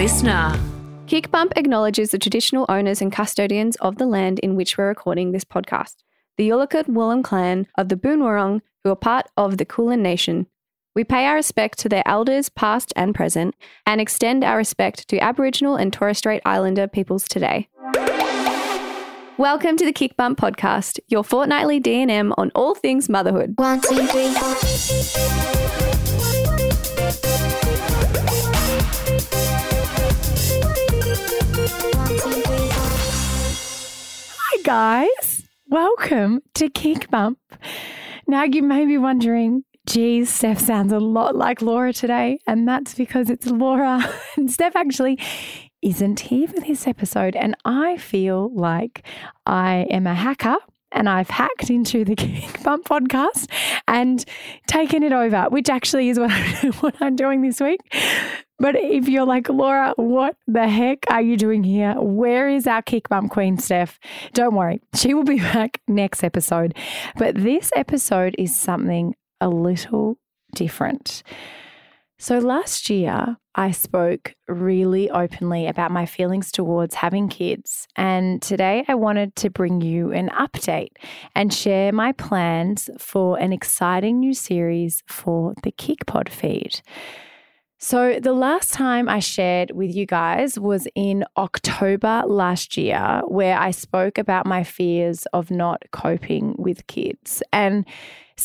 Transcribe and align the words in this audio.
listener. 0.00 0.58
KICBUMP 1.08 1.52
acknowledges 1.56 2.10
the 2.10 2.18
traditional 2.18 2.64
owners 2.70 3.02
and 3.02 3.12
custodians 3.12 3.76
of 3.82 3.98
the 3.98 4.06
land 4.06 4.38
in 4.38 4.56
which 4.56 4.78
we're 4.78 4.88
recording 4.88 5.32
this 5.32 5.44
podcast, 5.44 5.96
the 6.38 6.48
Yalukit 6.48 6.86
Willam 6.86 7.22
clan 7.22 7.66
of 7.76 7.90
the 7.90 7.96
Boonwurrung, 7.96 8.62
who 8.82 8.90
are 8.90 8.96
part 8.96 9.26
of 9.36 9.58
the 9.58 9.66
Kulin 9.66 10.02
Nation. 10.02 10.46
We 10.94 11.04
pay 11.04 11.26
our 11.26 11.34
respect 11.34 11.78
to 11.80 11.90
their 11.90 12.02
elders, 12.06 12.48
past 12.48 12.94
and 12.96 13.14
present, 13.14 13.54
and 13.84 14.00
extend 14.00 14.42
our 14.42 14.56
respect 14.56 15.06
to 15.08 15.22
Aboriginal 15.22 15.76
and 15.76 15.92
Torres 15.92 16.16
Strait 16.16 16.40
Islander 16.46 16.88
peoples 16.88 17.28
today. 17.28 17.68
Welcome 19.36 19.76
to 19.76 19.84
the 19.84 19.92
KICBUMP 19.92 20.36
podcast, 20.36 20.98
your 21.08 21.24
fortnightly 21.24 21.78
D&M 21.78 22.32
on 22.38 22.50
all 22.54 22.74
things 22.74 23.10
motherhood. 23.10 23.52
One, 23.58 23.82
two, 23.82 24.06
three, 24.06 24.32
four. 24.32 25.89
Guys. 34.64 35.48
Welcome 35.68 36.40
to 36.54 36.68
KICBUMP. 36.68 37.36
Now, 38.26 38.44
you 38.44 38.62
may 38.62 38.84
be 38.84 38.98
wondering, 38.98 39.64
geez, 39.86 40.28
Steph 40.28 40.60
sounds 40.60 40.92
a 40.92 40.98
lot 40.98 41.34
like 41.34 41.62
Laura 41.62 41.94
today. 41.94 42.38
And 42.46 42.68
that's 42.68 42.94
because 42.94 43.30
it's 43.30 43.46
Laura. 43.46 44.02
And 44.36 44.50
Steph 44.50 44.76
actually 44.76 45.18
isn't 45.80 46.20
here 46.20 46.46
for 46.46 46.60
this 46.60 46.86
episode. 46.86 47.36
And 47.36 47.56
I 47.64 47.96
feel 47.96 48.54
like 48.54 49.02
I 49.46 49.86
am 49.90 50.06
a 50.06 50.14
hacker. 50.14 50.56
And 50.92 51.08
I've 51.08 51.30
hacked 51.30 51.70
into 51.70 52.04
the 52.04 52.16
KICBUMP 52.16 52.82
podcast 52.82 53.50
and 53.88 54.24
taken 54.66 55.02
it 55.02 55.12
over, 55.12 55.44
which 55.44 55.70
actually 55.70 56.10
is 56.10 56.18
what 56.18 56.94
I'm 57.00 57.16
doing 57.16 57.40
this 57.40 57.60
week. 57.60 57.80
But 58.60 58.76
if 58.76 59.08
you're 59.08 59.24
like, 59.24 59.48
Laura, 59.48 59.94
what 59.96 60.36
the 60.46 60.68
heck 60.68 61.06
are 61.08 61.22
you 61.22 61.38
doing 61.38 61.64
here? 61.64 61.94
Where 61.94 62.46
is 62.46 62.66
our 62.66 62.82
KICBUMP 62.82 63.30
queen, 63.30 63.56
Steph? 63.56 63.98
Don't 64.34 64.54
worry, 64.54 64.82
she 64.94 65.14
will 65.14 65.24
be 65.24 65.38
back 65.54 65.80
next 65.88 66.22
episode. 66.22 66.76
But 67.16 67.36
this 67.36 67.70
episode 67.74 68.36
is 68.38 68.54
something 68.54 69.14
a 69.40 69.48
little 69.48 70.18
different. 70.54 71.22
So 72.18 72.38
last 72.38 72.90
year, 72.90 73.38
I 73.54 73.70
spoke 73.70 74.34
really 74.46 75.08
openly 75.10 75.66
about 75.66 75.90
my 75.90 76.04
feelings 76.04 76.52
towards 76.52 76.94
having 76.94 77.30
kids. 77.30 77.88
And 77.96 78.42
today, 78.42 78.84
I 78.88 78.94
wanted 78.94 79.34
to 79.36 79.48
bring 79.48 79.80
you 79.80 80.12
an 80.12 80.28
update 80.38 80.92
and 81.34 81.52
share 81.52 81.92
my 81.92 82.12
plans 82.12 82.90
for 82.98 83.38
an 83.38 83.54
exciting 83.54 84.20
new 84.20 84.34
series 84.34 85.02
for 85.08 85.54
the 85.62 85.72
KICPOD 85.72 86.28
feed. 86.28 86.82
So, 87.82 88.20
the 88.20 88.34
last 88.34 88.74
time 88.74 89.08
I 89.08 89.20
shared 89.20 89.70
with 89.70 89.96
you 89.96 90.04
guys 90.04 90.58
was 90.58 90.86
in 90.94 91.24
October 91.38 92.22
last 92.26 92.76
year, 92.76 93.22
where 93.26 93.58
I 93.58 93.70
spoke 93.70 94.18
about 94.18 94.44
my 94.44 94.64
fears 94.64 95.24
of 95.32 95.50
not 95.50 95.82
coping 95.90 96.54
with 96.58 96.86
kids. 96.88 97.42
And 97.54 97.86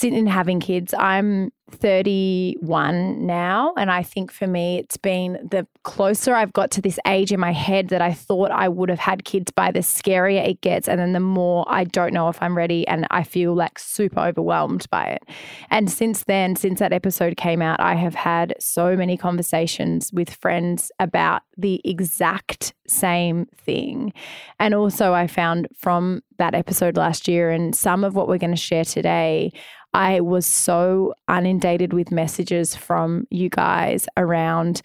in 0.04 0.28
having 0.28 0.60
kids, 0.60 0.94
I'm 0.98 1.52
31 1.72 3.26
now. 3.26 3.74
And 3.76 3.90
I 3.90 4.04
think 4.04 4.32
for 4.32 4.46
me, 4.48 4.78
it's 4.78 4.98
been 4.98 5.48
the 5.50 5.68
closer 5.84 6.36
I've 6.36 6.54
got 6.54 6.72
to 6.72 6.82
this 6.82 7.00
age 7.08 7.32
in 7.32 7.40
my 7.40 7.52
head 7.52 7.90
that 7.90 8.02
I 8.02 8.14
thought 8.14 8.52
I 8.52 8.68
would 8.68 8.90
have 8.90 9.00
had 9.00 9.26
kids 9.26 9.52
by, 9.52 9.72
the 9.72 9.80
scarier 9.80 10.48
it 10.48 10.62
gets. 10.62 10.88
And 10.88 11.00
then 11.00 11.14
the 11.14 11.20
more 11.20 11.66
I 11.68 11.84
don't 11.84 12.14
know 12.14 12.30
if 12.30 12.42
I'm 12.42 12.56
ready 12.56 12.88
and 12.88 13.08
I 13.10 13.24
feel 13.24 13.56
like 13.56 13.80
super 13.80 14.20
overwhelmed 14.20 14.88
by 14.92 15.06
it. 15.06 15.24
And 15.72 15.92
since 15.92 16.24
then, 16.26 16.56
since 16.56 16.80
that 16.80 16.94
episode 16.94 17.38
came 17.38 17.62
out, 17.62 17.80
I 17.80 17.96
have 17.96 18.16
had 18.16 18.56
so 18.59 18.96
many 18.96 19.18
conversations 19.18 20.12
with 20.14 20.30
friends 20.30 20.92
about 21.00 21.42
the 21.58 21.82
exact 21.84 22.74
same 22.88 23.48
thing. 23.58 24.14
And 24.59 24.74
also, 24.74 25.14
I 25.14 25.28
found 25.28 25.68
from 25.76 26.22
that 26.38 26.54
episode 26.54 26.98
last 26.98 27.28
year 27.28 27.50
and 27.50 27.75
some 27.75 28.03
of 28.03 28.16
what 28.16 28.28
we're 28.28 28.38
going 28.38 28.52
to 28.52 28.58
share 28.58 28.86
today, 28.86 29.52
I 29.95 30.19
was 30.19 30.45
so 30.45 31.13
inundated 31.29 31.94
with 31.94 32.11
messages 32.11 32.75
from 32.75 33.28
you 33.31 33.47
guys 33.50 34.07
around 34.17 34.81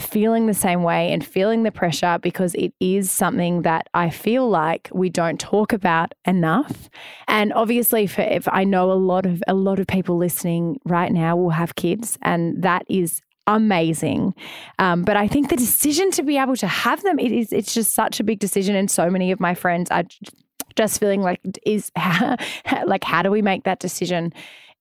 feeling 0.00 0.46
the 0.46 0.54
same 0.54 0.82
way 0.82 1.12
and 1.12 1.24
feeling 1.24 1.62
the 1.62 1.70
pressure 1.70 2.18
because 2.20 2.52
it 2.56 2.72
is 2.80 3.08
something 3.08 3.62
that 3.62 3.88
I 3.94 4.10
feel 4.10 4.48
like 4.48 4.88
we 4.92 5.10
don't 5.10 5.38
talk 5.38 5.72
about 5.72 6.14
enough. 6.24 6.90
And 7.28 7.52
obviously 7.52 8.08
for 8.08 8.22
if 8.22 8.48
I 8.48 8.64
know 8.64 8.90
a 8.90 8.94
lot 8.94 9.26
of 9.26 9.44
a 9.46 9.54
lot 9.54 9.78
of 9.78 9.86
people 9.86 10.16
listening 10.16 10.80
right 10.84 11.12
now 11.12 11.36
will 11.36 11.50
have 11.50 11.76
kids 11.76 12.18
and 12.22 12.60
that 12.64 12.84
is 12.88 13.20
amazing. 13.46 14.34
Um, 14.80 15.04
but 15.04 15.16
I 15.16 15.28
think 15.28 15.50
the 15.50 15.56
decision 15.56 16.10
to 16.12 16.24
be 16.24 16.36
able 16.36 16.56
to 16.56 16.66
have 16.66 17.00
them, 17.02 17.20
it 17.20 17.30
is 17.30 17.52
it's 17.52 17.74
just 17.74 17.94
such 17.94 18.18
a 18.18 18.24
big 18.24 18.40
decision. 18.40 18.74
And 18.74 18.90
so 18.90 19.08
many 19.08 19.30
of 19.30 19.38
my 19.38 19.54
friends 19.54 19.88
are 19.92 20.04
just 20.76 21.00
feeling 21.00 21.22
like 21.22 21.40
is 21.64 21.90
like 22.86 23.04
how 23.04 23.22
do 23.22 23.30
we 23.30 23.42
make 23.42 23.64
that 23.64 23.80
decision? 23.80 24.32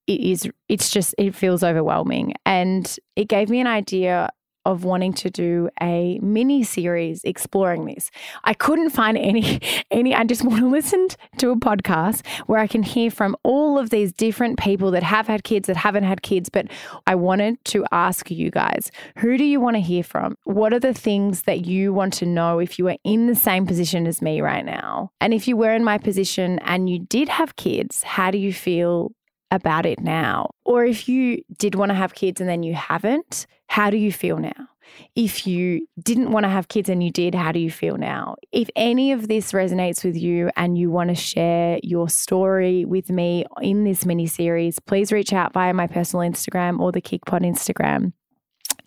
It 0.07 0.21
is 0.21 0.49
it's 0.69 0.89
just 0.89 1.15
it 1.17 1.35
feels 1.35 1.63
overwhelming. 1.63 2.33
And 2.45 2.95
it 3.15 3.27
gave 3.27 3.49
me 3.49 3.59
an 3.59 3.67
idea 3.67 4.29
of 4.65 4.83
wanting 4.83 5.13
to 5.13 5.29
do 5.29 5.69
a 5.81 6.19
mini 6.21 6.63
series 6.63 7.23
exploring 7.23 7.85
this. 7.85 8.11
I 8.43 8.53
couldn't 8.53 8.91
find 8.91 9.17
any 9.17 9.59
any 9.91 10.13
I 10.13 10.23
just 10.23 10.43
want 10.43 10.59
to 10.59 10.69
listen 10.69 11.07
to 11.37 11.51
a 11.51 11.55
podcast 11.55 12.25
where 12.47 12.59
I 12.59 12.67
can 12.67 12.83
hear 12.83 13.11
from 13.11 13.35
all 13.43 13.77
of 13.77 13.89
these 13.89 14.13
different 14.13 14.59
people 14.59 14.91
that 14.91 15.03
have 15.03 15.27
had 15.27 15.43
kids 15.43 15.67
that 15.67 15.77
haven't 15.77 16.03
had 16.03 16.21
kids 16.21 16.49
but 16.49 16.67
I 17.07 17.15
wanted 17.15 17.63
to 17.65 17.85
ask 17.91 18.29
you 18.29 18.51
guys, 18.51 18.91
who 19.17 19.37
do 19.37 19.43
you 19.43 19.59
want 19.59 19.75
to 19.75 19.81
hear 19.81 20.03
from? 20.03 20.37
What 20.43 20.73
are 20.73 20.79
the 20.79 20.93
things 20.93 21.43
that 21.43 21.65
you 21.65 21.93
want 21.93 22.13
to 22.13 22.25
know 22.25 22.59
if 22.59 22.77
you 22.77 22.87
are 22.87 22.97
in 23.03 23.27
the 23.27 23.35
same 23.35 23.65
position 23.65 24.07
as 24.07 24.21
me 24.21 24.41
right 24.41 24.65
now? 24.65 25.11
And 25.19 25.33
if 25.33 25.47
you 25.47 25.57
were 25.57 25.73
in 25.73 25.83
my 25.83 25.97
position 25.97 26.59
and 26.59 26.89
you 26.89 26.99
did 26.99 27.29
have 27.29 27.55
kids, 27.55 28.03
how 28.03 28.31
do 28.31 28.37
you 28.37 28.53
feel 28.53 29.11
about 29.51 29.85
it 29.85 29.99
now? 29.99 30.51
Or 30.65 30.85
if 30.85 31.07
you 31.07 31.43
did 31.57 31.75
want 31.75 31.89
to 31.89 31.95
have 31.95 32.13
kids 32.15 32.41
and 32.41 32.49
then 32.49 32.63
you 32.63 32.73
haven't, 32.73 33.45
how 33.67 33.89
do 33.89 33.97
you 33.97 34.11
feel 34.11 34.37
now? 34.37 34.67
If 35.15 35.47
you 35.47 35.87
didn't 36.01 36.31
want 36.31 36.43
to 36.45 36.49
have 36.49 36.67
kids 36.67 36.89
and 36.89 37.03
you 37.03 37.11
did, 37.11 37.35
how 37.35 37.51
do 37.51 37.59
you 37.59 37.71
feel 37.71 37.97
now? 37.97 38.35
If 38.51 38.69
any 38.75 39.11
of 39.11 39.27
this 39.27 39.51
resonates 39.51 40.03
with 40.03 40.17
you 40.17 40.49
and 40.57 40.77
you 40.77 40.89
want 40.89 41.09
to 41.09 41.15
share 41.15 41.79
your 41.83 42.09
story 42.09 42.83
with 42.85 43.09
me 43.09 43.45
in 43.61 43.83
this 43.83 44.05
mini 44.05 44.27
series, 44.27 44.79
please 44.79 45.11
reach 45.11 45.31
out 45.31 45.53
via 45.53 45.73
my 45.73 45.87
personal 45.87 46.29
Instagram 46.29 46.79
or 46.79 46.91
the 46.91 47.01
KICPOD 47.01 47.45
Instagram 47.45 48.13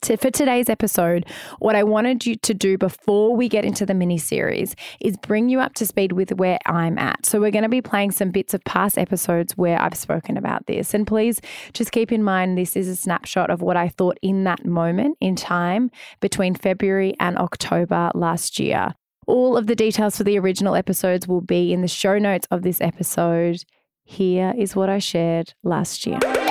for 0.04 0.30
today's 0.30 0.68
episode, 0.68 1.24
what 1.60 1.74
I 1.74 1.82
wanted 1.82 2.26
you 2.26 2.36
to 2.36 2.52
do 2.52 2.76
before 2.76 3.34
we 3.34 3.48
get 3.48 3.64
into 3.64 3.86
the 3.86 3.94
mini 3.94 4.18
series 4.18 4.76
is 5.00 5.16
bring 5.16 5.48
you 5.48 5.60
up 5.60 5.74
to 5.74 5.86
speed 5.86 6.12
with 6.12 6.32
where 6.32 6.58
I'm 6.66 6.98
at. 6.98 7.24
So, 7.24 7.40
we're 7.40 7.50
going 7.50 7.62
to 7.62 7.70
be 7.70 7.80
playing 7.80 8.10
some 8.10 8.30
bits 8.30 8.52
of 8.52 8.62
past 8.64 8.98
episodes 8.98 9.56
where 9.56 9.80
I've 9.80 9.96
spoken 9.96 10.36
about 10.36 10.66
this. 10.66 10.92
And 10.92 11.06
please 11.06 11.40
just 11.72 11.90
keep 11.90 12.12
in 12.12 12.22
mind 12.22 12.58
this 12.58 12.76
is 12.76 12.86
a 12.86 12.96
snapshot 12.96 13.50
of 13.50 13.62
what 13.62 13.76
I 13.76 13.88
thought 13.88 14.18
in 14.20 14.44
that 14.44 14.66
moment 14.66 15.16
in 15.20 15.36
time 15.36 15.90
between 16.20 16.54
February 16.54 17.14
and 17.18 17.38
October 17.38 18.10
last 18.14 18.58
year. 18.58 18.94
All 19.26 19.56
of 19.56 19.66
the 19.66 19.74
details 19.74 20.18
for 20.18 20.24
the 20.24 20.38
original 20.38 20.74
episodes 20.74 21.26
will 21.26 21.40
be 21.40 21.72
in 21.72 21.80
the 21.80 21.88
show 21.88 22.18
notes 22.18 22.46
of 22.50 22.62
this 22.62 22.80
episode. 22.80 23.64
Here 24.04 24.52
is 24.56 24.76
what 24.76 24.90
I 24.90 24.98
shared 24.98 25.54
last 25.62 26.06
year. 26.06 26.43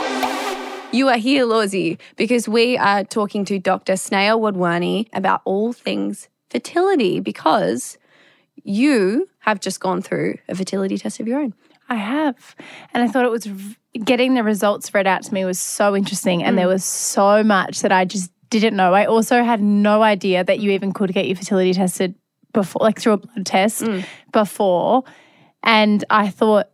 You 0.93 1.09
are 1.09 1.17
here, 1.17 1.43
Lawsy, 1.43 1.97
because 2.17 2.47
we 2.47 2.77
are 2.77 3.03
talking 3.03 3.45
to 3.45 3.57
Dr. 3.57 3.93
Sneha 3.93 4.39
Wadhwani 4.39 5.07
about 5.11 5.41
all 5.43 5.73
things 5.73 6.29
fertility 6.51 7.19
because 7.19 7.97
you 8.63 9.27
have 9.39 9.59
just 9.59 9.79
gone 9.79 10.03
through 10.03 10.37
a 10.47 10.53
fertility 10.53 10.99
test 10.99 11.19
of 11.19 11.27
your 11.27 11.39
own. 11.39 11.55
I 11.89 11.95
have. 11.95 12.55
And 12.93 13.01
I 13.01 13.07
thought 13.07 13.25
it 13.25 13.31
was 13.31 13.47
getting 14.05 14.35
the 14.35 14.43
results 14.43 14.93
read 14.93 15.07
out 15.07 15.23
to 15.23 15.33
me 15.33 15.45
was 15.45 15.59
so 15.59 15.95
interesting. 15.95 16.43
And 16.43 16.59
there 16.59 16.67
mm. 16.67 16.73
was 16.73 16.85
so 16.85 17.43
much 17.43 17.81
that 17.81 17.91
I 17.91 18.05
just 18.05 18.29
didn't 18.51 18.75
know. 18.75 18.93
I 18.93 19.05
also 19.05 19.43
had 19.43 19.63
no 19.63 20.03
idea 20.03 20.43
that 20.43 20.59
you 20.59 20.69
even 20.69 20.93
could 20.93 21.11
get 21.11 21.25
your 21.25 21.37
fertility 21.37 21.73
tested 21.73 22.13
before, 22.53 22.83
like 22.83 22.99
through 22.99 23.13
a 23.13 23.17
blood 23.17 23.47
test 23.47 23.81
mm. 23.81 24.05
before. 24.31 25.05
And 25.63 26.05
I 26.11 26.29
thought, 26.29 26.69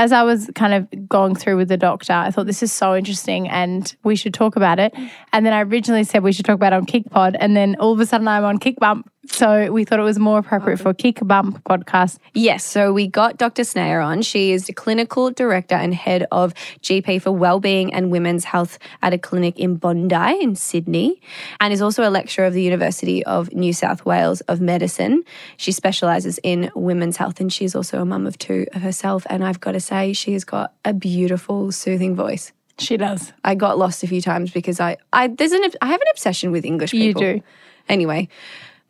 as 0.00 0.12
I 0.12 0.22
was 0.22 0.50
kind 0.54 0.72
of 0.72 1.08
going 1.10 1.34
through 1.34 1.58
with 1.58 1.68
the 1.68 1.76
doctor, 1.76 2.14
I 2.14 2.30
thought 2.30 2.46
this 2.46 2.62
is 2.62 2.72
so 2.72 2.96
interesting 2.96 3.46
and 3.50 3.94
we 4.02 4.16
should 4.16 4.32
talk 4.32 4.56
about 4.56 4.78
it. 4.78 4.94
And 5.34 5.44
then 5.44 5.52
I 5.52 5.60
originally 5.60 6.04
said 6.04 6.22
we 6.22 6.32
should 6.32 6.46
talk 6.46 6.54
about 6.54 6.72
it 6.72 6.76
on 6.76 6.86
KICPOD, 6.86 7.36
and 7.38 7.54
then 7.54 7.76
all 7.78 7.92
of 7.92 8.00
a 8.00 8.06
sudden 8.06 8.26
I'm 8.26 8.44
on 8.44 8.58
KICBUMP. 8.58 9.04
So 9.26 9.70
we 9.70 9.84
thought 9.84 9.98
it 9.98 10.02
was 10.02 10.18
more 10.18 10.38
appropriate 10.38 10.78
for 10.78 10.94
KICBUMP 10.94 11.62
podcast. 11.64 12.18
Yes, 12.32 12.64
so 12.64 12.90
we 12.92 13.06
got 13.06 13.36
Dr. 13.36 13.62
Sneha 13.62 14.02
on. 14.04 14.22
She 14.22 14.52
is 14.52 14.66
the 14.66 14.72
clinical 14.72 15.30
director 15.30 15.74
and 15.74 15.94
head 15.94 16.26
of 16.32 16.54
GP 16.80 17.20
for 17.20 17.30
Wellbeing 17.30 17.92
and 17.92 18.10
Women's 18.10 18.44
Health 18.44 18.78
at 19.02 19.12
a 19.12 19.18
clinic 19.18 19.58
in 19.58 19.76
Bondi 19.76 20.40
in 20.40 20.56
Sydney, 20.56 21.20
and 21.60 21.70
is 21.70 21.82
also 21.82 22.08
a 22.08 22.08
lecturer 22.08 22.46
of 22.46 22.54
the 22.54 22.62
University 22.62 23.22
of 23.26 23.52
New 23.52 23.74
South 23.74 24.06
Wales 24.06 24.40
of 24.42 24.62
Medicine. 24.62 25.22
She 25.58 25.70
specialises 25.70 26.40
in 26.42 26.70
women's 26.74 27.18
health, 27.18 27.40
and 27.40 27.52
she's 27.52 27.74
also 27.74 28.00
a 28.00 28.06
mum 28.06 28.26
of 28.26 28.38
two 28.38 28.66
herself. 28.72 29.26
And 29.28 29.44
I've 29.44 29.60
got 29.60 29.72
to 29.72 29.80
say, 29.80 30.14
she 30.14 30.32
has 30.32 30.44
got 30.44 30.72
a 30.86 30.94
beautiful, 30.94 31.72
soothing 31.72 32.16
voice. 32.16 32.52
She 32.78 32.96
does. 32.96 33.34
I 33.44 33.54
got 33.54 33.76
lost 33.76 34.02
a 34.02 34.06
few 34.06 34.22
times 34.22 34.50
because 34.50 34.80
I, 34.80 34.96
I 35.12 35.28
there's 35.28 35.52
an 35.52 35.62
I 35.82 35.88
have 35.88 36.00
an 36.00 36.06
obsession 36.10 36.50
with 36.50 36.64
English 36.64 36.94
You 36.94 37.08
people. 37.08 37.20
do. 37.20 37.42
Anyway, 37.90 38.28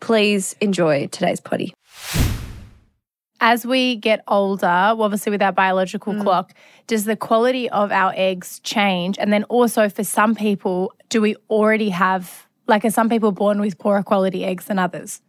please 0.01 0.57
enjoy 0.61 1.07
today's 1.09 1.41
potty. 1.41 1.73
As 3.43 3.65
we 3.65 3.97
get 3.97 4.23
older, 4.29 4.67
obviously 4.67 5.31
with 5.31 5.41
our 5.41 5.53
biological 5.53 6.13
mm. 6.13 6.23
clock, 6.23 6.53
does 6.87 7.05
the 7.05 7.17
quality 7.17 7.71
of 7.71 7.91
our 7.91 8.13
eggs 8.15 8.61
change? 8.61 9.19
And 9.19 9.33
then 9.33 9.45
also 9.45 9.89
for 9.89 10.05
some 10.05 10.35
people, 10.35 10.93
do 11.09 11.23
we 11.23 11.37
already 11.49 11.89
have, 11.89 12.47
like, 12.67 12.85
are 12.85 12.91
some 12.91 13.09
people 13.09 13.33
born 13.33 13.61
with 13.61 13.79
poorer 13.79 14.03
quality 14.03 14.45
eggs 14.45 14.67
than 14.67 14.79
others? 14.79 15.23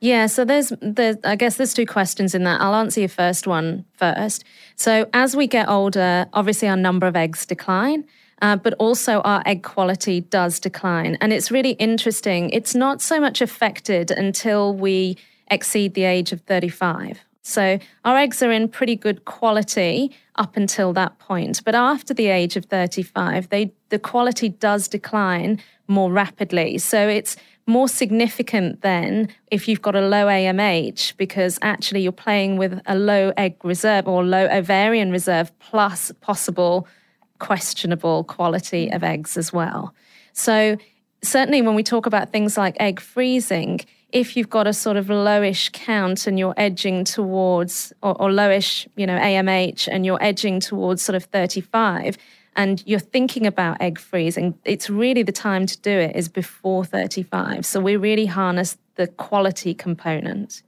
Yeah, 0.00 0.26
so 0.26 0.44
there's 0.44 0.72
there's 0.82 1.16
I 1.24 1.36
guess 1.36 1.56
there's 1.56 1.72
two 1.72 1.86
questions 1.86 2.34
in 2.34 2.44
that. 2.44 2.60
I'll 2.60 2.74
answer 2.74 3.00
your 3.00 3.08
first 3.08 3.46
one 3.46 3.86
first. 3.94 4.44
So 4.74 5.08
as 5.14 5.34
we 5.34 5.46
get 5.46 5.68
older, 5.68 6.26
obviously 6.32 6.68
our 6.68 6.76
number 6.76 7.06
of 7.06 7.16
eggs 7.16 7.46
decline. 7.46 8.04
Uh, 8.42 8.56
but 8.56 8.74
also 8.74 9.20
our 9.22 9.42
egg 9.46 9.62
quality 9.62 10.20
does 10.20 10.60
decline. 10.60 11.16
And 11.20 11.32
it's 11.32 11.50
really 11.50 11.72
interesting. 11.72 12.50
It's 12.50 12.74
not 12.74 13.00
so 13.00 13.18
much 13.18 13.40
affected 13.40 14.10
until 14.10 14.74
we 14.74 15.16
exceed 15.50 15.94
the 15.94 16.04
age 16.04 16.32
of 16.32 16.42
35. 16.42 17.20
So 17.46 17.78
our 18.04 18.16
eggs 18.16 18.42
are 18.42 18.50
in 18.50 18.68
pretty 18.68 18.96
good 18.96 19.24
quality 19.24 20.10
up 20.34 20.56
until 20.56 20.92
that 20.94 21.18
point. 21.20 21.62
But 21.64 21.76
after 21.76 22.12
the 22.12 22.26
age 22.26 22.56
of 22.56 22.64
35, 22.64 23.50
they, 23.50 23.72
the 23.88 24.00
quality 24.00 24.48
does 24.48 24.88
decline 24.88 25.62
more 25.86 26.10
rapidly. 26.10 26.78
So 26.78 27.08
it's 27.08 27.36
more 27.66 27.88
significant 27.88 28.82
then 28.82 29.28
if 29.50 29.68
you've 29.68 29.82
got 29.82 29.94
a 29.94 30.00
low 30.00 30.26
AMH 30.26 31.16
because 31.16 31.58
actually 31.62 32.00
you're 32.00 32.12
playing 32.12 32.56
with 32.56 32.80
a 32.86 32.96
low 32.96 33.32
egg 33.36 33.64
reserve 33.64 34.06
or 34.06 34.24
low 34.24 34.46
ovarian 34.46 35.10
reserve 35.10 35.56
plus 35.58 36.12
possible 36.20 36.86
questionable 37.38 38.24
quality 38.24 38.90
of 38.90 39.02
eggs 39.02 39.36
as 39.36 39.52
well. 39.52 39.94
So, 40.32 40.76
certainly 41.22 41.62
when 41.62 41.74
we 41.74 41.82
talk 41.82 42.06
about 42.06 42.30
things 42.30 42.56
like 42.56 42.76
egg 42.78 43.00
freezing, 43.00 43.80
if 44.12 44.36
you've 44.36 44.50
got 44.50 44.66
a 44.66 44.72
sort 44.72 44.96
of 44.96 45.06
lowish 45.06 45.72
count 45.72 46.26
and 46.26 46.38
you're 46.38 46.54
edging 46.56 47.04
towards, 47.04 47.92
or, 48.02 48.20
or 48.20 48.30
lowish, 48.30 48.86
you 48.96 49.06
know, 49.06 49.18
AMH 49.18 49.88
and 49.88 50.06
you're 50.06 50.22
edging 50.22 50.60
towards 50.60 51.02
sort 51.02 51.16
of 51.16 51.24
35, 51.24 52.16
and 52.56 52.82
you're 52.86 52.98
thinking 52.98 53.46
about 53.46 53.80
egg 53.80 53.98
freezing, 53.98 54.58
it's 54.64 54.88
really 54.88 55.22
the 55.22 55.32
time 55.32 55.66
to 55.66 55.78
do 55.80 55.90
it 55.90 56.16
is 56.16 56.28
before 56.28 56.84
35. 56.84 57.66
So 57.66 57.80
we 57.80 57.96
really 57.96 58.26
harness 58.26 58.78
the 58.94 59.06
quality 59.06 59.74
component. 59.74 60.62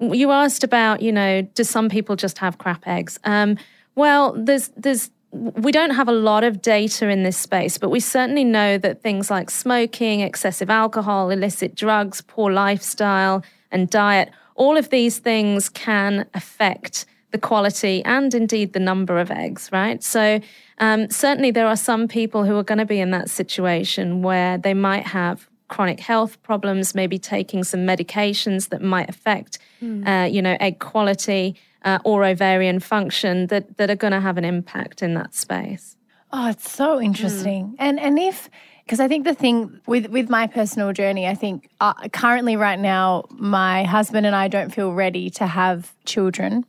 You 0.00 0.32
asked 0.32 0.64
about, 0.64 1.00
you 1.00 1.12
know, 1.12 1.42
do 1.42 1.62
some 1.62 1.88
people 1.88 2.16
just 2.16 2.38
have 2.38 2.58
crap 2.58 2.88
eggs? 2.88 3.20
Um, 3.22 3.56
well, 3.94 4.32
there's 4.36 4.70
there's 4.76 5.10
we 5.32 5.72
don't 5.72 5.90
have 5.90 6.08
a 6.08 6.12
lot 6.12 6.44
of 6.44 6.60
data 6.60 7.08
in 7.08 7.22
this 7.22 7.38
space, 7.38 7.78
but 7.78 7.88
we 7.88 8.00
certainly 8.00 8.44
know 8.44 8.76
that 8.78 9.02
things 9.02 9.30
like 9.30 9.50
smoking, 9.50 10.20
excessive 10.20 10.68
alcohol, 10.68 11.30
illicit 11.30 11.74
drugs, 11.74 12.20
poor 12.20 12.52
lifestyle, 12.52 13.42
and 13.70 13.88
diet, 13.88 14.30
all 14.56 14.76
of 14.76 14.90
these 14.90 15.18
things 15.18 15.70
can 15.70 16.26
affect 16.34 17.06
the 17.30 17.38
quality 17.38 18.04
and 18.04 18.34
indeed 18.34 18.74
the 18.74 18.78
number 18.78 19.18
of 19.18 19.30
eggs, 19.30 19.70
right? 19.72 20.02
So, 20.02 20.40
um, 20.78 21.08
certainly 21.10 21.50
there 21.50 21.66
are 21.66 21.76
some 21.76 22.08
people 22.08 22.44
who 22.44 22.56
are 22.56 22.62
going 22.62 22.78
to 22.78 22.84
be 22.84 23.00
in 23.00 23.10
that 23.12 23.30
situation 23.30 24.20
where 24.20 24.58
they 24.58 24.74
might 24.74 25.06
have 25.06 25.48
chronic 25.68 26.00
health 26.00 26.42
problems, 26.42 26.94
maybe 26.94 27.18
taking 27.18 27.64
some 27.64 27.80
medications 27.80 28.68
that 28.68 28.82
might 28.82 29.08
affect, 29.08 29.58
uh, 30.06 30.28
you 30.30 30.42
know, 30.42 30.58
egg 30.60 30.78
quality 30.78 31.56
uh, 31.84 31.98
or 32.04 32.24
ovarian 32.24 32.80
function 32.80 33.46
that, 33.48 33.76
that 33.76 33.90
are 33.90 33.96
going 33.96 34.12
to 34.12 34.20
have 34.20 34.38
an 34.38 34.44
impact 34.44 35.02
in 35.02 35.14
that 35.14 35.34
space. 35.34 35.96
Oh, 36.32 36.48
it's 36.48 36.70
so 36.70 37.00
interesting. 37.00 37.76
And 37.78 38.00
and 38.00 38.18
if 38.18 38.48
because 38.84 39.00
I 39.00 39.08
think 39.08 39.24
the 39.24 39.34
thing 39.34 39.80
with 39.86 40.06
with 40.08 40.30
my 40.30 40.46
personal 40.46 40.92
journey, 40.92 41.26
I 41.28 41.34
think 41.34 41.68
uh, 41.80 41.92
currently 42.12 42.56
right 42.56 42.78
now 42.78 43.24
my 43.30 43.84
husband 43.84 44.24
and 44.26 44.34
I 44.34 44.48
don't 44.48 44.70
feel 44.74 44.92
ready 44.92 45.28
to 45.30 45.46
have 45.46 45.92
children. 46.06 46.64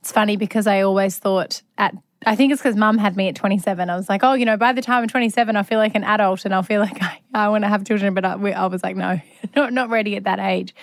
It's 0.00 0.12
funny 0.12 0.36
because 0.36 0.66
I 0.68 0.82
always 0.82 1.18
thought 1.18 1.62
at 1.78 1.94
I 2.26 2.34
think 2.36 2.52
it's 2.52 2.60
because 2.60 2.76
mum 2.76 2.98
had 2.98 3.16
me 3.16 3.28
at 3.28 3.36
27. 3.36 3.90
I 3.90 3.96
was 3.96 4.08
like, 4.08 4.24
oh, 4.24 4.34
you 4.34 4.44
know, 4.44 4.56
by 4.56 4.72
the 4.72 4.82
time 4.82 5.02
I'm 5.02 5.08
27, 5.08 5.54
I 5.54 5.62
feel 5.62 5.78
like 5.78 5.94
an 5.94 6.02
adult 6.02 6.44
and 6.44 6.52
I'll 6.52 6.64
feel 6.64 6.80
like 6.80 7.00
I, 7.02 7.20
I 7.34 7.48
want 7.48 7.62
to 7.64 7.68
have 7.68 7.84
children. 7.84 8.12
But 8.14 8.24
I, 8.24 8.36
we- 8.36 8.52
I 8.52 8.66
was 8.66 8.82
like, 8.82 8.96
no, 8.96 9.20
not, 9.58 9.72
not 9.72 9.90
ready 9.90 10.16
at 10.16 10.24
that 10.24 10.38
age. 10.38 10.74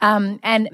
Um, 0.00 0.40
and 0.42 0.68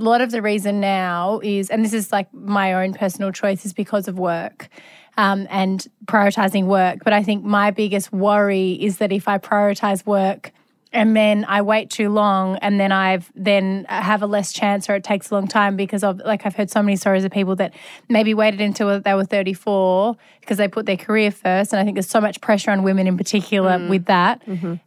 a 0.00 0.04
lot 0.04 0.20
of 0.20 0.30
the 0.30 0.42
reason 0.42 0.80
now 0.80 1.40
is, 1.42 1.70
and 1.70 1.84
this 1.84 1.92
is 1.92 2.12
like 2.12 2.32
my 2.34 2.74
own 2.74 2.94
personal 2.94 3.32
choice, 3.32 3.64
is 3.64 3.72
because 3.72 4.08
of 4.08 4.18
work 4.18 4.68
um, 5.16 5.46
and 5.50 5.86
prioritizing 6.06 6.66
work. 6.66 6.98
But 7.04 7.12
I 7.12 7.22
think 7.22 7.44
my 7.44 7.70
biggest 7.70 8.12
worry 8.12 8.72
is 8.72 8.98
that 8.98 9.12
if 9.12 9.28
I 9.28 9.38
prioritize 9.38 10.04
work, 10.04 10.52
and 10.92 11.16
then 11.16 11.44
I 11.46 11.62
wait 11.62 11.90
too 11.90 12.08
long, 12.08 12.56
and 12.56 12.78
then 12.80 12.92
I've 12.92 13.30
then 13.34 13.86
have 13.88 14.22
a 14.22 14.26
less 14.26 14.52
chance, 14.52 14.88
or 14.88 14.94
it 14.94 15.04
takes 15.04 15.30
a 15.30 15.34
long 15.34 15.48
time 15.48 15.76
because 15.76 16.02
of 16.04 16.18
like 16.24 16.46
I've 16.46 16.54
heard 16.54 16.70
so 16.70 16.82
many 16.82 16.96
stories 16.96 17.24
of 17.24 17.32
people 17.32 17.56
that 17.56 17.74
maybe 18.08 18.34
waited 18.34 18.60
until 18.60 19.00
they 19.00 19.14
were 19.14 19.24
thirty 19.24 19.52
four 19.52 20.16
because 20.40 20.58
they 20.58 20.68
put 20.68 20.86
their 20.86 20.96
career 20.96 21.30
first, 21.30 21.72
and 21.72 21.80
I 21.80 21.84
think 21.84 21.96
there's 21.96 22.08
so 22.08 22.20
much 22.20 22.40
pressure 22.40 22.70
on 22.70 22.82
women 22.82 23.06
in 23.06 23.16
particular 23.16 23.78
with 23.88 24.04
that, 24.06 24.42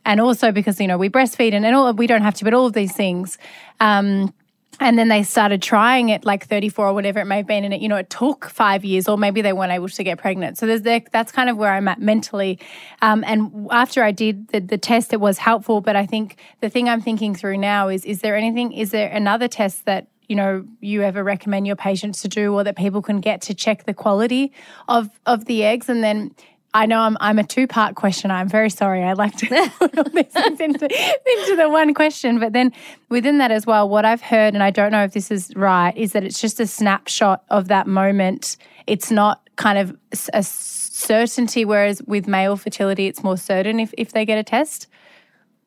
and 0.05 0.21
also 0.21 0.51
because 0.51 0.79
you 0.79 0.87
know 0.87 0.97
we 0.97 1.09
breastfeed 1.09 1.53
and, 1.53 1.65
and 1.65 1.75
all 1.75 1.93
we 1.93 2.07
don't 2.07 2.21
have 2.21 2.35
to, 2.35 2.43
but 2.45 2.53
all 2.53 2.65
of 2.65 2.73
these 2.73 2.93
things. 2.95 3.37
Um, 3.79 4.33
and 4.79 4.97
then 4.97 5.07
they 5.07 5.23
started 5.23 5.61
trying 5.61 6.09
it 6.09 6.25
like 6.25 6.47
34 6.47 6.87
or 6.87 6.93
whatever 6.93 7.19
it 7.19 7.25
may 7.25 7.37
have 7.37 7.47
been 7.47 7.63
and 7.63 7.73
it 7.73 7.81
you 7.81 7.87
know 7.87 7.97
it 7.97 8.09
took 8.09 8.45
five 8.49 8.85
years 8.85 9.07
or 9.07 9.17
maybe 9.17 9.41
they 9.41 9.53
weren't 9.53 9.71
able 9.71 9.89
to 9.89 10.03
get 10.03 10.17
pregnant. 10.17 10.57
So 10.57 10.65
there's 10.65 10.83
the, 10.83 11.03
that's 11.11 11.31
kind 11.31 11.49
of 11.49 11.57
where 11.57 11.73
i'm 11.73 11.87
at 11.87 11.99
mentally. 11.99 12.59
Um, 13.01 13.23
and 13.25 13.67
after 13.71 14.03
i 14.03 14.11
did 14.11 14.49
the, 14.49 14.59
the 14.59 14.77
test 14.77 15.13
it 15.13 15.19
was 15.19 15.37
helpful 15.37 15.81
but 15.81 15.95
i 15.95 16.05
think 16.05 16.37
the 16.61 16.69
thing 16.69 16.89
i'm 16.89 17.01
thinking 17.01 17.35
through 17.35 17.57
now 17.57 17.87
is 17.87 18.05
is 18.05 18.21
there 18.21 18.35
anything 18.35 18.71
is 18.71 18.91
there 18.91 19.09
another 19.09 19.47
test 19.47 19.85
that 19.85 20.07
you 20.29 20.35
know 20.35 20.63
you 20.79 21.01
ever 21.01 21.23
recommend 21.23 21.67
your 21.67 21.75
patients 21.75 22.21
to 22.21 22.27
do 22.27 22.53
or 22.53 22.63
that 22.63 22.77
people 22.77 23.01
can 23.01 23.19
get 23.19 23.41
to 23.41 23.53
check 23.53 23.83
the 23.85 23.93
quality 23.93 24.53
of 24.87 25.09
of 25.25 25.45
the 25.45 25.63
eggs? 25.63 25.89
And 25.89 26.03
then 26.03 26.31
I 26.73 26.85
know 26.85 26.99
I'm 26.99 27.17
I'm 27.19 27.39
a 27.39 27.43
two 27.43 27.67
part 27.67 27.95
question. 27.95 28.29
I'm 28.31 28.47
very 28.47 28.69
sorry. 28.69 29.03
I 29.03 29.13
like 29.13 29.35
to 29.37 29.71
put 29.79 29.97
all 29.97 30.03
these 30.05 30.25
things 30.27 30.59
into, 30.59 30.85
into 30.85 31.55
the 31.55 31.67
one 31.69 31.93
question. 31.93 32.39
But 32.39 32.53
then 32.53 32.71
within 33.09 33.39
that 33.39 33.51
as 33.51 33.65
well, 33.65 33.89
what 33.89 34.05
I've 34.05 34.21
heard, 34.21 34.53
and 34.53 34.61
I 34.61 34.69
don't 34.69 34.91
know 34.91 35.03
if 35.03 35.13
this 35.13 35.31
is 35.31 35.51
right, 35.55 35.95
is 35.97 36.13
that 36.13 36.23
it's 36.23 36.39
just 36.39 36.59
a 36.59 36.67
snapshot 36.67 37.43
of 37.49 37.69
that 37.69 37.87
moment. 37.87 38.57
It's 38.85 39.09
not 39.09 39.47
kind 39.55 39.77
of 39.77 39.97
a 40.33 40.43
certainty, 40.43 41.65
whereas 41.65 42.01
with 42.03 42.27
male 42.27 42.55
fertility, 42.55 43.07
it's 43.07 43.23
more 43.23 43.37
certain 43.37 43.79
if, 43.79 43.93
if 43.97 44.11
they 44.11 44.25
get 44.25 44.37
a 44.37 44.43
test. 44.43 44.87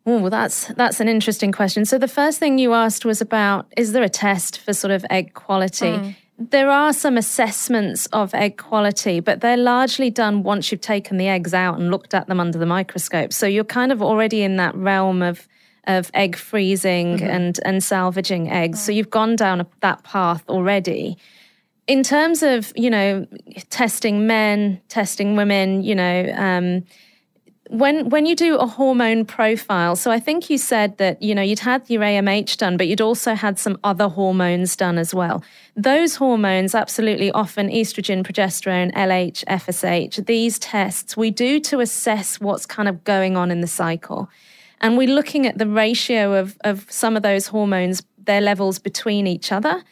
Oh, 0.04 0.18
well, 0.18 0.30
that's 0.30 0.66
that's 0.68 0.98
an 0.98 1.08
interesting 1.08 1.52
question. 1.52 1.84
So 1.84 1.96
the 1.96 2.08
first 2.08 2.38
thing 2.40 2.58
you 2.58 2.74
asked 2.74 3.04
was 3.04 3.20
about 3.20 3.72
is 3.76 3.92
there 3.92 4.02
a 4.02 4.08
test 4.08 4.58
for 4.58 4.72
sort 4.72 4.90
of 4.90 5.04
egg 5.10 5.34
quality? 5.34 5.92
Mm. 5.92 6.16
There 6.50 6.70
are 6.70 6.92
some 6.92 7.16
assessments 7.16 8.06
of 8.06 8.34
egg 8.34 8.56
quality, 8.56 9.20
but 9.20 9.40
they're 9.40 9.56
largely 9.56 10.10
done 10.10 10.42
once 10.42 10.72
you've 10.72 10.80
taken 10.80 11.16
the 11.16 11.28
eggs 11.28 11.54
out 11.54 11.78
and 11.78 11.90
looked 11.90 12.14
at 12.14 12.26
them 12.26 12.40
under 12.40 12.58
the 12.58 12.66
microscope. 12.66 13.32
So 13.32 13.46
you're 13.46 13.64
kind 13.64 13.92
of 13.92 14.02
already 14.02 14.42
in 14.42 14.56
that 14.56 14.74
realm 14.74 15.22
of 15.22 15.46
of 15.86 16.10
egg 16.14 16.36
freezing 16.36 17.22
and 17.22 17.58
and 17.64 17.82
salvaging 17.82 18.50
eggs. 18.50 18.82
So 18.82 18.92
you've 18.92 19.10
gone 19.10 19.36
down 19.36 19.66
that 19.80 20.02
path 20.04 20.42
already. 20.48 21.16
In 21.86 22.02
terms 22.02 22.42
of 22.42 22.72
you 22.74 22.90
know 22.90 23.26
testing 23.70 24.26
men, 24.26 24.80
testing 24.88 25.36
women, 25.36 25.82
you 25.82 25.94
know. 25.94 26.32
Um, 26.36 26.84
when 27.72 28.10
when 28.10 28.26
you 28.26 28.36
do 28.36 28.56
a 28.56 28.66
hormone 28.66 29.24
profile 29.24 29.96
so 29.96 30.10
i 30.10 30.20
think 30.20 30.50
you 30.50 30.58
said 30.58 30.98
that 30.98 31.20
you 31.22 31.34
know 31.34 31.40
you'd 31.40 31.58
had 31.58 31.88
your 31.88 32.02
amh 32.02 32.56
done 32.58 32.76
but 32.76 32.86
you'd 32.86 33.00
also 33.00 33.34
had 33.34 33.58
some 33.58 33.78
other 33.82 34.08
hormones 34.08 34.76
done 34.76 34.98
as 34.98 35.14
well. 35.14 35.42
Those 35.74 36.16
hormones 36.16 36.74
absolutely 36.74 37.30
often 37.30 37.70
estrogen 37.70 38.22
progesterone 38.24 38.90
lh 38.94 39.42
fsh 39.46 40.26
these 40.26 40.58
tests 40.58 41.16
we 41.16 41.30
do 41.30 41.60
to 41.60 41.80
assess 41.80 42.38
what's 42.38 42.66
kind 42.66 42.88
of 42.90 43.04
going 43.04 43.36
on 43.38 43.50
in 43.50 43.62
the 43.62 43.66
cycle. 43.66 44.28
And 44.82 44.98
we're 44.98 45.14
looking 45.14 45.46
at 45.46 45.56
the 45.56 45.66
ratio 45.66 46.34
of 46.34 46.58
of 46.64 46.86
some 46.90 47.16
of 47.16 47.22
those 47.22 47.46
hormones 47.46 48.02
their 48.18 48.42
levels 48.42 48.78
between 48.78 49.26
each 49.26 49.50
other 49.50 49.82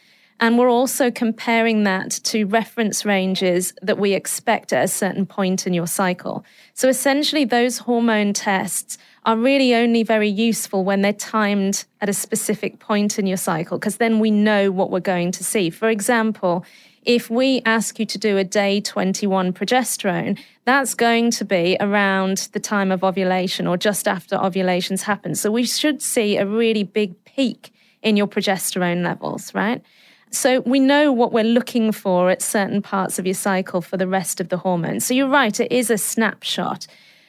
and 0.41 0.57
we're 0.57 0.71
also 0.71 1.11
comparing 1.11 1.83
that 1.83 2.09
to 2.23 2.45
reference 2.45 3.05
ranges 3.05 3.73
that 3.83 3.99
we 3.99 4.13
expect 4.13 4.73
at 4.73 4.83
a 4.83 4.87
certain 4.87 5.27
point 5.27 5.67
in 5.67 5.73
your 5.73 5.85
cycle. 5.85 6.43
So 6.73 6.89
essentially, 6.89 7.45
those 7.45 7.77
hormone 7.77 8.33
tests 8.33 8.97
are 9.23 9.37
really 9.37 9.75
only 9.75 10.01
very 10.01 10.27
useful 10.27 10.83
when 10.83 11.03
they're 11.03 11.13
timed 11.13 11.85
at 12.01 12.09
a 12.09 12.13
specific 12.13 12.79
point 12.79 13.19
in 13.19 13.27
your 13.27 13.37
cycle, 13.37 13.77
because 13.77 13.97
then 13.97 14.19
we 14.19 14.31
know 14.31 14.71
what 14.71 14.89
we're 14.89 14.99
going 14.99 15.31
to 15.31 15.43
see. 15.43 15.69
For 15.69 15.89
example, 15.89 16.65
if 17.03 17.29
we 17.29 17.61
ask 17.65 17.99
you 17.99 18.05
to 18.07 18.17
do 18.17 18.37
a 18.37 18.43
day 18.43 18.81
21 18.81 19.53
progesterone, 19.53 20.39
that's 20.65 20.95
going 20.95 21.29
to 21.31 21.45
be 21.45 21.77
around 21.79 22.49
the 22.53 22.59
time 22.59 22.91
of 22.91 23.03
ovulation 23.03 23.67
or 23.67 23.77
just 23.77 24.07
after 24.07 24.35
ovulations 24.37 25.03
happen. 25.03 25.35
So 25.35 25.51
we 25.51 25.65
should 25.65 26.01
see 26.01 26.37
a 26.37 26.47
really 26.47 26.83
big 26.83 27.23
peak 27.25 27.71
in 28.01 28.17
your 28.17 28.27
progesterone 28.27 29.03
levels, 29.03 29.53
right? 29.53 29.83
So 30.31 30.61
we 30.61 30.79
know 30.79 31.11
what 31.11 31.33
we're 31.33 31.43
looking 31.43 31.91
for 31.91 32.29
at 32.29 32.41
certain 32.41 32.81
parts 32.81 33.19
of 33.19 33.25
your 33.25 33.35
cycle 33.35 33.81
for 33.81 33.97
the 33.97 34.07
rest 34.07 34.39
of 34.39 34.47
the 34.47 34.57
hormones. 34.57 35.05
So 35.05 35.13
you're 35.13 35.27
right, 35.27 35.59
it 35.59 35.71
is 35.71 35.89
a 35.89 35.97
snapshot. 35.97 36.87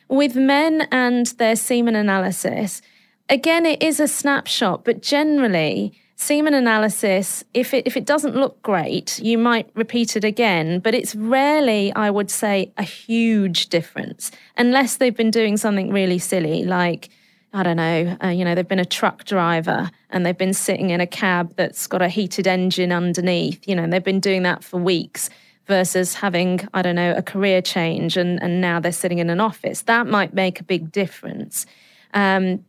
With 0.09 0.37
men 0.37 0.87
and 0.92 1.26
their 1.38 1.56
semen 1.56 1.97
analysis, 1.97 2.80
again, 3.28 3.66
it 3.66 3.82
is 3.82 3.99
a 3.99 4.06
snapshot, 4.06 4.85
but 4.85 5.02
generally, 5.02 5.92
semen 6.16 6.54
analysis, 6.54 7.42
if 7.54 7.75
it 7.75 7.87
if 7.87 7.97
it 7.97 8.06
doesn't 8.06 8.37
look 8.37 8.62
great, 8.62 9.18
you 9.18 9.37
might 9.37 9.68
repeat 9.75 10.16
it 10.16 10.23
again, 10.23 10.78
but 10.78 10.94
it's 10.94 11.16
rarely, 11.16 11.92
I 11.94 12.09
would 12.11 12.30
say, 12.30 12.73
a 12.76 12.85
huge 12.85 13.68
difference 13.68 14.30
unless 14.56 14.97
they've 14.97 15.16
been 15.16 15.32
doing 15.32 15.56
something 15.56 15.90
really 15.90 16.18
silly, 16.18 16.64
like 16.64 17.09
I 17.54 17.62
don't 17.62 17.76
know, 17.76 18.16
uh, 18.25 18.28
you 18.28 18.44
know, 18.44 18.54
they've 18.54 18.66
been 18.66 18.78
a 18.78 18.85
truck 18.85 19.25
driver 19.25 19.90
and 20.11 20.25
they've 20.25 20.37
been 20.37 20.54
sitting 20.54 20.90
in 20.90 21.00
a 21.00 21.06
cab 21.06 21.54
that's 21.56 21.87
got 21.87 22.00
a 22.00 22.09
heated 22.09 22.47
engine 22.47 22.92
underneath, 22.92 23.66
you 23.68 23.75
know, 23.75 23.82
and 23.82 23.92
they've 23.92 24.02
been 24.02 24.21
doing 24.21 24.42
that 24.44 24.64
for 24.64 24.78
weeks 24.78 25.28
versus 25.66 26.14
having, 26.14 26.66
I 26.73 26.80
don't 26.80 26.97
know, 26.97 27.14
a 27.14 27.23
career 27.23 27.61
change 27.61 28.16
and, 28.16 28.42
and 28.42 28.61
now 28.61 28.80
they're 28.80 28.90
sitting 28.90 29.18
in 29.18 29.28
an 29.28 29.38
office. 29.38 29.82
That 29.82 30.06
might 30.06 30.32
make 30.32 30.61
a 30.61 30.64
big 30.64 30.90
difference 30.90 31.66
um, 32.14 32.64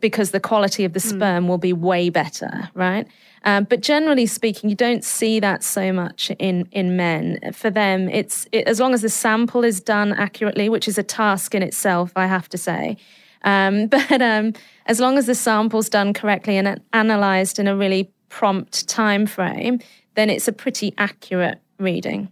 because 0.00 0.32
the 0.32 0.40
quality 0.40 0.84
of 0.84 0.92
the 0.92 1.00
sperm 1.00 1.48
will 1.48 1.58
be 1.58 1.72
way 1.72 2.10
better, 2.10 2.68
right? 2.74 3.06
Um, 3.44 3.64
but 3.64 3.80
generally 3.80 4.26
speaking, 4.26 4.68
you 4.70 4.76
don't 4.76 5.04
see 5.04 5.40
that 5.40 5.62
so 5.62 5.92
much 5.92 6.30
in 6.38 6.66
in 6.72 6.96
men. 6.96 7.38
For 7.52 7.70
them, 7.70 8.08
it's 8.08 8.46
it, 8.52 8.66
as 8.66 8.80
long 8.80 8.94
as 8.94 9.02
the 9.02 9.10
sample 9.10 9.64
is 9.64 9.80
done 9.80 10.12
accurately, 10.14 10.68
which 10.68 10.88
is 10.88 10.96
a 10.96 11.02
task 11.02 11.54
in 11.54 11.62
itself, 11.62 12.12
I 12.16 12.26
have 12.26 12.48
to 12.50 12.58
say. 12.58 12.96
Um, 13.44 13.86
but 13.88 14.20
um, 14.20 14.52
as 14.86 15.00
long 15.00 15.18
as 15.18 15.26
the 15.26 15.34
sample's 15.34 15.88
done 15.88 16.12
correctly 16.12 16.56
and 16.56 16.80
analyzed 16.92 17.58
in 17.58 17.68
a 17.68 17.76
really 17.76 18.10
prompt 18.28 18.88
time 18.88 19.26
frame, 19.26 19.80
then 20.14 20.30
it's 20.30 20.48
a 20.48 20.52
pretty 20.52 20.92
accurate 20.98 21.60
reading. 21.78 22.30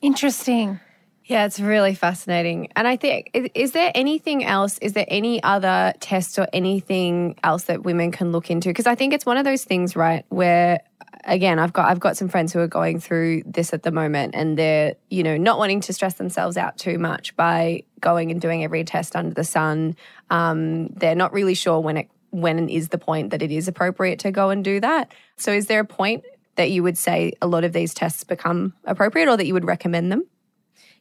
Interesting. 0.00 0.80
Yeah, 1.24 1.44
it's 1.44 1.58
really 1.58 1.94
fascinating. 1.94 2.68
And 2.76 2.86
I 2.86 2.96
think, 2.96 3.30
is 3.54 3.72
there 3.72 3.90
anything 3.96 4.44
else? 4.44 4.78
Is 4.78 4.92
there 4.92 5.06
any 5.08 5.42
other 5.42 5.92
tests 5.98 6.38
or 6.38 6.46
anything 6.52 7.36
else 7.42 7.64
that 7.64 7.82
women 7.82 8.12
can 8.12 8.30
look 8.30 8.48
into? 8.48 8.68
Because 8.68 8.86
I 8.86 8.94
think 8.94 9.12
it's 9.12 9.26
one 9.26 9.36
of 9.36 9.44
those 9.44 9.64
things, 9.64 9.96
right, 9.96 10.24
where 10.28 10.80
again, 11.26 11.58
I've 11.58 11.72
got 11.72 11.90
I've 11.90 12.00
got 12.00 12.16
some 12.16 12.28
friends 12.28 12.52
who 12.52 12.60
are 12.60 12.68
going 12.68 13.00
through 13.00 13.42
this 13.44 13.72
at 13.72 13.82
the 13.82 13.90
moment, 13.90 14.34
and 14.34 14.56
they're 14.56 14.94
you 15.10 15.22
know 15.22 15.36
not 15.36 15.58
wanting 15.58 15.80
to 15.82 15.92
stress 15.92 16.14
themselves 16.14 16.56
out 16.56 16.78
too 16.78 16.98
much 16.98 17.36
by 17.36 17.82
going 18.00 18.30
and 18.30 18.40
doing 18.40 18.64
every 18.64 18.84
test 18.84 19.14
under 19.14 19.34
the 19.34 19.44
sun. 19.44 19.96
Um, 20.30 20.88
they're 20.88 21.14
not 21.14 21.32
really 21.32 21.54
sure 21.54 21.80
when 21.80 21.96
it 21.98 22.08
when 22.30 22.68
is 22.68 22.88
the 22.88 22.98
point 22.98 23.30
that 23.30 23.42
it 23.42 23.50
is 23.50 23.68
appropriate 23.68 24.18
to 24.20 24.30
go 24.30 24.50
and 24.50 24.64
do 24.64 24.80
that. 24.80 25.12
So, 25.36 25.52
is 25.52 25.66
there 25.66 25.80
a 25.80 25.84
point 25.84 26.24
that 26.54 26.70
you 26.70 26.82
would 26.82 26.96
say 26.96 27.32
a 27.42 27.46
lot 27.46 27.64
of 27.64 27.72
these 27.72 27.92
tests 27.92 28.24
become 28.24 28.72
appropriate, 28.84 29.28
or 29.28 29.36
that 29.36 29.46
you 29.46 29.54
would 29.54 29.66
recommend 29.66 30.10
them? 30.10 30.24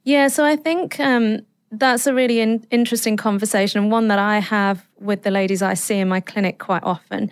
Yeah, 0.04 0.28
so 0.28 0.46
I 0.46 0.56
think 0.56 1.00
um, 1.00 1.40
that's 1.72 2.06
a 2.06 2.14
really 2.14 2.40
in- 2.40 2.66
interesting 2.72 3.18
conversation, 3.18 3.82
and 3.82 3.92
one 3.92 4.08
that 4.10 4.20
I 4.20 4.40
have 4.40 4.86
with 5.00 5.24
the 5.24 5.32
ladies 5.32 5.62
I 5.62 5.74
see 5.74 5.98
in 5.98 6.08
my 6.08 6.20
clinic 6.20 6.60
quite 6.60 6.84
often. 6.84 7.32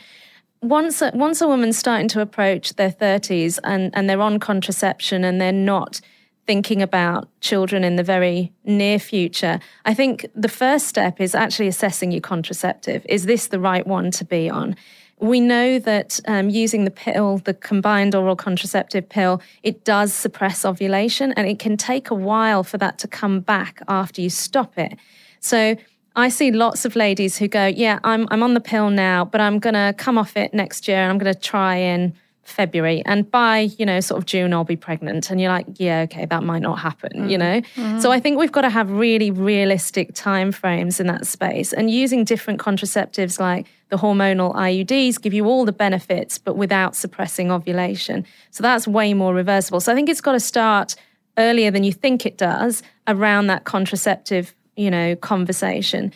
Once 0.63 1.01
a, 1.01 1.11
once 1.13 1.41
a 1.41 1.47
woman's 1.47 1.77
starting 1.77 2.07
to 2.07 2.21
approach 2.21 2.75
their 2.75 2.89
30s 2.89 3.59
and, 3.65 3.91
and 3.93 4.09
they're 4.09 4.21
on 4.21 4.39
contraception 4.39 5.25
and 5.25 5.41
they're 5.41 5.51
not 5.51 5.99
thinking 6.47 6.81
about 6.81 7.27
children 7.41 7.83
in 7.83 7.97
the 7.97 8.03
very 8.03 8.53
near 8.63 8.97
future, 8.97 9.59
I 9.83 9.93
think 9.93 10.25
the 10.33 10.47
first 10.47 10.87
step 10.87 11.19
is 11.19 11.35
actually 11.35 11.67
assessing 11.67 12.13
your 12.13 12.21
contraceptive. 12.21 13.05
Is 13.09 13.25
this 13.25 13.47
the 13.47 13.59
right 13.59 13.85
one 13.85 14.09
to 14.11 14.23
be 14.23 14.49
on? 14.49 14.77
We 15.19 15.41
know 15.41 15.79
that 15.79 16.21
um, 16.29 16.49
using 16.49 16.85
the 16.85 16.91
pill, 16.91 17.39
the 17.39 17.53
combined 17.53 18.15
oral 18.15 18.37
contraceptive 18.37 19.09
pill, 19.09 19.41
it 19.63 19.83
does 19.83 20.13
suppress 20.13 20.63
ovulation 20.63 21.33
and 21.33 21.45
it 21.45 21.59
can 21.59 21.75
take 21.75 22.09
a 22.09 22.15
while 22.15 22.63
for 22.63 22.77
that 22.77 22.99
to 22.99 23.07
come 23.09 23.41
back 23.41 23.81
after 23.89 24.21
you 24.21 24.29
stop 24.29 24.77
it. 24.77 24.97
So 25.41 25.75
I 26.15 26.29
see 26.29 26.51
lots 26.51 26.85
of 26.85 26.95
ladies 26.95 27.37
who 27.37 27.47
go, 27.47 27.65
Yeah, 27.65 27.99
I'm, 28.03 28.27
I'm 28.31 28.43
on 28.43 28.53
the 28.53 28.61
pill 28.61 28.89
now, 28.89 29.25
but 29.25 29.41
I'm 29.41 29.59
going 29.59 29.73
to 29.73 29.93
come 29.97 30.17
off 30.17 30.37
it 30.37 30.53
next 30.53 30.87
year 30.87 30.97
and 30.97 31.11
I'm 31.11 31.17
going 31.17 31.33
to 31.33 31.39
try 31.39 31.77
in 31.77 32.13
February. 32.43 33.01
And 33.05 33.29
by, 33.29 33.71
you 33.77 33.85
know, 33.85 33.99
sort 33.99 34.19
of 34.19 34.25
June, 34.25 34.53
I'll 34.53 34.65
be 34.65 34.75
pregnant. 34.75 35.31
And 35.31 35.41
you're 35.41 35.51
like, 35.51 35.65
Yeah, 35.75 36.01
okay, 36.01 36.25
that 36.25 36.43
might 36.43 36.61
not 36.61 36.79
happen, 36.79 37.29
you 37.29 37.37
mm. 37.37 37.39
know? 37.39 37.61
Mm-hmm. 37.61 37.99
So 37.99 38.11
I 38.11 38.19
think 38.19 38.37
we've 38.37 38.51
got 38.51 38.61
to 38.61 38.69
have 38.69 38.91
really 38.91 39.31
realistic 39.31 40.13
timeframes 40.13 40.99
in 40.99 41.07
that 41.07 41.25
space. 41.25 41.73
And 41.73 41.89
using 41.89 42.23
different 42.25 42.59
contraceptives 42.59 43.39
like 43.39 43.67
the 43.89 43.97
hormonal 43.97 44.55
IUDs 44.55 45.21
give 45.21 45.33
you 45.33 45.45
all 45.45 45.65
the 45.65 45.71
benefits, 45.71 46.37
but 46.37 46.57
without 46.57 46.95
suppressing 46.95 47.51
ovulation. 47.51 48.25
So 48.51 48.61
that's 48.61 48.87
way 48.87 49.13
more 49.13 49.33
reversible. 49.33 49.79
So 49.79 49.91
I 49.91 49.95
think 49.95 50.09
it's 50.09 50.21
got 50.21 50.33
to 50.33 50.39
start 50.39 50.95
earlier 51.37 51.71
than 51.71 51.83
you 51.83 51.91
think 51.91 52.25
it 52.25 52.37
does 52.37 52.83
around 53.07 53.47
that 53.47 53.63
contraceptive, 53.63 54.53
you 54.75 54.89
know, 54.91 55.15
conversation. 55.15 56.11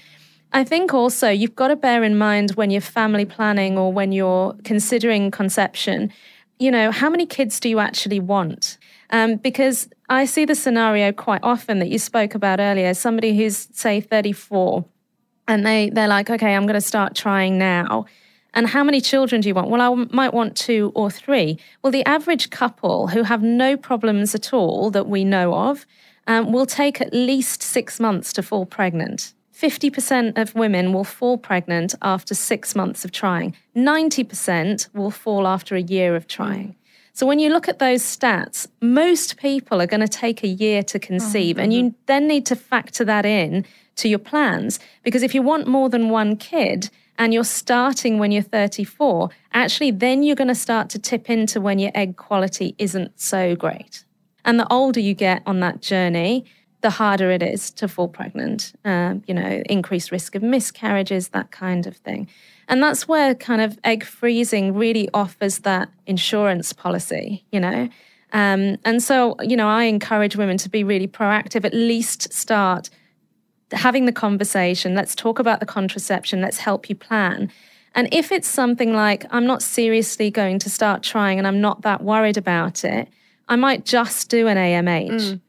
I 0.53 0.63
think 0.63 0.93
also 0.93 1.29
you've 1.29 1.55
got 1.55 1.67
to 1.69 1.75
bear 1.75 2.03
in 2.03 2.17
mind 2.17 2.51
when 2.51 2.71
you're 2.71 2.81
family 2.81 3.25
planning 3.25 3.77
or 3.77 3.91
when 3.91 4.11
you're 4.11 4.55
considering 4.63 5.29
conception, 5.31 6.11
you 6.59 6.71
know, 6.71 6.91
how 6.91 7.09
many 7.09 7.25
kids 7.25 7.59
do 7.59 7.69
you 7.69 7.79
actually 7.79 8.19
want? 8.19 8.77
Um, 9.09 9.35
because 9.35 9.89
I 10.09 10.25
see 10.25 10.45
the 10.45 10.55
scenario 10.55 11.11
quite 11.11 11.41
often 11.43 11.79
that 11.79 11.89
you 11.89 11.99
spoke 11.99 12.35
about 12.35 12.59
earlier 12.59 12.93
somebody 12.93 13.37
who's, 13.37 13.67
say, 13.71 14.01
34, 14.01 14.85
and 15.47 15.65
they, 15.65 15.89
they're 15.89 16.07
like, 16.07 16.29
okay, 16.29 16.55
I'm 16.55 16.63
going 16.63 16.73
to 16.73 16.81
start 16.81 17.15
trying 17.15 17.57
now. 17.57 18.05
And 18.53 18.67
how 18.67 18.83
many 18.83 19.01
children 19.01 19.41
do 19.41 19.49
you 19.49 19.55
want? 19.55 19.69
Well, 19.69 19.81
I 19.81 19.85
w- 19.85 20.09
might 20.11 20.33
want 20.33 20.57
two 20.57 20.91
or 20.95 21.11
three. 21.11 21.59
Well, 21.83 21.91
the 21.91 22.05
average 22.05 22.49
couple 22.49 23.07
who 23.07 23.23
have 23.23 23.43
no 23.43 23.77
problems 23.77 24.33
at 24.33 24.53
all 24.53 24.89
that 24.91 25.07
we 25.07 25.23
know 25.23 25.53
of 25.53 25.85
um, 26.27 26.51
will 26.51 26.65
take 26.65 27.01
at 27.01 27.13
least 27.13 27.63
six 27.63 27.99
months 27.99 28.31
to 28.33 28.43
fall 28.43 28.65
pregnant. 28.65 29.33
50% 29.53 30.37
of 30.37 30.53
women 30.53 30.93
will 30.93 31.03
fall 31.03 31.37
pregnant 31.37 31.95
after 32.03 32.35
six 32.35 32.75
months 32.75 33.03
of 33.03 33.11
trying. 33.11 33.55
90% 33.75 34.93
will 34.93 35.09
fall 35.09 35.47
after 35.47 35.75
a 35.75 35.81
year 35.81 36.15
of 36.15 36.27
trying. 36.27 36.75
So 37.13 37.25
when 37.25 37.39
you 37.39 37.49
look 37.49 37.67
at 37.67 37.79
those 37.79 38.03
stats, 38.03 38.67
most 38.79 39.37
people 39.37 39.81
are 39.81 39.87
going 39.87 40.01
to 40.01 40.07
take 40.07 40.43
a 40.43 40.47
year 40.47 40.83
to 40.83 40.99
conceive, 40.99 41.57
and 41.57 41.73
you 41.73 41.95
then 42.05 42.27
need 42.27 42.45
to 42.45 42.55
factor 42.55 43.03
that 43.05 43.25
in 43.25 43.65
to 43.95 44.07
your 44.07 44.19
plans. 44.19 44.79
Because 45.01 45.23
if 45.23 45.33
you 45.33 45.41
want 45.41 45.65
more 45.65 45.89
than 45.89 46.11
one 46.11 46.35
kid 46.35 46.91
and 47.17 47.33
you're 47.33 47.43
starting 47.43 48.19
when 48.19 48.31
you're 48.31 48.43
34, 48.43 49.31
actually, 49.53 49.89
then 49.89 50.21
you're 50.21 50.35
going 50.35 50.47
to 50.47 50.53
start 50.53 50.89
to 50.91 50.99
tip 50.99 51.27
into 51.27 51.59
when 51.59 51.79
your 51.79 51.91
egg 51.95 52.17
quality 52.17 52.75
isn't 52.77 53.19
so 53.19 53.55
great. 53.55 54.03
And 54.47 54.59
the 54.59 54.71
older 54.73 54.99
you 55.01 55.13
get 55.13 55.43
on 55.45 55.59
that 55.59 55.81
journey, 55.81 56.45
the 56.81 56.89
harder 56.89 57.29
it 57.29 57.43
is 57.43 57.69
to 57.71 57.87
fall 57.87 58.07
pregnant. 58.07 58.73
Um, 58.85 59.21
you 59.27 59.33
know, 59.33 59.61
increased 59.69 60.09
risk 60.11 60.35
of 60.35 60.41
miscarriages, 60.41 61.29
that 61.29 61.51
kind 61.51 61.85
of 61.85 61.97
thing. 61.97 62.29
And 62.69 62.81
that's 62.81 63.07
where 63.07 63.35
kind 63.35 63.61
of 63.61 63.77
egg 63.83 64.03
freezing 64.03 64.73
really 64.73 65.09
offers 65.13 65.59
that 65.59 65.89
insurance 66.05 66.71
policy, 66.73 67.45
you 67.51 67.59
know. 67.59 67.89
Um, 68.33 68.77
and 68.85 69.03
so, 69.03 69.35
you 69.41 69.55
know, 69.57 69.67
I 69.67 69.83
encourage 69.83 70.35
women 70.35 70.57
to 70.57 70.69
be 70.69 70.83
really 70.83 71.07
proactive, 71.07 71.65
at 71.65 71.73
least 71.73 72.31
start 72.33 72.89
having 73.73 74.05
the 74.05 74.11
conversation. 74.13 74.95
Let's 74.95 75.13
talk 75.15 75.39
about 75.39 75.59
the 75.59 75.65
contraception. 75.65 76.41
Let's 76.41 76.57
help 76.57 76.89
you 76.89 76.95
plan. 76.95 77.51
And 77.95 78.07
if 78.13 78.31
it's 78.31 78.47
something 78.47 78.93
like, 78.93 79.25
I'm 79.29 79.45
not 79.45 79.61
seriously 79.61 80.29
going 80.29 80.59
to 80.59 80.69
start 80.69 81.03
trying 81.03 81.37
and 81.37 81.47
I'm 81.47 81.59
not 81.59 81.81
that 81.81 82.01
worried 82.01 82.37
about 82.37 82.85
it, 82.85 83.09
I 83.47 83.55
might 83.55 83.85
just 83.85 84.29
do 84.29 84.47
an 84.47 84.57
AMH. 84.57 85.39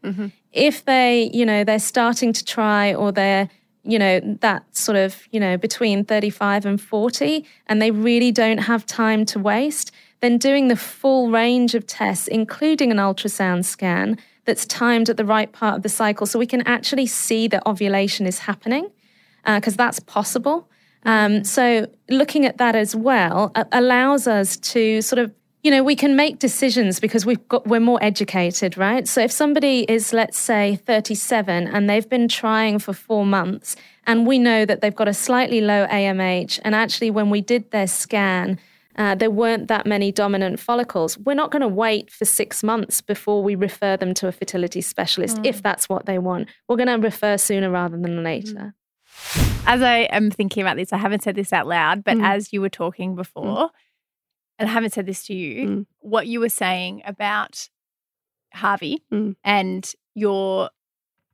If 0.52 0.84
they, 0.84 1.30
you 1.32 1.44
know, 1.44 1.64
they're 1.64 1.78
starting 1.78 2.32
to 2.32 2.44
try 2.44 2.94
or 2.94 3.12
they're, 3.12 3.48
you 3.84 3.98
know, 3.98 4.20
that 4.40 4.64
sort 4.76 4.96
of, 4.96 5.26
you 5.30 5.40
know, 5.40 5.56
between 5.56 6.04
35 6.04 6.66
and 6.66 6.80
40 6.80 7.44
and 7.66 7.82
they 7.82 7.90
really 7.90 8.32
don't 8.32 8.58
have 8.58 8.86
time 8.86 9.24
to 9.26 9.38
waste, 9.38 9.92
then 10.20 10.38
doing 10.38 10.68
the 10.68 10.76
full 10.76 11.30
range 11.30 11.74
of 11.74 11.86
tests, 11.86 12.28
including 12.28 12.90
an 12.90 12.98
ultrasound 12.98 13.64
scan 13.64 14.18
that's 14.44 14.64
timed 14.66 15.10
at 15.10 15.16
the 15.16 15.24
right 15.24 15.52
part 15.52 15.76
of 15.76 15.82
the 15.82 15.88
cycle 15.88 16.26
so 16.26 16.38
we 16.38 16.46
can 16.46 16.62
actually 16.62 17.06
see 17.06 17.46
that 17.48 17.62
ovulation 17.66 18.26
is 18.26 18.40
happening 18.40 18.90
because 19.44 19.76
that's 19.76 20.00
possible. 20.00 20.68
Um, 21.04 21.44
so 21.44 21.86
looking 22.10 22.44
at 22.44 22.58
that 22.58 22.74
as 22.74 22.94
well 22.96 23.52
uh, 23.54 23.64
allows 23.72 24.26
us 24.26 24.56
to 24.58 25.00
sort 25.00 25.18
of 25.18 25.32
you 25.62 25.70
know 25.70 25.82
we 25.82 25.96
can 25.96 26.14
make 26.16 26.38
decisions 26.38 27.00
because 27.00 27.26
we've 27.26 27.46
got 27.48 27.66
we're 27.66 27.80
more 27.80 27.98
educated 28.02 28.76
right 28.76 29.08
so 29.08 29.20
if 29.20 29.32
somebody 29.32 29.80
is 29.88 30.12
let's 30.12 30.38
say 30.38 30.76
37 30.86 31.66
and 31.66 31.90
they've 31.90 32.08
been 32.08 32.28
trying 32.28 32.78
for 32.78 32.92
4 32.92 33.26
months 33.26 33.76
and 34.06 34.26
we 34.26 34.38
know 34.38 34.64
that 34.64 34.80
they've 34.80 34.94
got 34.94 35.08
a 35.08 35.14
slightly 35.14 35.60
low 35.60 35.86
AMH 35.88 36.60
and 36.64 36.74
actually 36.74 37.10
when 37.10 37.28
we 37.30 37.40
did 37.40 37.70
their 37.70 37.86
scan 37.86 38.58
uh, 38.96 39.14
there 39.14 39.30
weren't 39.30 39.68
that 39.68 39.86
many 39.86 40.10
dominant 40.10 40.58
follicles. 40.58 41.16
We're 41.18 41.34
not 41.34 41.52
going 41.52 41.62
to 41.62 41.68
wait 41.68 42.10
for 42.10 42.24
six 42.24 42.64
months 42.64 43.00
before 43.00 43.44
we 43.44 43.54
refer 43.54 43.96
them 43.96 44.12
to 44.14 44.26
a 44.26 44.32
fertility 44.32 44.80
specialist 44.80 45.38
if 45.44 45.62
that's 45.62 45.88
what 45.88 46.06
they 46.06 46.18
want. 46.18 46.48
We're 46.66 46.74
going 46.78 46.88
to 46.88 46.94
refer 46.96 47.36
sooner 47.38 47.70
rather 47.70 47.96
than 47.96 48.24
later. 48.24 48.74
As 49.66 49.82
I 49.82 50.08
am 50.10 50.32
thinking 50.32 50.62
about 50.62 50.76
this, 50.78 50.92
I 50.92 50.96
haven't 50.96 51.22
said 51.22 51.36
this 51.36 51.52
out 51.52 51.68
loud, 51.68 52.02
but 52.02 52.16
Mm. 52.16 52.24
as 52.26 52.52
you 52.52 52.60
were 52.60 52.68
talking 52.68 53.14
before, 53.14 53.70
and 54.58 54.68
I 54.68 54.72
haven't 54.72 54.92
said 54.92 55.06
this 55.06 55.24
to 55.26 55.34
you, 55.34 55.66
Mm. 55.68 55.86
what 56.00 56.26
you 56.26 56.40
were 56.40 56.48
saying 56.48 57.02
about 57.04 57.68
Harvey 58.54 59.02
Mm. 59.12 59.36
and 59.44 59.92
your 60.14 60.70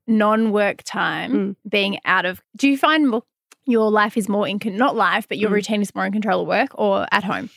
non 0.07 0.51
work 0.53 0.83
time 0.85 1.33
Mm. 1.33 1.57
being 1.69 1.99
out 2.05 2.27
of, 2.27 2.43
do 2.57 2.69
you 2.69 2.77
find, 2.77 3.23
your 3.67 3.91
life 3.91 4.17
is 4.19 4.29
more 4.29 4.47
in 4.47 4.59
con- 4.59 4.77
not 4.77 4.95
life, 4.95 5.27
but 5.29 5.39
your 5.39 5.49
Mm. 5.51 5.55
routine 5.55 5.81
is 5.83 5.95
more 5.95 6.05
in 6.05 6.13
control 6.13 6.43
of 6.43 6.47
work 6.49 6.71
or 6.79 7.07
at 7.13 7.25
home? 7.25 7.49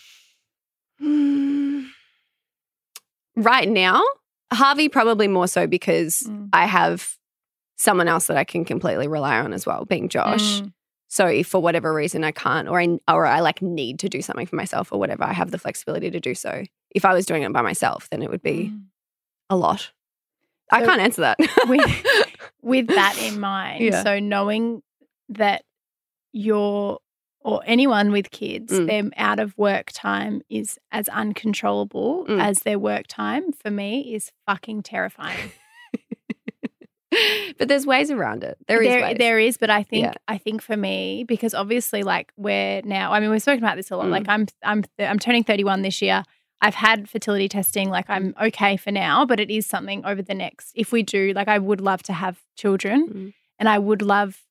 Right 3.36 3.70
now, 3.70 4.02
Harvey 4.52 4.90
probably 4.90 5.28
more 5.28 5.48
so 5.48 5.68
because 5.68 6.24
Mm. 6.28 6.50
I 6.54 6.66
have 6.66 7.18
someone 7.76 8.08
else 8.08 8.28
that 8.28 8.38
I 8.38 8.44
can 8.44 8.66
completely 8.66 9.08
rely 9.08 9.38
on 9.40 9.54
as 9.54 9.66
well, 9.66 9.86
being 9.86 10.10
Josh. 10.10 10.62
Mm. 10.62 10.74
So 11.10 11.26
if 11.28 11.48
for 11.48 11.62
whatever 11.62 11.94
reason 11.94 12.24
I 12.24 12.32
can't 12.32 12.68
or 12.68 12.80
I 12.82 12.98
or 13.08 13.26
I 13.26 13.40
like 13.40 13.62
need 13.62 14.00
to 14.00 14.10
do 14.10 14.22
something 14.22 14.46
for 14.46 14.56
myself 14.58 14.92
or 14.92 15.00
whatever, 15.00 15.24
I 15.24 15.34
have 15.34 15.52
the 15.52 15.58
flexibility 15.58 16.12
to 16.12 16.20
do 16.20 16.36
so. 16.36 16.64
If 16.92 17.06
I 17.06 17.14
was 17.14 17.26
doing 17.26 17.44
it 17.44 17.54
by 17.54 17.62
myself, 17.62 18.10
then 18.10 18.22
it 18.22 18.30
would 18.30 18.42
be 18.42 18.72
Mm. 18.74 18.84
a 19.50 19.56
lot. 19.56 19.92
I 20.72 20.84
can't 20.86 21.00
answer 21.00 21.22
that. 21.22 21.38
with- 21.68 22.06
with 22.62 22.88
that 22.88 23.18
in 23.22 23.40
mind. 23.40 23.84
Yeah. 23.84 24.04
So 24.04 24.20
knowing 24.20 24.82
that 25.30 25.64
you're 26.34 27.00
or 27.42 27.62
anyone 27.66 28.12
with 28.12 28.30
kids, 28.32 28.74
Mm. 28.74 28.88
their 28.88 29.04
out 29.16 29.40
of 29.40 29.58
work 29.58 29.92
time 29.94 30.42
is 30.50 30.78
as 30.92 31.08
uncontrollable 31.08 32.26
Mm. 32.28 32.42
as 32.42 32.60
their 32.60 32.78
work 32.78 33.08
time 33.08 33.54
for 33.54 33.72
me 33.72 34.14
is 34.14 34.32
fucking 34.46 34.84
terrifying. 34.84 35.52
but 37.58 37.68
there's 37.68 37.86
ways 37.86 38.12
around 38.12 38.44
it. 38.44 38.58
There 38.68 38.82
is 38.82 38.88
there, 38.88 39.02
ways. 39.02 39.18
there 39.18 39.40
is, 39.40 39.58
but 39.58 39.70
I 39.70 39.84
think 39.84 40.06
Yeah. 40.06 40.14
I 40.28 40.38
think 40.38 40.62
for 40.62 40.78
me 40.78 41.24
because 41.28 41.54
obviously 41.54 42.04
like 42.04 42.32
we're 42.38 42.82
now. 42.84 43.14
I 43.14 43.20
mean, 43.20 43.30
we've 43.30 43.42
spoken 43.42 43.64
about 43.64 43.76
this 43.78 43.92
a 43.92 43.98
lot. 43.98 44.08
Mm. 44.08 44.12
Like 44.12 44.26
I'm 44.30 44.46
I'm 44.64 44.84
I'm 45.00 45.20
turning 45.20 45.44
31 45.44 45.82
this 45.82 46.02
year. 46.02 46.24
I've 46.60 46.76
had 46.76 47.08
fertility 47.10 47.48
testing. 47.48 47.90
Like 47.90 48.10
I'm 48.10 48.34
Mm. 48.34 48.48
okay 48.48 48.78
for 48.78 48.92
now, 48.92 49.26
but 49.26 49.40
it 49.40 49.50
is 49.52 49.66
something 49.68 50.04
over 50.06 50.22
the 50.22 50.34
next. 50.34 50.72
If 50.76 50.92
we 50.92 51.04
do, 51.04 51.32
like, 51.36 51.48
I 51.48 51.60
would 51.60 51.82
love 51.82 52.02
to 52.04 52.14
have 52.14 52.42
children, 52.56 53.08
Mm. 53.08 53.34
and 53.60 53.70
I 53.70 53.78
would 53.78 54.02
love 54.02 54.42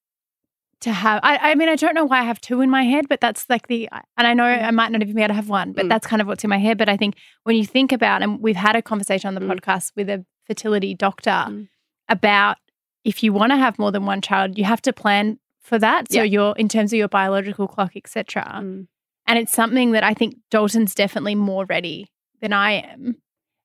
to 0.81 0.93
have. 0.93 1.21
I, 1.23 1.39
I 1.51 1.55
mean, 1.57 1.69
I 1.69 1.75
don't 1.75 1.95
know 1.95 2.05
why 2.05 2.21
I 2.21 2.23
have 2.23 2.41
two 2.41 2.61
in 2.61 2.71
my 2.71 2.85
head, 2.85 3.09
but 3.09 3.21
that's 3.21 3.49
like 3.49 3.67
the. 3.67 3.89
And 4.17 4.27
I 4.27 4.35
know 4.35 4.45
I 4.45 4.71
might 4.71 4.93
not 4.93 5.03
even 5.03 5.15
be 5.17 5.23
able 5.23 5.29
to 5.29 5.35
have 5.35 5.49
one, 5.49 5.73
but 5.73 5.87
Mm. 5.87 5.89
that's 5.89 6.07
kind 6.07 6.21
of 6.23 6.29
what's 6.29 6.45
in 6.45 6.51
my 6.51 6.59
head. 6.59 6.79
But 6.79 6.89
I 6.89 6.97
think 6.97 7.17
when 7.45 7.57
you 7.57 7.65
think 7.67 7.91
about, 7.93 8.23
and 8.23 8.41
we've 8.41 8.57
had 8.57 8.77
a 8.77 8.83
conversation 8.83 9.27
on 9.29 9.35
the 9.35 9.41
Mm. 9.41 9.51
podcast 9.59 9.93
with 9.97 10.09
a 10.09 10.25
fertility 10.47 10.95
doctor 10.95 11.31
Mm. 11.49 11.69
About 12.09 12.57
if 13.05 13.23
you 13.23 13.33
want 13.33 13.53
to 13.53 13.57
have 13.57 13.79
more 13.79 13.93
than 13.93 14.07
one 14.07 14.21
child, 14.21 14.59
you 14.59 14.65
have 14.65 14.83
to 14.83 14.93
plan 14.93 15.39
for 15.61 15.79
that. 15.79 16.11
So 16.11 16.19
Yeah. 16.19 16.25
you're 16.25 16.55
in 16.57 16.69
terms 16.69 16.93
of 16.93 16.99
your 16.99 17.09
biological 17.09 17.69
clock, 17.69 17.93
etc. 17.97 18.45
Mm. 18.63 18.87
And 19.27 19.39
it's 19.39 19.53
something 19.53 19.93
that 19.93 20.05
I 20.05 20.15
think 20.15 20.37
Dalton's 20.51 20.95
definitely 20.95 21.35
more 21.35 21.65
ready 21.67 22.09
than 22.41 22.53
I 22.53 22.73
am. 22.83 23.17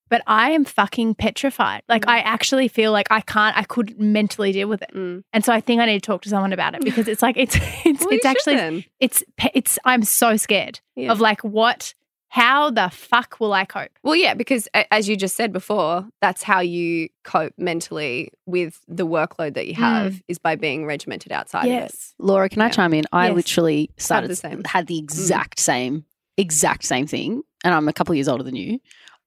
But 0.10 0.24
I 0.28 0.52
am 0.52 0.66
fucking 0.66 1.16
petrified. 1.16 1.84
Like 1.88 2.04
Mm. 2.06 2.10
I 2.12 2.20
actually 2.20 2.68
feel 2.68 2.92
like 2.92 3.08
I 3.10 3.22
can't. 3.22 3.58
I 3.58 3.64
couldn't 3.64 4.00
mentally 4.00 4.52
deal 4.52 4.68
with 4.68 4.82
it. 4.82 4.90
Mm. 4.94 5.24
And 5.32 5.46
so 5.46 5.54
I 5.54 5.62
think 5.62 5.80
I 5.82 5.86
need 5.86 6.02
to 6.04 6.06
talk 6.06 6.22
to 6.24 6.30
someone 6.30 6.52
about 6.54 6.76
it 6.76 6.82
because 6.82 7.08
it's 7.08 7.22
like 7.22 7.38
it's 7.38 7.56
it's 7.86 8.02
Well, 8.02 8.10
it's 8.14 8.26
actually 8.26 8.58
shouldn't. 8.58 8.86
it's 9.00 9.24
it's 9.54 9.80
I'm 9.86 10.04
so 10.04 10.36
scared 10.38 10.82
Yeah. 10.96 11.12
of 11.12 11.22
like 11.22 11.42
what 11.44 11.94
how 12.34 12.70
the 12.72 12.90
fuck 12.90 13.42
will 13.42 13.52
I 13.52 13.66
cope? 13.66 13.92
Well, 14.04 14.16
yeah, 14.16 14.34
because 14.36 14.68
a- 14.74 14.92
as 14.94 15.10
you 15.10 15.18
just 15.18 15.36
said 15.36 15.52
before, 15.52 16.08
that's 16.22 16.44
how 16.44 16.62
you 16.62 17.10
cope 17.26 17.54
mentally 17.58 18.32
with 18.46 18.80
the 18.88 19.06
workload 19.06 19.54
that 19.56 19.68
you 19.68 19.74
have 19.76 20.22
is 20.30 20.38
by 20.40 20.56
being 20.56 20.86
regimented 20.86 21.34
outside 21.34 21.66
of 21.66 21.72
it. 21.86 21.96
Laura, 22.20 22.48
can 22.48 22.62
I 22.62 22.70
chime 22.70 22.94
in? 22.94 23.04
I 23.12 23.28
Yes. 23.28 23.36
literally 23.36 23.90
started 23.98 24.30
the 24.30 24.38
same. 24.38 24.64
had 24.66 24.88
the 24.88 24.98
exact 24.98 25.60
same 25.60 26.06
exact 26.38 26.86
same 26.86 27.06
thing, 27.06 27.44
and 27.66 27.74
I'm 27.74 27.90
a 27.90 27.94
couple 27.94 28.14
of 28.14 28.16
years 28.18 28.30
older 28.30 28.44
than 28.44 28.56
you. 28.56 28.80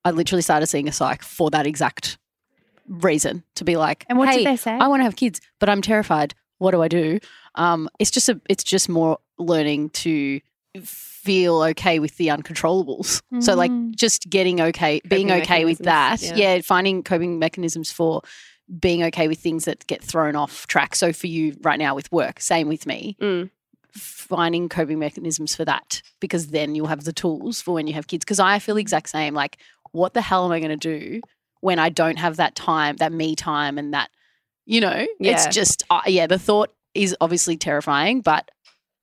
I 0.07 0.11
literally 0.11 0.41
started 0.43 0.67
seeing 0.69 0.89
a 0.89 0.93
psych 0.93 1.23
for 1.23 1.51
that 1.51 1.67
exact 1.67 2.17
reason 2.89 3.45
to 3.57 3.65
be 3.65 3.77
like, 3.77 4.07
And 4.09 4.19
what 4.19 4.29
hey, 4.31 4.39
did 4.39 4.47
they 4.47 4.57
say? 4.57 4.73
I 4.73 4.89
want 4.89 5.01
to 5.01 5.05
have 5.05 5.17
kids, 5.17 5.41
but 5.61 5.69
I'm 5.69 5.83
terrified. 5.83 6.35
What 6.59 6.71
do 6.71 6.81
I 6.83 6.89
do? 6.89 7.19
Um, 7.55 7.89
it's 7.99 8.11
just 8.11 8.29
a, 8.31 8.41
it's 8.49 8.65
just 8.65 8.89
more 8.89 9.19
learning 9.39 9.91
to 9.91 10.41
feel 11.25 11.63
okay 11.63 11.99
with 11.99 12.17
the 12.19 12.29
uncontrollables. 12.29 13.23
So 13.41 13.55
like 13.55 13.71
Mm. 13.71 13.95
just 13.95 14.29
getting 14.29 14.61
okay, 14.61 15.01
being 15.09 15.31
okay 15.33 15.65
with 15.65 15.79
that. 15.79 16.23
Yeah. 16.23 16.37
yeah. 16.37 16.61
finding 16.61 17.03
coping 17.03 17.39
mechanisms 17.39 17.91
for 17.91 18.23
being 18.79 19.03
okay 19.05 19.27
with 19.29 19.39
things 19.39 19.65
that 19.65 19.87
get 19.87 20.03
thrown 20.03 20.37
off 20.37 20.67
track. 20.67 20.95
So 20.95 21.13
for 21.13 21.27
you 21.27 21.57
right 21.63 21.79
now 21.79 21.95
with 21.95 22.11
work, 22.13 22.41
same 22.41 22.69
with 22.69 22.87
me. 22.87 23.17
Mm. 23.21 23.51
Finding 23.93 24.69
coping 24.69 24.99
mechanisms 24.99 25.55
for 25.55 25.65
that 25.65 26.03
because 26.21 26.49
then 26.49 26.75
you'll 26.75 26.89
have 26.89 27.05
the 27.05 27.13
tools 27.13 27.61
for 27.61 27.75
when 27.75 27.87
you 27.87 27.95
have 27.95 28.07
kids. 28.07 28.25
Because 28.25 28.41
I 28.41 28.59
feel 28.59 28.75
the 28.75 28.81
exact 28.81 29.09
same. 29.09 29.35
Like, 29.35 29.59
what 29.93 30.15
the 30.15 30.21
hell 30.21 30.45
am 30.45 30.53
I 30.53 30.61
going 30.61 30.79
to 30.79 30.99
do 30.99 31.21
when 31.61 31.79
I 31.79 31.89
don't 31.89 32.19
have 32.19 32.37
that 32.37 32.55
time, 32.55 32.97
that 32.97 33.13
me 33.13 33.37
time, 33.37 33.79
and 33.79 33.95
that, 33.95 34.11
you 34.67 34.81
know, 34.81 35.07
it's 35.21 35.47
just, 35.55 35.85
uh, 35.91 36.03
yeah, 36.07 36.27
the 36.27 36.39
thought 36.39 36.75
is 36.95 37.17
obviously 37.21 37.57
terrifying. 37.57 38.21
But 38.21 38.51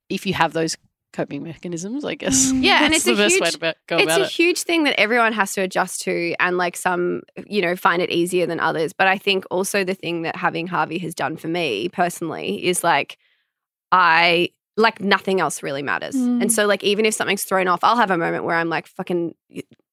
if 0.08 0.26
you 0.26 0.34
have 0.34 0.52
those 0.52 0.76
coping 1.12 1.42
mechanisms, 1.42 2.04
I 2.04 2.14
guess. 2.14 2.52
Yeah, 2.52 2.80
and 2.84 2.94
it's 2.94 3.04
the 3.04 3.12
a 3.12 3.16
best 3.16 3.40
way 3.40 3.46
huge- 3.46 3.52
to 3.54 3.58
be- 3.58 3.72
go 3.86 3.96
it's 3.96 4.04
about 4.04 4.20
a 4.22 4.26
huge 4.26 4.62
thing 4.62 4.84
that 4.84 4.98
everyone 4.98 5.32
has 5.32 5.52
to 5.54 5.60
adjust 5.60 6.02
to 6.02 6.34
and 6.40 6.56
like 6.56 6.76
some 6.76 7.22
you 7.46 7.60
know 7.62 7.76
find 7.76 8.00
it 8.02 8.10
easier 8.10 8.46
than 8.46 8.58
others. 8.60 8.92
But 8.92 9.06
i 9.08 9.18
think 9.18 9.44
also 9.50 9.84
the 9.84 9.94
thing 9.94 10.22
that 10.22 10.36
having 10.36 10.66
harvey 10.66 10.98
has 10.98 11.14
done 11.14 11.36
for 11.36 11.48
me 11.48 11.88
personally 11.88 12.64
is 12.66 12.82
like 12.82 13.18
i 13.90 14.48
like 14.76 15.00
nothing 15.00 15.40
else 15.40 15.62
really 15.62 15.82
matters. 15.82 16.14
Mm. 16.16 16.42
and 16.42 16.52
so 16.52 16.66
like 16.66 16.82
even 16.82 17.04
if 17.04 17.14
something's 17.14 17.44
thrown 17.44 17.68
off 17.68 17.80
i'll 17.84 17.96
have 17.96 18.10
a 18.10 18.16
moment 18.18 18.44
where 18.44 18.56
i'm 18.56 18.68
like 18.70 18.86
fucking 18.86 19.34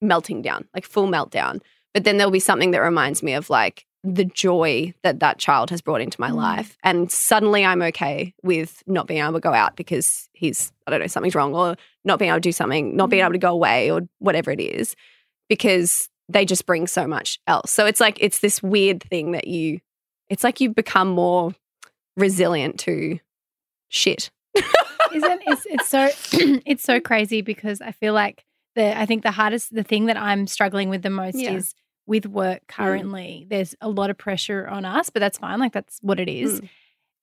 melting 0.01 0.41
down 0.41 0.67
like 0.73 0.85
full 0.85 1.07
meltdown. 1.07 1.61
But 1.93 2.03
then 2.03 2.17
there'll 2.17 2.31
be 2.31 2.39
something 2.39 2.71
that 2.71 2.79
reminds 2.79 3.23
me 3.23 3.33
of 3.33 3.49
like 3.49 3.85
the 4.03 4.23
joy 4.25 4.93
that 5.03 5.19
that 5.19 5.37
child 5.39 5.69
has 5.69 5.81
brought 5.81 5.99
into 6.01 6.19
my 6.21 6.29
Mm. 6.29 6.35
life 6.35 6.77
and 6.83 7.11
suddenly 7.11 7.65
i'm 7.65 7.81
okay 7.81 8.33
with 8.43 8.81
not 8.87 9.07
being 9.07 9.21
able 9.21 9.33
to 9.33 9.39
go 9.41 9.53
out 9.53 9.75
because 9.75 10.29
he's 10.33 10.71
i 10.87 10.91
don't 10.91 11.01
know 11.01 11.07
something's 11.07 11.35
wrong 11.35 11.53
or 11.53 11.75
not 12.05 12.17
being 12.17 12.29
able 12.29 12.37
to 12.37 12.41
do 12.41 12.51
something 12.53 12.95
not 12.95 13.09
being 13.09 13.21
able 13.23 13.33
to 13.33 13.37
go 13.37 13.51
away 13.51 13.91
or 13.91 14.01
whatever 14.19 14.51
it 14.51 14.61
is 14.61 14.95
because 15.49 16.07
they 16.29 16.45
just 16.45 16.65
bring 16.65 16.87
so 16.87 17.05
much 17.07 17.39
else 17.45 17.71
so 17.71 17.85
it's 17.85 17.99
like 17.99 18.17
it's 18.21 18.39
this 18.39 18.63
weird 18.63 19.03
thing 19.03 19.31
that 19.33 19.47
you 19.47 19.79
it's 20.29 20.43
like 20.45 20.61
you 20.61 20.69
become 20.69 21.09
more 21.09 21.53
resilient 22.15 22.79
to 22.79 23.19
shit 23.89 24.29
Isn't 25.13 25.41
it's 25.47 25.65
it's 25.65 25.89
so 25.89 26.09
it's 26.65 26.83
so 26.83 26.99
crazy 26.99 27.41
because 27.41 27.81
I 27.81 27.91
feel 27.91 28.13
like 28.13 28.45
the 28.75 28.97
I 28.97 29.05
think 29.05 29.23
the 29.23 29.31
hardest 29.31 29.73
the 29.73 29.83
thing 29.83 30.05
that 30.05 30.17
I'm 30.17 30.45
struggling 30.47 30.89
with 30.89 31.01
the 31.01 31.09
most 31.09 31.35
Yeah. 31.35 31.53
is 31.53 31.73
with 32.09 32.25
work 32.25 32.61
currently. 32.67 33.45
There's 33.49 33.75
a 33.79 33.87
lot 33.89 34.09
of 34.09 34.17
pressure 34.17 34.67
on 34.67 34.83
us, 34.83 35.09
but 35.09 35.19
that's 35.21 35.37
fine. 35.37 35.59
Like 35.59 35.71
that's 35.73 35.99
what 36.01 36.19
it 36.19 36.27
is. 36.27 36.59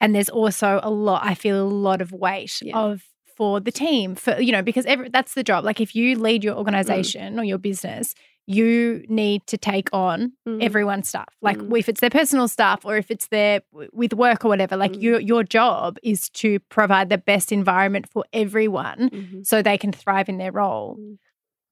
And 0.00 0.14
there's 0.14 0.28
also 0.30 0.80
a 0.82 0.90
lot. 0.90 1.22
I 1.24 1.34
feel 1.34 1.60
a 1.60 1.68
lot 1.88 2.00
of 2.00 2.12
weight 2.12 2.62
Yeah. 2.62 2.78
of 2.78 3.02
for 3.36 3.60
the 3.60 3.70
team 3.72 4.14
for 4.14 4.40
you 4.40 4.50
know 4.52 4.62
because 4.62 4.86
every, 4.86 5.08
that's 5.10 5.34
the 5.34 5.42
job. 5.44 5.64
Like 5.64 5.80
if 5.80 5.94
you 5.94 6.16
lead 6.18 6.42
your 6.44 6.54
organization 6.56 7.38
or 7.38 7.44
your 7.44 7.58
business, 7.58 8.14
you 8.46 9.04
need 9.08 9.46
to 9.48 9.58
take 9.58 9.88
on 9.92 10.32
Mhm. 10.48 10.62
everyone's 10.62 11.08
stuff. 11.08 11.28
Like 11.42 11.58
Mm. 11.58 11.78
if 11.78 11.88
it's 11.90 12.00
their 12.00 12.10
personal 12.20 12.48
stuff 12.48 12.80
or 12.84 12.96
if 12.96 13.10
it's 13.10 13.26
their 13.28 13.60
with 13.92 14.14
work 14.14 14.44
or 14.44 14.48
whatever. 14.48 14.76
Like 14.76 14.92
Mm. 14.92 15.02
your 15.02 15.20
your 15.20 15.42
job 15.58 15.98
is 16.02 16.30
to 16.42 16.60
provide 16.76 17.08
the 17.10 17.18
best 17.18 17.50
environment 17.52 18.08
for 18.08 18.24
everyone 18.32 19.10
Mhm. 19.10 19.46
so 19.46 19.60
they 19.62 19.76
can 19.76 19.92
thrive 19.92 20.28
in 20.28 20.38
their 20.38 20.52
role. 20.52 20.96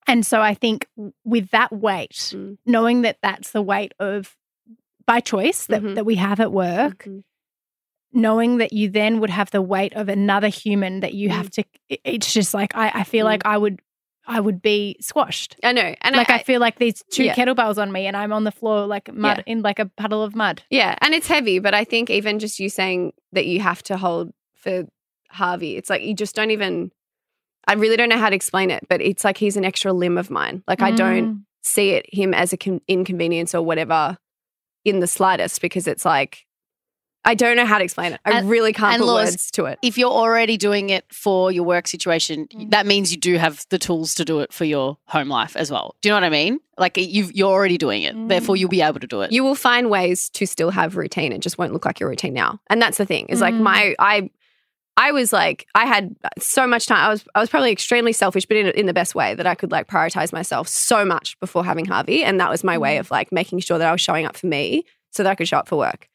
And 0.06 0.26
so 0.26 0.40
I 0.42 0.54
think 0.54 0.86
with 1.24 1.50
that 1.50 1.72
weight, 1.72 2.10
Mm. 2.34 2.58
knowing 2.66 3.02
that 3.02 3.18
that's 3.22 3.52
the 3.52 3.62
weight 3.62 3.92
of 3.98 4.36
by 5.06 5.20
choice 5.20 5.66
that, 5.66 5.82
Mhm. 5.82 5.94
that 5.96 6.06
we 6.06 6.14
have 6.16 6.40
at 6.40 6.52
work, 6.52 7.04
Mhm. 7.04 7.24
knowing 8.12 8.58
that 8.58 8.72
you 8.72 8.88
then 8.88 9.20
would 9.20 9.30
have 9.30 9.50
the 9.50 9.60
weight 9.62 9.92
of 9.94 10.08
another 10.08 10.48
human 10.48 11.00
that 11.00 11.14
you 11.14 11.28
Mm. 11.28 11.32
have 11.32 11.50
to 11.50 11.64
it's 12.04 12.32
just 12.32 12.54
like 12.54 12.74
I, 12.76 12.90
I 13.00 13.04
feel 13.04 13.24
Mm. 13.26 13.30
like 13.30 13.42
I 13.46 13.58
would 13.58 13.80
I 14.26 14.40
would 14.40 14.62
be 14.62 14.96
squashed. 15.02 15.56
i 15.62 15.72
know 15.72 15.94
and 16.00 16.16
like 16.16 16.30
I, 16.30 16.38
feel 16.38 16.58
like 16.58 16.78
these 16.78 17.02
two 17.10 17.24
yeah. 17.24 17.34
kettlebells 17.34 17.76
on 17.76 17.92
me 17.92 18.06
and 18.06 18.16
I'm 18.16 18.32
on 18.32 18.44
the 18.44 18.50
floor 18.52 18.86
like 18.86 19.12
mud 19.12 19.42
in 19.46 19.60
like 19.60 19.78
a 19.78 19.84
puddle 19.84 20.22
of 20.22 20.34
mud. 20.34 20.62
Yeah, 20.70 20.96
and 21.02 21.12
it's 21.12 21.26
heavy, 21.26 21.58
but 21.58 21.74
I 21.74 21.84
think 21.84 22.08
even 22.08 22.38
just 22.38 22.58
you 22.58 22.70
saying 22.70 23.12
that 23.32 23.44
you 23.44 23.60
have 23.60 23.82
to 23.84 23.98
hold 23.98 24.32
for 24.54 24.86
Harvey, 25.30 25.76
it's 25.76 25.90
like 25.90 26.02
you 26.02 26.14
just 26.14 26.34
don't 26.34 26.50
even. 26.52 26.90
I 27.66 27.74
really 27.74 27.96
don't 27.96 28.08
know 28.08 28.18
how 28.18 28.28
to 28.30 28.36
explain 28.36 28.70
it, 28.70 28.86
but 28.88 29.00
it's 29.00 29.24
like 29.24 29.38
he's 29.38 29.56
an 29.56 29.64
extra 29.64 29.92
limb 29.92 30.18
of 30.18 30.30
mine. 30.30 30.62
Like 30.68 30.82
I 30.82 30.90
don't 30.90 31.24
Mm. 31.24 31.40
see 31.62 31.90
it 31.90 32.06
him 32.12 32.34
as 32.34 32.52
a 32.52 32.56
con- 32.56 32.80
inconvenience 32.88 33.54
or 33.54 33.62
whatever 33.62 34.18
in 34.84 35.00
the 35.00 35.06
slightest 35.06 35.60
because 35.62 35.86
it's 35.86 36.04
like 36.04 36.44
I 37.26 37.34
don't 37.34 37.56
know 37.56 37.64
how 37.64 37.78
to 37.78 37.84
explain 37.84 38.12
it. 38.12 38.20
I 38.26 38.32
And- 38.32 38.50
really 38.50 38.74
can't 38.74 38.98
put 39.00 39.06
Laws, 39.06 39.30
words 39.30 39.50
to 39.52 39.64
it. 39.64 39.78
if 39.80 39.96
you're 39.96 40.10
already 40.10 40.58
doing 40.58 40.90
it 40.90 41.06
for 41.10 41.50
your 41.50 41.64
work 41.64 41.88
situation, 41.88 42.46
Mm. 42.54 42.70
that 42.72 42.84
means 42.84 43.12
you 43.12 43.16
do 43.18 43.38
have 43.38 43.64
the 43.70 43.78
tools 43.78 44.14
to 44.16 44.26
do 44.26 44.40
it 44.40 44.52
for 44.52 44.66
your 44.66 44.98
home 45.06 45.30
life 45.30 45.56
as 45.56 45.70
well. 45.70 45.94
Do 46.02 46.08
you 46.08 46.10
know 46.10 46.16
what 46.16 46.24
I 46.24 46.28
mean? 46.28 46.60
Like 46.76 46.98
you've, 46.98 47.32
you're 47.32 47.50
already 47.50 47.78
doing 47.78 48.02
it, 48.02 48.14
Mm. 48.14 48.28
therefore 48.28 48.58
you'll 48.58 48.68
be 48.68 48.82
able 48.82 49.00
to 49.00 49.06
do 49.06 49.22
it. 49.22 49.32
You 49.32 49.42
will 49.42 49.54
find 49.54 49.88
ways 49.88 50.28
to 50.34 50.46
still 50.46 50.68
have 50.72 50.98
routine. 50.98 51.32
It 51.32 51.38
just 51.40 51.56
won't 51.56 51.72
look 51.72 51.86
like 51.86 51.98
your 51.98 52.10
routine 52.10 52.34
now. 52.34 52.60
And 52.68 52.82
that's 52.82 52.98
the 52.98 53.06
thing. 53.06 53.24
Is 53.30 53.40
like 53.40 53.54
Mm. 53.54 53.60
my 53.62 53.94
I 53.98 54.28
I 54.96 55.10
was 55.12 55.32
like 55.32 55.66
I 55.74 55.86
had 55.86 56.14
so 56.38 56.66
much 56.66 56.86
time. 56.86 56.98
I 57.04 57.08
was 57.08 57.24
I 57.34 57.40
was 57.40 57.50
probably 57.50 57.72
extremely 57.72 58.12
selfish, 58.12 58.46
but 58.46 58.56
in 58.56 58.66
in 58.68 58.86
the 58.86 58.94
best 58.94 59.14
way 59.14 59.34
that 59.34 59.46
I 59.46 59.54
could 59.54 59.72
like 59.72 59.88
prioritize 59.88 60.32
myself 60.32 60.68
so 60.68 61.04
much 61.04 61.38
before 61.40 61.64
having 61.64 61.84
Harvey, 61.84 62.22
and 62.22 62.38
that 62.40 62.50
was 62.50 62.62
my 62.62 62.78
way 62.78 62.96
Mm. 62.96 63.00
of 63.00 63.10
like 63.10 63.32
making 63.32 63.58
sure 63.60 63.78
that 63.78 63.88
I 63.88 63.92
was 63.92 64.00
showing 64.00 64.24
up 64.26 64.36
for 64.36 64.46
me 64.46 64.84
so 65.10 65.22
that 65.22 65.30
I 65.30 65.34
could 65.34 65.48
show 65.48 65.58
up 65.58 65.68
for 65.68 65.76
work. 65.76 66.08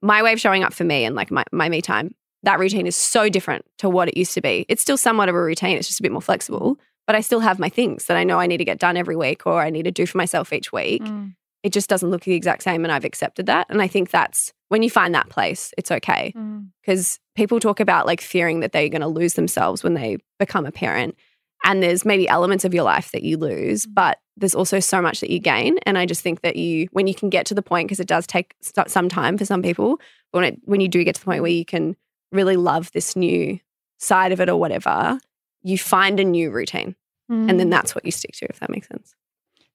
My 0.00 0.22
way 0.22 0.32
of 0.32 0.40
showing 0.40 0.64
up 0.64 0.72
for 0.72 0.82
me 0.84 1.04
and 1.04 1.14
like 1.14 1.30
my, 1.30 1.44
my 1.52 1.68
me 1.68 1.80
time 1.80 2.14
that 2.44 2.58
routine 2.58 2.88
is 2.88 2.96
so 2.96 3.28
different 3.28 3.64
to 3.78 3.88
what 3.88 4.08
it 4.08 4.16
used 4.16 4.34
to 4.34 4.40
be. 4.40 4.66
It's 4.68 4.82
still 4.82 4.96
somewhat 4.96 5.28
of 5.28 5.34
a 5.36 5.40
routine, 5.40 5.76
it's 5.76 5.86
just 5.86 6.00
a 6.00 6.02
bit 6.02 6.10
more 6.10 6.20
flexible, 6.22 6.76
but 7.06 7.14
I 7.14 7.20
still 7.20 7.38
have 7.38 7.60
my 7.60 7.68
things 7.68 8.06
that 8.06 8.16
I 8.16 8.24
know 8.24 8.40
I 8.40 8.48
need 8.48 8.56
to 8.58 8.64
get 8.64 8.80
done 8.80 8.96
every 8.96 9.14
week 9.14 9.46
or 9.46 9.62
I 9.62 9.70
need 9.70 9.84
to 9.84 9.92
do 9.92 10.06
for 10.06 10.18
myself 10.18 10.52
each 10.52 10.72
week. 10.72 11.02
Mm. 11.04 11.34
It 11.62 11.72
just 11.72 11.88
doesn't 11.88 12.10
look 12.10 12.22
the 12.22 12.34
exact 12.34 12.62
same. 12.62 12.84
And 12.84 12.92
I've 12.92 13.04
accepted 13.04 13.46
that. 13.46 13.66
And 13.70 13.80
I 13.80 13.86
think 13.88 14.10
that's 14.10 14.52
when 14.68 14.82
you 14.82 14.90
find 14.90 15.14
that 15.14 15.28
place, 15.28 15.72
it's 15.78 15.90
okay. 15.90 16.32
Mm. 16.36 16.68
Because 16.80 17.20
people 17.34 17.60
talk 17.60 17.78
about 17.80 18.06
like 18.06 18.20
fearing 18.20 18.60
that 18.60 18.72
they're 18.72 18.88
going 18.88 19.02
to 19.02 19.08
lose 19.08 19.34
themselves 19.34 19.82
when 19.84 19.94
they 19.94 20.18
become 20.38 20.66
a 20.66 20.72
parent. 20.72 21.16
And 21.64 21.82
there's 21.82 22.04
maybe 22.04 22.28
elements 22.28 22.64
of 22.64 22.74
your 22.74 22.82
life 22.82 23.12
that 23.12 23.22
you 23.22 23.36
lose, 23.36 23.86
but 23.86 24.18
there's 24.36 24.54
also 24.54 24.80
so 24.80 25.00
much 25.00 25.20
that 25.20 25.30
you 25.30 25.38
gain. 25.38 25.78
And 25.86 25.96
I 25.96 26.06
just 26.06 26.20
think 26.22 26.40
that 26.40 26.56
you, 26.56 26.88
when 26.90 27.06
you 27.06 27.14
can 27.14 27.30
get 27.30 27.46
to 27.46 27.54
the 27.54 27.62
point, 27.62 27.86
because 27.86 28.00
it 28.00 28.08
does 28.08 28.26
take 28.26 28.54
some 28.88 29.08
time 29.08 29.38
for 29.38 29.44
some 29.44 29.62
people, 29.62 30.00
but 30.32 30.40
when, 30.40 30.44
it, 30.54 30.60
when 30.64 30.80
you 30.80 30.88
do 30.88 31.04
get 31.04 31.14
to 31.14 31.20
the 31.20 31.24
point 31.26 31.42
where 31.42 31.50
you 31.52 31.64
can 31.64 31.94
really 32.32 32.56
love 32.56 32.90
this 32.92 33.14
new 33.14 33.60
side 33.98 34.32
of 34.32 34.40
it 34.40 34.48
or 34.48 34.56
whatever, 34.56 35.20
you 35.62 35.78
find 35.78 36.18
a 36.18 36.24
new 36.24 36.50
routine. 36.50 36.96
And 37.28 37.50
Mm. 37.50 37.58
then 37.58 37.70
that's 37.70 37.94
what 37.94 38.04
you 38.04 38.10
stick 38.10 38.32
to, 38.36 38.46
if 38.50 38.58
that 38.58 38.68
makes 38.68 38.88
sense. 38.88 39.14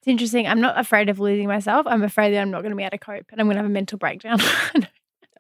It's 0.08 0.12
interesting. 0.12 0.48
I'm 0.48 0.62
not 0.62 0.80
afraid 0.80 1.10
of 1.10 1.20
losing 1.20 1.48
myself. 1.48 1.86
I'm 1.86 2.02
afraid 2.02 2.34
that 2.34 2.39
I'm 2.39 2.50
not 2.50 2.62
going 2.62 2.70
to 2.70 2.78
be 2.78 2.84
able 2.84 2.91
to 2.91 2.98
cope 2.98 3.26
and 3.30 3.41
I'm 3.41 3.48
going 3.48 3.56
to 3.56 3.60
have 3.62 3.65
a 3.65 3.70
mental 3.70 3.98
breakdown. 3.98 4.39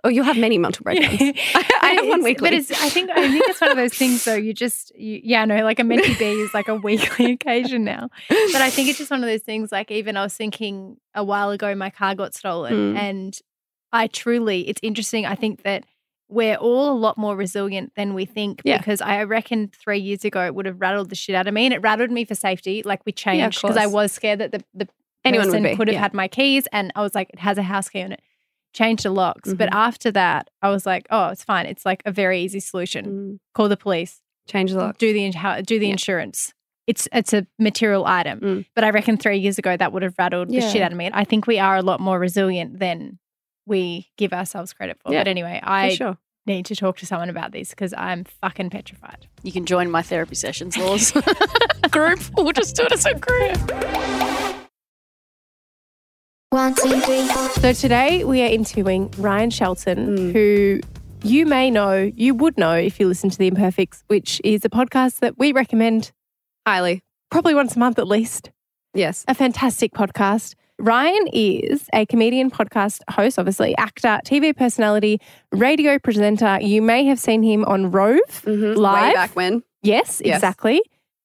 Oh, 0.03 0.09
you'll 0.09 0.25
have 0.25 0.37
many 0.37 0.59
mental 0.59 0.83
breakdowns. 0.83 1.19
I, 1.19 1.79
I 1.81 1.87
have 1.95 2.07
one 2.07 2.23
weekly. 2.23 2.49
But 2.51 2.53
it's, 2.53 2.69
I 2.71 2.87
think 2.87 3.09
I 3.09 3.27
think 3.29 3.43
it's 3.47 3.59
one 3.59 3.71
of 3.71 3.77
those 3.77 3.95
things 3.95 4.23
though. 4.23 4.35
You 4.35 4.53
just 4.53 4.95
you, 4.95 5.19
yeah, 5.23 5.43
no, 5.43 5.63
like 5.63 5.79
a 5.79 5.81
mentee 5.81 6.17
B 6.19 6.23
is 6.33 6.53
like 6.53 6.67
a 6.67 6.75
weekly 6.83 7.31
occasion 7.31 7.83
now. 7.83 8.09
But 8.29 8.61
I 8.61 8.69
think 8.69 8.89
it's 8.89 8.99
just 8.99 9.09
one 9.09 9.23
of 9.23 9.27
those 9.27 9.41
things. 9.41 9.71
Like 9.71 9.89
even 9.89 10.15
I 10.15 10.21
was 10.21 10.35
thinking 10.35 10.97
a 11.15 11.23
while 11.23 11.49
ago, 11.49 11.73
my 11.73 11.89
car 11.89 12.13
got 12.13 12.35
stolen, 12.35 12.93
Mm. 12.93 12.95
and 12.97 13.39
I 13.91 14.05
truly, 14.05 14.69
it's 14.69 14.79
interesting. 14.83 15.25
I 15.25 15.33
think 15.33 15.63
that 15.63 15.83
we're 16.29 16.55
all 16.55 16.91
a 16.91 16.97
lot 16.97 17.17
more 17.17 17.35
resilient 17.35 17.93
than 17.95 18.13
we 18.13 18.25
think 18.25 18.61
Yeah. 18.65 18.77
because 18.77 19.01
I 19.01 19.23
reckon 19.23 19.69
three 19.69 19.99
years 19.99 20.25
ago 20.25 20.45
it 20.45 20.53
would 20.55 20.65
have 20.65 20.81
rattled 20.81 21.09
the 21.09 21.15
shit 21.15 21.35
out 21.35 21.47
of 21.47 21.53
me, 21.53 21.65
and 21.65 21.73
it 21.73 21.81
rattled 21.81 22.11
me 22.11 22.25
for 22.25 22.35
safety. 22.35 22.83
Like 22.83 23.05
we 23.05 23.11
changed 23.11 23.61
because 23.61 23.77
I 23.77 23.85
was 23.87 24.11
scared 24.11 24.39
that 24.39 24.51
the 24.51 24.63
the 24.73 24.87
Anyone 25.25 25.47
person 25.51 25.75
could 25.77 25.87
have 25.89 25.93
yeah. 25.95 25.99
had 26.01 26.13
my 26.13 26.27
keys, 26.27 26.67
and 26.71 26.91
I 26.95 27.01
was 27.01 27.13
like, 27.15 27.29
it 27.31 27.39
has 27.39 27.57
a 27.57 27.63
house 27.63 27.89
key 27.89 28.01
on 28.01 28.11
it. 28.13 28.21
Changed 28.73 29.03
the 29.03 29.09
locks, 29.09 29.53
but 29.53 29.69
Mm-hmm. 29.69 29.77
after 29.77 30.11
that, 30.11 30.49
I 30.61 30.69
was 30.69 30.85
like, 30.85 31.07
oh, 31.09 31.29
it's 31.29 31.43
fine. 31.43 31.65
It's 31.65 31.85
like 31.85 32.01
a 32.05 32.11
very 32.11 32.41
easy 32.41 32.59
solution. 32.59 33.05
Mm, 33.05 33.39
Call 33.55 33.67
the 33.69 33.77
police, 33.77 34.21
change 34.47 34.71
the 34.71 34.77
lock. 34.77 34.97
do 34.99 35.11
the 35.13 35.63
do 35.65 35.79
the 35.79 35.85
Yeah. 35.87 35.91
insurance. 35.93 36.53
It's 36.85 37.07
it's 37.11 37.33
a 37.33 37.45
material 37.59 38.05
item, 38.05 38.39
Mm. 38.39 38.65
but 38.75 38.83
I 38.83 38.91
reckon 38.91 39.17
three 39.17 39.37
years 39.39 39.57
ago 39.57 39.75
that 39.75 39.91
would 39.91 40.03
have 40.03 40.13
rattled 40.17 40.49
the 40.49 40.61
shit 40.61 40.81
out 40.81 40.91
of 40.91 40.97
me. 40.97 41.09
I 41.13 41.23
think 41.25 41.47
we 41.47 41.59
are 41.59 41.75
a 41.77 41.81
lot 41.81 41.99
more 41.99 42.17
resilient 42.19 42.79
than 42.79 43.19
we 43.67 44.07
give 44.17 44.33
ourselves 44.33 44.73
credit 44.73 44.97
for. 45.03 45.11
Yeah, 45.13 45.19
but 45.19 45.27
anyway, 45.27 45.59
I 45.63 45.93
sure. 45.93 46.17
need 46.47 46.65
to 46.67 46.75
talk 46.75 46.97
to 46.97 47.05
someone 47.05 47.29
about 47.29 47.51
this 47.51 47.69
because 47.69 47.93
I'm 47.97 48.23
fucking 48.23 48.69
petrified. 48.71 49.27
You 49.43 49.51
can 49.51 49.65
join 49.65 49.91
my 49.91 50.01
therapy 50.01 50.35
sessions, 50.35 50.75
Laws. 50.79 51.11
group. 51.91 52.19
We'll 52.35 52.51
just 52.53 52.75
do 52.75 52.83
it 52.83 52.91
as 52.91 53.05
a 53.05 53.13
group. 53.13 53.57
One, 56.49 56.73
two, 56.75 56.99
three, 57.01 57.27
four. 57.27 57.49
So 57.61 57.73
today 57.73 58.23
we 58.23 58.41
are 58.41 58.47
interviewing 58.47 59.11
Ryan 59.17 59.49
Shelton, 59.49 60.17
Mm. 60.17 60.31
who 60.33 60.79
you 61.23 61.45
may 61.45 61.69
know, 61.69 62.09
you 62.15 62.33
would 62.35 62.57
know 62.57 62.73
if 62.73 62.99
you 62.99 63.07
listen 63.07 63.29
to 63.29 63.37
The 63.37 63.47
Imperfects, 63.47 64.03
which 64.07 64.39
is 64.45 64.63
a 64.63 64.69
podcast 64.69 65.19
that 65.19 65.37
we 65.37 65.51
recommend 65.51 66.11
Highly. 66.65 67.01
probably 67.29 67.53
once 67.53 67.75
a 67.75 67.79
month 67.79 67.99
at 67.99 68.07
least. 68.07 68.51
Yes. 68.93 69.25
A 69.27 69.35
fantastic 69.35 69.91
podcast. 69.93 70.55
Ryan 70.79 71.27
is 71.33 71.87
a 71.93 72.05
comedian, 72.05 72.51
podcast 72.51 73.01
host, 73.09 73.39
obviously, 73.39 73.75
actor, 73.77 74.19
TV 74.25 74.55
personality, 74.55 75.19
radio 75.51 75.97
presenter. 75.97 76.59
You 76.61 76.81
may 76.83 77.03
have 77.05 77.19
seen 77.19 77.41
him 77.41 77.65
on 77.65 77.89
Rove 77.91 78.19
Mhm. 78.43 78.75
live. 78.77 79.07
Way 79.09 79.13
back 79.13 79.35
when. 79.35 79.63
Yes, 79.81 80.21
Yes. 80.23 80.35
exactly. 80.37 80.81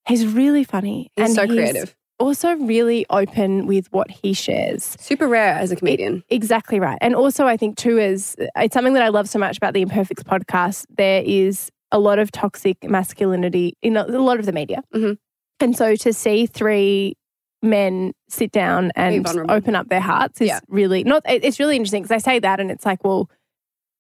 He's 0.09 0.27
really 0.27 0.65
funny. 0.65 1.11
He's 1.17 1.35
so 1.35 1.47
creative. 1.47 1.95
Also, 2.19 2.55
really 2.57 3.05
open 3.11 3.67
with 3.67 3.93
what 3.93 4.11
he 4.11 4.33
shares. 4.33 4.97
Super 5.01 5.27
rare 5.29 5.55
as 5.55 5.71
a 5.71 5.77
comedian. 5.77 6.23
Exactly 6.31 6.79
right. 6.81 6.99
And 7.01 7.15
also, 7.15 7.47
I 7.47 7.57
think, 7.57 7.77
too, 7.77 7.99
is 7.99 8.37
it's 8.57 8.73
something 8.75 8.95
that 8.95 9.03
I 9.03 9.09
love 9.09 9.29
so 9.29 9.39
much 9.39 9.57
about 9.59 9.75
the 9.75 9.83
Imperfects 9.83 10.23
podcast. 10.23 10.87
There 10.97 11.23
is 11.27 11.71
a 11.91 11.99
lot 11.99 12.19
of 12.19 12.31
toxic 12.33 12.83
masculinity 12.85 13.75
in 13.83 13.97
a, 13.97 14.05
a 14.05 14.23
lot 14.23 14.39
of 14.39 14.47
the 14.47 14.53
media. 14.53 14.83
Mhm. 14.95 15.19
And 15.61 15.77
so 15.77 15.95
to 15.97 16.13
see 16.13 16.47
three 16.47 17.17
men 17.63 18.13
sit 18.29 18.51
down 18.53 18.91
and 18.97 19.27
open 19.49 19.75
up 19.77 19.89
their 19.89 20.01
hearts 20.01 20.41
is 20.41 20.49
Yeah. 20.49 20.61
really 20.69 21.05
not, 21.05 21.23
it's 21.27 21.61
really 21.61 21.77
interesting 21.77 22.03
because 22.03 22.15
I 22.15 22.19
say 22.19 22.39
that 22.41 22.59
and 22.61 22.71
it's 22.71 22.85
like, 22.85 23.05
well, 23.05 23.31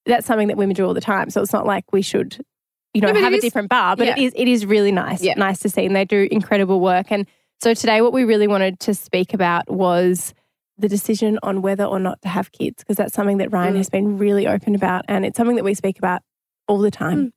that's 0.07 0.27
something 0.27 0.48
that 0.48 0.57
women 0.57 0.75
do 0.75 0.85
all 0.85 0.94
the 0.94 1.01
time. 1.01 1.31
So 1.31 1.40
it's 1.42 1.53
not 1.53 1.64
like 1.64 1.92
we 1.92 2.03
should, 2.03 2.44
you 2.92 3.01
know, 3.01 3.12
No, 3.12 3.20
have 3.20 3.33
a 3.33 3.37
is- 3.37 3.42
different 3.42 3.68
bar, 3.68 3.94
but 3.96 4.09
it 4.09 4.18
yeah. 4.18 4.25
is, 4.25 4.33
it 4.35 4.48
is 4.48 4.66
really 4.66 4.90
nice, 4.92 5.22
Yeah. 5.22 5.35
nice 5.37 5.61
to 5.61 5.68
see. 5.68 5.87
And 5.87 5.94
they 5.94 6.05
do 6.05 6.27
incredible 6.31 6.81
work. 6.81 7.12
And 7.12 7.27
so 7.61 7.72
today, 7.75 8.01
what 8.03 8.12
we 8.12 8.25
really 8.25 8.48
wanted 8.48 8.81
to 8.81 8.94
speak 8.94 9.33
about 9.33 9.70
was 9.70 10.35
the 10.79 10.88
decision 10.88 11.38
on 11.44 11.62
whether 11.62 11.85
or 11.85 12.01
not 12.01 12.20
to 12.22 12.29
have 12.29 12.51
kids, 12.51 12.83
because 12.83 12.96
that's 12.96 13.14
something 13.14 13.37
that 13.38 13.53
Ryan 13.53 13.75
Mm. 13.75 13.77
has 13.77 13.88
been 13.90 14.18
really 14.18 14.48
open 14.48 14.75
about. 14.75 15.05
And 15.07 15.25
it's 15.25 15.37
something 15.37 15.55
that 15.57 15.64
we 15.64 15.75
speak 15.75 15.98
about 15.98 16.22
all 16.66 16.79
the 16.79 16.90
time. 16.90 17.33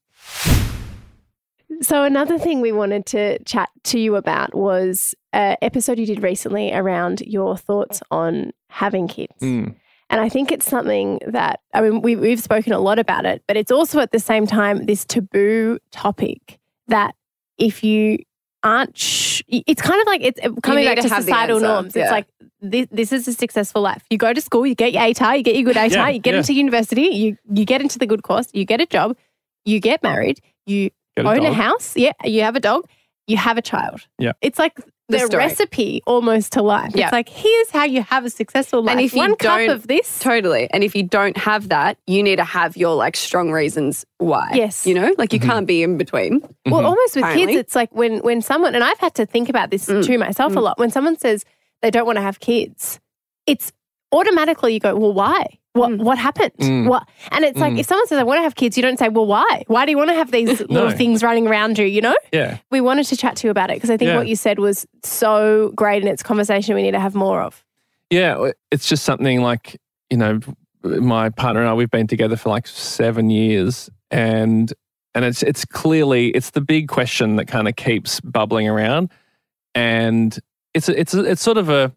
So, 1.81 2.03
another 2.03 2.37
thing 2.37 2.61
we 2.61 2.71
wanted 2.71 3.05
to 3.07 3.43
chat 3.43 3.69
to 3.85 3.99
you 3.99 4.15
about 4.15 4.55
was 4.55 5.13
an 5.33 5.57
episode 5.61 5.99
you 5.99 6.05
did 6.05 6.23
recently 6.23 6.73
around 6.73 7.21
your 7.21 7.57
thoughts 7.57 8.01
on 8.11 8.51
having 8.69 9.07
kids. 9.07 9.33
Mm. 9.41 9.75
And 10.09 10.21
I 10.21 10.29
think 10.29 10.51
it's 10.51 10.69
something 10.69 11.19
that, 11.27 11.61
I 11.73 11.81
mean, 11.81 12.01
we, 12.01 12.15
we've 12.15 12.39
spoken 12.39 12.73
a 12.73 12.79
lot 12.79 12.99
about 12.99 13.25
it, 13.25 13.43
but 13.47 13.57
it's 13.57 13.71
also 13.71 13.99
at 13.99 14.11
the 14.11 14.19
same 14.19 14.45
time 14.45 14.85
this 14.85 15.03
taboo 15.03 15.79
topic 15.91 16.59
that 16.87 17.15
if 17.57 17.83
you 17.83 18.19
aren't, 18.63 18.95
sh- 18.97 19.41
it's 19.47 19.81
kind 19.81 19.99
of 19.99 20.05
like 20.07 20.21
it's 20.21 20.39
coming 20.61 20.85
back 20.85 20.97
to 20.97 21.09
to 21.09 21.09
societal 21.09 21.59
norms. 21.59 21.95
yeah. 21.95 22.03
It's 22.03 22.11
like, 22.11 22.27
this, 22.61 22.87
this 22.91 23.11
is 23.11 23.27
a 23.27 23.33
successful 23.33 23.81
life. 23.81 24.03
You 24.11 24.17
go 24.17 24.31
to 24.31 24.41
school, 24.41 24.65
you 24.65 24.75
get 24.75 24.93
your 24.93 25.01
ATAR, 25.01 25.37
you 25.37 25.43
get 25.43 25.55
your 25.55 25.63
good 25.65 25.75
ATAR, 25.75 25.91
Yeah, 25.91 26.09
you 26.09 26.19
get 26.19 26.33
yeah. 26.33 26.39
into 26.39 26.53
university, 26.53 27.01
you, 27.01 27.37
you 27.51 27.65
get 27.65 27.81
into 27.81 27.97
the 27.97 28.05
good 28.05 28.21
course, 28.21 28.47
you 28.53 28.63
get 28.65 28.81
a 28.81 28.85
job, 28.85 29.17
you 29.65 29.79
get 29.79 30.03
married, 30.03 30.39
you 30.67 30.91
Get 31.17 31.25
a 31.25 31.29
own 31.29 31.45
a 31.45 31.53
house, 31.53 31.95
yeah, 31.95 32.11
you 32.23 32.41
have 32.41 32.55
a 32.55 32.59
dog, 32.59 32.87
you 33.27 33.37
have 33.37 33.57
a 33.57 33.61
child. 33.61 34.01
Yeah. 34.19 34.33
It's 34.41 34.59
like 34.59 34.75
The 34.75 34.83
the, 35.07 35.19
story. 35.19 35.43
recipe 35.43 36.01
almost 36.05 36.53
to 36.53 36.61
life. 36.61 36.91
Yeah. 36.95 37.05
It's 37.05 37.13
like, 37.13 37.29
here's 37.29 37.69
how 37.69 37.83
you 37.85 38.01
have 38.03 38.25
a 38.25 38.29
successful 38.29 38.81
life. 38.83 38.91
And 38.97 39.01
if 39.05 39.13
you 39.13 39.19
One 39.19 39.35
cup 39.35 39.59
don't- 39.59 39.69
of 39.69 39.87
this. 39.87 40.19
Totally. 40.19 40.67
And 40.71 40.83
if 40.83 40.95
you 40.95 41.03
don't 41.03 41.37
have 41.37 41.69
that, 41.69 41.97
you 42.07 42.21
need 42.23 42.37
to 42.37 42.43
have 42.43 42.75
your 42.75 42.95
like 42.95 43.15
strong 43.15 43.51
reasons 43.51 44.05
why. 44.17 44.51
Yes. 44.55 44.85
You 44.87 44.95
know, 44.95 45.13
like 45.17 45.31
you 45.31 45.39
Mhm. 45.39 45.45
can't 45.45 45.67
be 45.67 45.83
in 45.83 45.97
between. 45.97 46.41
Well, 46.65 46.81
Mhm. 46.81 46.85
almost 46.85 47.15
with 47.15 47.23
Apparently. 47.23 47.45
kids, 47.47 47.59
it's 47.59 47.75
like 47.75 47.93
when 47.93 48.17
when 48.19 48.41
someone 48.41 48.73
and 48.75 48.83
I've 48.83 48.99
had 48.99 49.13
to 49.15 49.25
think 49.25 49.47
about 49.49 49.69
this 49.69 49.85
Mm, 49.87 50.03
to 50.05 50.17
myself 50.17 50.53
a 50.53 50.59
mm. 50.59 50.63
lot. 50.63 50.79
When 50.79 50.89
someone 50.91 51.17
says 51.17 51.45
they 51.81 51.91
don't 51.91 52.05
want 52.05 52.17
to 52.17 52.21
have 52.23 52.39
kids, 52.39 52.99
it's 53.45 53.71
automatically 54.11 54.73
you 54.73 54.79
go, 54.79 54.95
well, 54.95 55.13
why? 55.13 55.59
What 55.75 55.89
Mm. 55.91 56.03
what 56.03 56.17
happened? 56.17 56.53
Mm. 56.59 56.87
What? 56.87 57.07
And 57.31 57.43
it's 57.43 57.59
like 57.59 57.73
Mm. 57.73 57.79
if 57.79 57.85
someone 57.85 58.07
says 58.07 58.17
I 58.17 58.23
want 58.23 58.37
to 58.39 58.43
have 58.43 58.55
kids, 58.55 58.77
you 58.77 58.81
don't 58.81 58.97
say, 58.97 59.09
well, 59.09 59.25
why? 59.25 59.63
Why 59.67 59.85
do 59.85 59.91
you 59.91 59.97
want 59.97 60.09
to 60.09 60.15
have 60.15 60.31
these 60.31 60.61
little 60.69 60.91
things 60.91 61.21
running 61.21 61.47
around 61.47 61.77
you? 61.77 61.85
You 61.85 61.99
know. 62.01 62.15
Yeah. 62.31 62.59
We 62.71 62.79
wanted 62.79 63.07
to 63.07 63.17
chat 63.17 63.35
to 63.37 63.47
you 63.47 63.51
about 63.51 63.69
it 63.71 63.75
because 63.75 63.89
I 63.89 63.97
think 63.97 64.09
Yeah. 64.09 64.17
what 64.17 64.27
you 64.29 64.37
said 64.37 64.57
was 64.57 64.87
so 65.03 65.71
great, 65.75 66.01
and 66.01 66.09
it's 66.09 66.21
a 66.21 66.25
conversation 66.25 66.75
we 66.75 66.81
need 66.83 66.91
to 66.91 66.99
have 67.01 67.13
more 67.13 67.41
of. 67.41 67.63
Yeah. 68.09 68.51
It's 68.71 68.87
just 68.87 69.03
something 69.03 69.41
like, 69.41 69.75
you 70.09 70.17
know, 70.17 70.39
my 70.83 71.29
partner 71.29 71.59
and 71.61 71.69
I, 71.69 71.73
we've 71.73 71.91
been 71.91 72.07
together 72.07 72.37
for 72.37 72.49
like 72.49 72.67
seven 72.67 73.29
years. 73.29 73.89
And 74.11 74.71
and 75.13 75.25
it's 75.25 75.43
it's 75.43 75.65
clearly 75.65 76.29
it's 76.29 76.51
the 76.51 76.61
big 76.61 76.87
question 76.87 77.35
that 77.35 77.47
kind 77.47 77.67
of 77.67 77.75
keeps 77.75 78.21
bubbling 78.21 78.69
around. 78.69 79.11
And 79.73 80.37
it's 80.73 80.87
it's 80.87 81.13
it's 81.13 81.41
sort 81.41 81.57
of 81.57 81.69
a 81.69 81.91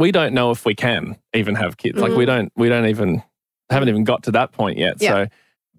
we 0.00 0.10
don't 0.10 0.32
know 0.32 0.50
if 0.50 0.64
we 0.64 0.74
can 0.74 1.16
even 1.34 1.54
have 1.54 1.76
kids. 1.76 1.98
Like 1.98 2.12
we 2.12 2.24
don't 2.24 2.50
we 2.56 2.68
don't 2.68 2.86
even 2.86 3.22
haven't 3.68 3.88
even 3.88 4.04
got 4.04 4.24
to 4.24 4.32
that 4.32 4.50
point 4.52 4.78
yet. 4.78 5.00
Yeah. 5.00 5.10
So 5.10 5.26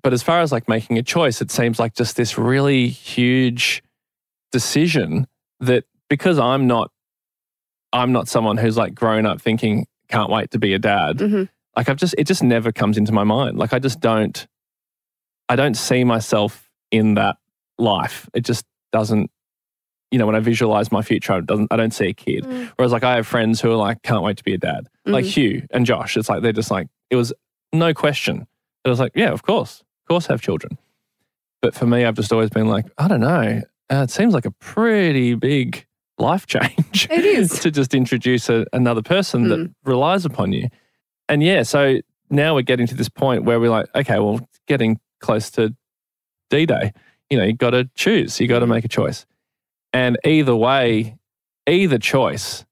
but 0.03 0.13
as 0.13 0.23
far 0.23 0.41
as 0.41 0.51
like 0.51 0.69
making 0.69 0.97
a 0.97 1.03
choice, 1.03 1.41
it 1.41 1.51
seems 1.51 1.79
like 1.79 1.93
just 1.95 2.15
this 2.15 2.38
really 2.38 2.88
huge 2.88 3.84
decision 4.51 5.27
that 5.60 5.84
because 6.10 6.39
I'm 6.39 6.67
not 6.67 6.91
I'm 7.93 8.12
not 8.12 8.27
someone 8.27 8.57
who's 8.57 8.77
like 8.77 8.95
grown 8.95 9.25
up 9.25 9.41
thinking 9.41 9.88
can't 10.07 10.29
wait 10.29 10.51
to 10.51 10.60
be 10.60 10.73
a 10.73 10.79
dad. 10.79 11.17
Mhm. 11.17 11.49
Like 11.75 11.89
I've 11.89 11.97
just 11.97 12.15
it 12.17 12.25
just 12.25 12.43
never 12.43 12.71
comes 12.71 12.97
into 12.97 13.12
my 13.12 13.23
mind. 13.23 13.57
Like 13.57 13.73
I 13.73 13.79
just 13.79 13.99
don't 13.99 14.47
I 15.49 15.55
don't 15.55 15.75
see 15.75 16.03
myself 16.03 16.69
in 16.91 17.15
that 17.15 17.38
life. 17.77 18.29
It 18.34 18.41
just 18.45 18.65
doesn't 18.91 19.31
you 20.12 20.19
know 20.19 20.26
when 20.26 20.36
I 20.36 20.39
visualize 20.39 20.91
my 20.91 21.02
future 21.02 21.38
it 21.38 21.45
doesn't 21.45 21.67
I 21.71 21.78
don't 21.78 21.93
see 21.93 22.08
a 22.10 22.13
kid. 22.13 22.45
Whereas 22.76 22.91
like 22.91 23.04
I 23.04 23.15
have 23.15 23.26
friends 23.28 23.62
who 23.62 23.71
are 23.71 23.76
like 23.76 24.02
can't 24.04 24.24
wait 24.24 24.38
to 24.38 24.43
be 24.43 24.54
a 24.54 24.58
dad. 24.58 24.88
Like 25.06 25.26
Mhm. 25.26 25.30
Hugh 25.34 25.67
and 25.71 25.86
Josh. 25.86 26.17
It's 26.17 26.30
like 26.30 26.41
they're 26.41 26.52
just 26.54 26.71
like 26.71 26.88
it 27.10 27.15
was 27.15 27.34
no 27.74 27.93
question. 27.93 28.45
It 28.86 28.89
was 28.89 29.00
like 29.00 29.13
yeah, 29.15 29.32
of 29.32 29.43
course. 29.43 29.80
Of 29.80 30.08
course 30.08 30.26
have 30.28 30.41
children. 30.41 30.78
But 31.62 31.76
for 31.76 31.86
me 31.86 32.06
I've 32.06 32.15
just 32.15 32.32
always 32.34 32.50
been 32.50 32.67
like 32.67 32.86
I 32.97 33.08
don't 33.08 33.21
know. 33.21 33.62
Uh, 33.89 34.04
it 34.04 34.12
seems 34.12 34.34
like 34.34 34.45
a 34.45 34.52
pretty 34.52 35.36
big 35.36 35.86
life 36.17 36.45
change. 36.56 37.08
It 37.10 37.26
is. 37.26 37.60
to 37.62 37.71
just 37.71 37.93
introduce 37.93 38.50
a, 38.50 38.65
another 38.74 39.02
person 39.02 39.47
that 39.50 39.60
Mm. 39.60 39.74
relies 39.86 40.24
upon 40.26 40.52
you. 40.54 40.67
And 41.30 41.41
yeah, 41.41 41.63
so 41.63 42.00
now 42.30 42.56
we're 42.56 42.62
getting 42.62 42.88
to 42.88 42.95
this 42.95 43.10
point 43.10 43.43
where 43.43 43.60
we're 43.60 43.69
like, 43.69 43.88
okay, 43.95 44.19
well, 44.19 44.39
getting 44.67 45.00
close 45.19 45.50
to 45.52 45.74
D 46.50 46.65
Day. 46.65 46.91
You 47.30 47.38
know, 47.38 47.43
you 47.45 47.54
got 47.54 47.69
to 47.71 47.89
choose. 47.95 48.39
You 48.39 48.47
got 48.47 48.60
to 48.60 48.67
make 48.67 48.84
a 48.86 48.89
choice. 48.89 49.26
And 49.93 50.17
either 50.25 50.56
way, 50.56 51.17
either 51.67 51.97
choice 51.97 52.65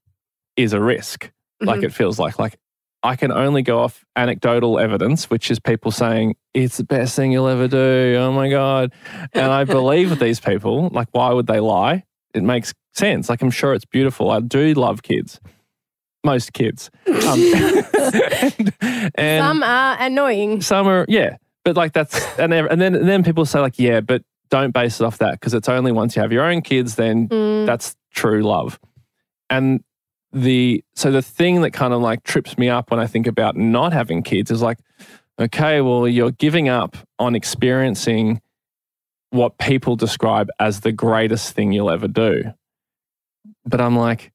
is 0.55 0.73
a 0.73 0.79
risk. 0.81 1.31
Like 1.61 1.81
Mhm. 1.81 1.85
it 1.85 1.93
feels 1.93 2.17
like. 2.19 2.39
Like 2.39 2.57
I 3.03 3.15
can 3.15 3.31
only 3.31 3.61
go 3.61 3.79
off 3.79 4.03
anecdotal 4.15 4.77
evidence, 4.79 5.29
which 5.29 5.49
is 5.51 5.59
people 5.59 5.91
saying 5.91 6.35
it's 6.53 6.77
the 6.77 6.83
best 6.83 7.15
thing 7.15 7.31
you'll 7.31 7.47
ever 7.47 7.67
do. 7.67 8.15
Oh 8.19 8.31
my 8.33 8.49
god! 8.49 8.91
And 9.33 9.51
I 9.51 9.63
believe 9.63 10.19
these 10.19 10.39
people. 10.39 10.89
Like, 10.91 11.07
why 11.11 11.31
would 11.33 11.47
they 11.47 11.59
lie? 11.59 12.03
It 12.33 12.43
makes 12.43 12.73
sense. 12.93 13.29
Like, 13.29 13.41
I'm 13.41 13.51
sure 13.51 13.73
it's 13.73 13.85
beautiful. 13.85 14.29
I 14.31 14.39
do 14.41 14.73
love 14.73 15.01
kids. 15.03 15.39
Most 16.25 16.51
kids. 16.53 16.89
Um, 17.07 17.13
and, 17.93 18.73
and 19.15 19.43
Some 19.43 19.63
are 19.63 19.97
annoying. 19.99 20.61
some 20.61 20.87
are, 20.87 21.05
yeah, 21.07 21.37
but 21.63 21.77
like 21.77 21.93
that's 21.93 22.21
and 22.37 22.51
then 22.51 22.67
and 22.69 22.81
then 22.81 22.95
and 22.95 23.07
then 23.07 23.23
people 23.23 23.45
say 23.45 23.59
like, 23.59 23.79
yeah, 23.79 24.01
but 24.01 24.23
don't 24.49 24.73
base 24.73 24.99
it 24.99 25.03
off 25.05 25.17
that 25.19 25.33
because 25.33 25.53
it's 25.53 25.69
only 25.69 25.91
once 25.91 26.15
you 26.15 26.21
have 26.21 26.31
your 26.31 26.43
own 26.43 26.61
kids 26.61 26.95
then 26.95 27.27
Mm. 27.27 27.65
that's 27.65 27.95
true 28.11 28.41
love. 28.43 28.79
And 29.49 29.83
the 30.31 30.83
so 30.95 31.11
the 31.11 31.21
thing 31.21 31.61
that 31.61 31.71
kind 31.71 31.93
of 31.93 32.01
like 32.01 32.23
trips 32.23 32.57
me 32.57 32.69
up 32.69 32.91
when 32.91 32.99
I 32.99 33.07
think 33.07 33.27
about 33.27 33.55
not 33.55 33.93
having 33.93 34.21
kids 34.23 34.51
is 34.51 34.61
like, 34.61 34.77
okay, 35.39 35.81
well, 35.81 36.07
you're 36.07 36.31
giving 36.31 36.69
up 36.69 36.97
on 37.17 37.35
experiencing 37.35 38.41
what 39.31 39.57
people 39.57 39.95
describe 39.95 40.49
as 40.59 40.81
the 40.81 40.91
greatest 40.91 41.53
thing 41.53 41.71
you'll 41.71 41.89
ever 41.91 42.07
do. 42.07 42.43
But 43.65 43.81
I'm 43.81 43.95
like, 43.97 44.31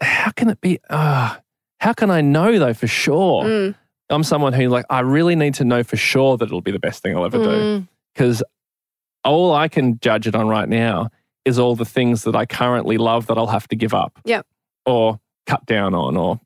how 0.00 0.30
can 0.30 0.48
it 0.48 0.60
be? 0.60 0.78
Ah, 0.90 1.40
how 1.80 1.92
can 1.92 2.10
I 2.10 2.20
know 2.20 2.58
though 2.58 2.74
for 2.74 2.86
sure? 2.86 3.44
Mm. 3.44 3.74
I'm 4.10 4.24
someone 4.24 4.52
who 4.52 4.68
like 4.68 4.84
I 4.90 5.00
really 5.00 5.36
need 5.36 5.54
to 5.54 5.64
know 5.64 5.82
for 5.82 5.96
sure 5.96 6.36
that 6.36 6.44
it'll 6.44 6.60
be 6.60 6.70
the 6.72 6.78
best 6.78 7.02
thing 7.02 7.16
I'll 7.16 7.24
ever 7.24 7.38
do 7.38 7.44
Mm. 7.48 7.88
because 8.14 8.42
all 9.24 9.52
I 9.54 9.68
can 9.68 9.98
judge 10.00 10.26
it 10.26 10.34
on 10.34 10.48
right 10.48 10.68
now 10.68 11.08
is 11.44 11.58
all 11.58 11.74
the 11.76 11.84
things 11.84 12.22
that 12.24 12.36
I 12.36 12.46
currently 12.46 12.98
love 12.98 13.26
that 13.26 13.36
I'll 13.38 13.46
have 13.48 13.68
to 13.68 13.76
give 13.76 13.94
up. 13.94 14.18
Yep. 14.24 14.46
Or 14.86 15.20
cut 15.46 15.64
down 15.66 15.94
on 15.94 16.16
or 16.16 16.40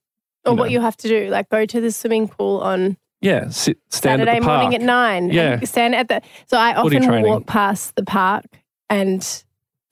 Or 0.45 0.53
you 0.53 0.57
what 0.57 0.57
know. 0.57 0.65
you 0.73 0.81
have 0.81 0.97
to 0.99 1.09
do, 1.09 1.29
like 1.29 1.49
go 1.49 1.67
to 1.67 1.81
the 1.81 1.91
swimming 1.93 2.29
pool 2.29 2.61
on 2.61 2.97
yeah, 3.23 3.49
sit, 3.49 3.79
stand 3.91 4.21
Saturday 4.21 4.37
at 4.37 4.41
the 4.41 4.47
park. 4.47 4.63
morning 4.63 4.81
at 4.81 4.85
nine. 4.85 5.31
Yeah. 5.31 5.55
And 5.55 5.69
stand 5.69 5.95
at 5.95 6.09
the. 6.09 6.21
So 6.47 6.59
I 6.59 6.75
often 6.75 7.03
training. 7.03 7.31
walk 7.31 7.47
past 7.47 7.95
the 7.97 8.05
park 8.05 8.45
and 8.91 9.23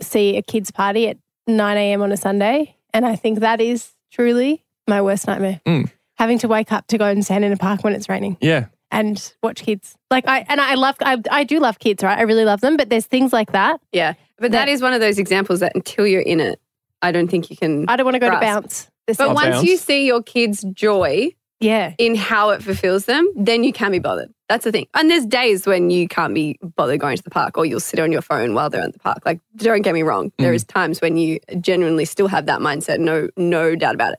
see 0.01 0.37
a 0.37 0.43
kids' 0.43 0.71
party 0.71 1.09
at 1.09 1.17
9 1.47 1.77
a.m. 1.77 2.03
on 2.03 2.13
a 2.13 2.17
Sunday. 2.17 2.77
And 2.93 3.05
I 3.07 3.17
think 3.17 3.41
that 3.41 3.61
is 3.61 3.93
truly 4.13 4.65
my 4.87 5.01
worst 5.03 5.27
nightmare. 5.27 5.61
Mm. 5.67 5.91
Having 6.17 6.39
to 6.41 6.49
wake 6.49 6.71
up 6.71 6.87
to 6.89 6.99
go 6.99 7.07
and 7.07 7.25
stand 7.25 7.45
in 7.45 7.53
a 7.53 7.57
park 7.57 7.83
when 7.83 7.93
it's 7.95 8.09
raining 8.09 8.37
Yeah. 8.41 8.67
And 8.95 9.35
watch 9.43 9.63
kids. 9.63 9.95
Like 10.11 10.27
I 10.29 10.45
and 10.49 10.61
I 10.61 10.75
love 10.75 10.97
I, 11.01 11.21
I 11.31 11.45
do 11.45 11.61
love 11.61 11.79
kids, 11.79 12.03
right? 12.03 12.19
I 12.19 12.23
really 12.23 12.45
love 12.45 12.61
them, 12.61 12.77
but 12.77 12.89
there's 12.91 13.07
things 13.07 13.33
like 13.33 13.53
that. 13.53 13.81
Yeah. 13.93 14.15
But 14.39 14.53
that 14.53 14.67
That- 14.67 14.69
is 14.69 14.83
one 14.83 14.93
of 14.93 15.01
those 15.01 15.19
examples 15.19 15.61
that 15.61 15.73
until 15.75 16.07
you're 16.07 16.21
in 16.23 16.41
it, 16.41 16.61
I 17.03 17.13
don't 17.13 17.29
think 17.29 17.51
you 17.51 17.57
can. 17.57 17.87
I 17.89 17.97
don't 17.97 18.05
want 18.05 18.15
to 18.15 18.19
go 18.21 18.29
Grasp. 18.29 18.41
to 18.41 18.47
bounce. 18.47 18.91
This 19.07 19.17
But 19.19 19.29
I'll 19.29 19.35
once 19.35 19.57
bounce. 19.57 19.67
you 19.69 19.77
see 19.77 20.07
your 20.07 20.23
kids' 20.23 20.65
joy 20.73 21.35
yeah. 21.61 21.95
in 21.99 22.15
how 22.15 22.51
it 22.51 22.63
fulfills 22.63 23.05
them, 23.05 23.29
then 23.37 23.63
you 23.65 23.73
can 23.73 23.93
be 23.93 23.99
bothered. 23.99 24.31
That's 24.49 24.65
the 24.65 24.73
thing. 24.73 24.87
And 24.95 25.11
there's 25.11 25.25
days 25.27 25.67
when 25.67 25.91
you 25.91 26.09
can't 26.09 26.35
be 26.35 26.59
bothered 26.77 27.01
going 27.01 27.17
to 27.17 27.23
the 27.23 27.31
park 27.31 27.57
or 27.59 27.65
you'll 27.67 27.81
sit 27.81 27.99
on 28.01 28.13
your 28.13 28.23
phone 28.23 28.55
while 28.55 28.71
they're 28.71 28.83
at 28.83 28.93
the 28.93 28.99
park. 28.99 29.19
Like, 29.25 29.41
don't 29.57 29.83
get 29.83 29.95
me 29.95 30.03
wrong. 30.03 30.33
There 30.39 30.53
Mm. 30.53 30.57
is 30.57 30.65
times 30.65 31.01
when 31.01 31.17
you 31.17 31.39
genuinely 31.61 32.05
still 32.07 32.29
have 32.29 32.47
that 32.47 32.61
mindset. 32.61 32.99
No, 32.99 33.29
no 33.37 33.75
doubt 33.77 33.95
about 33.95 34.15
it. 34.15 34.19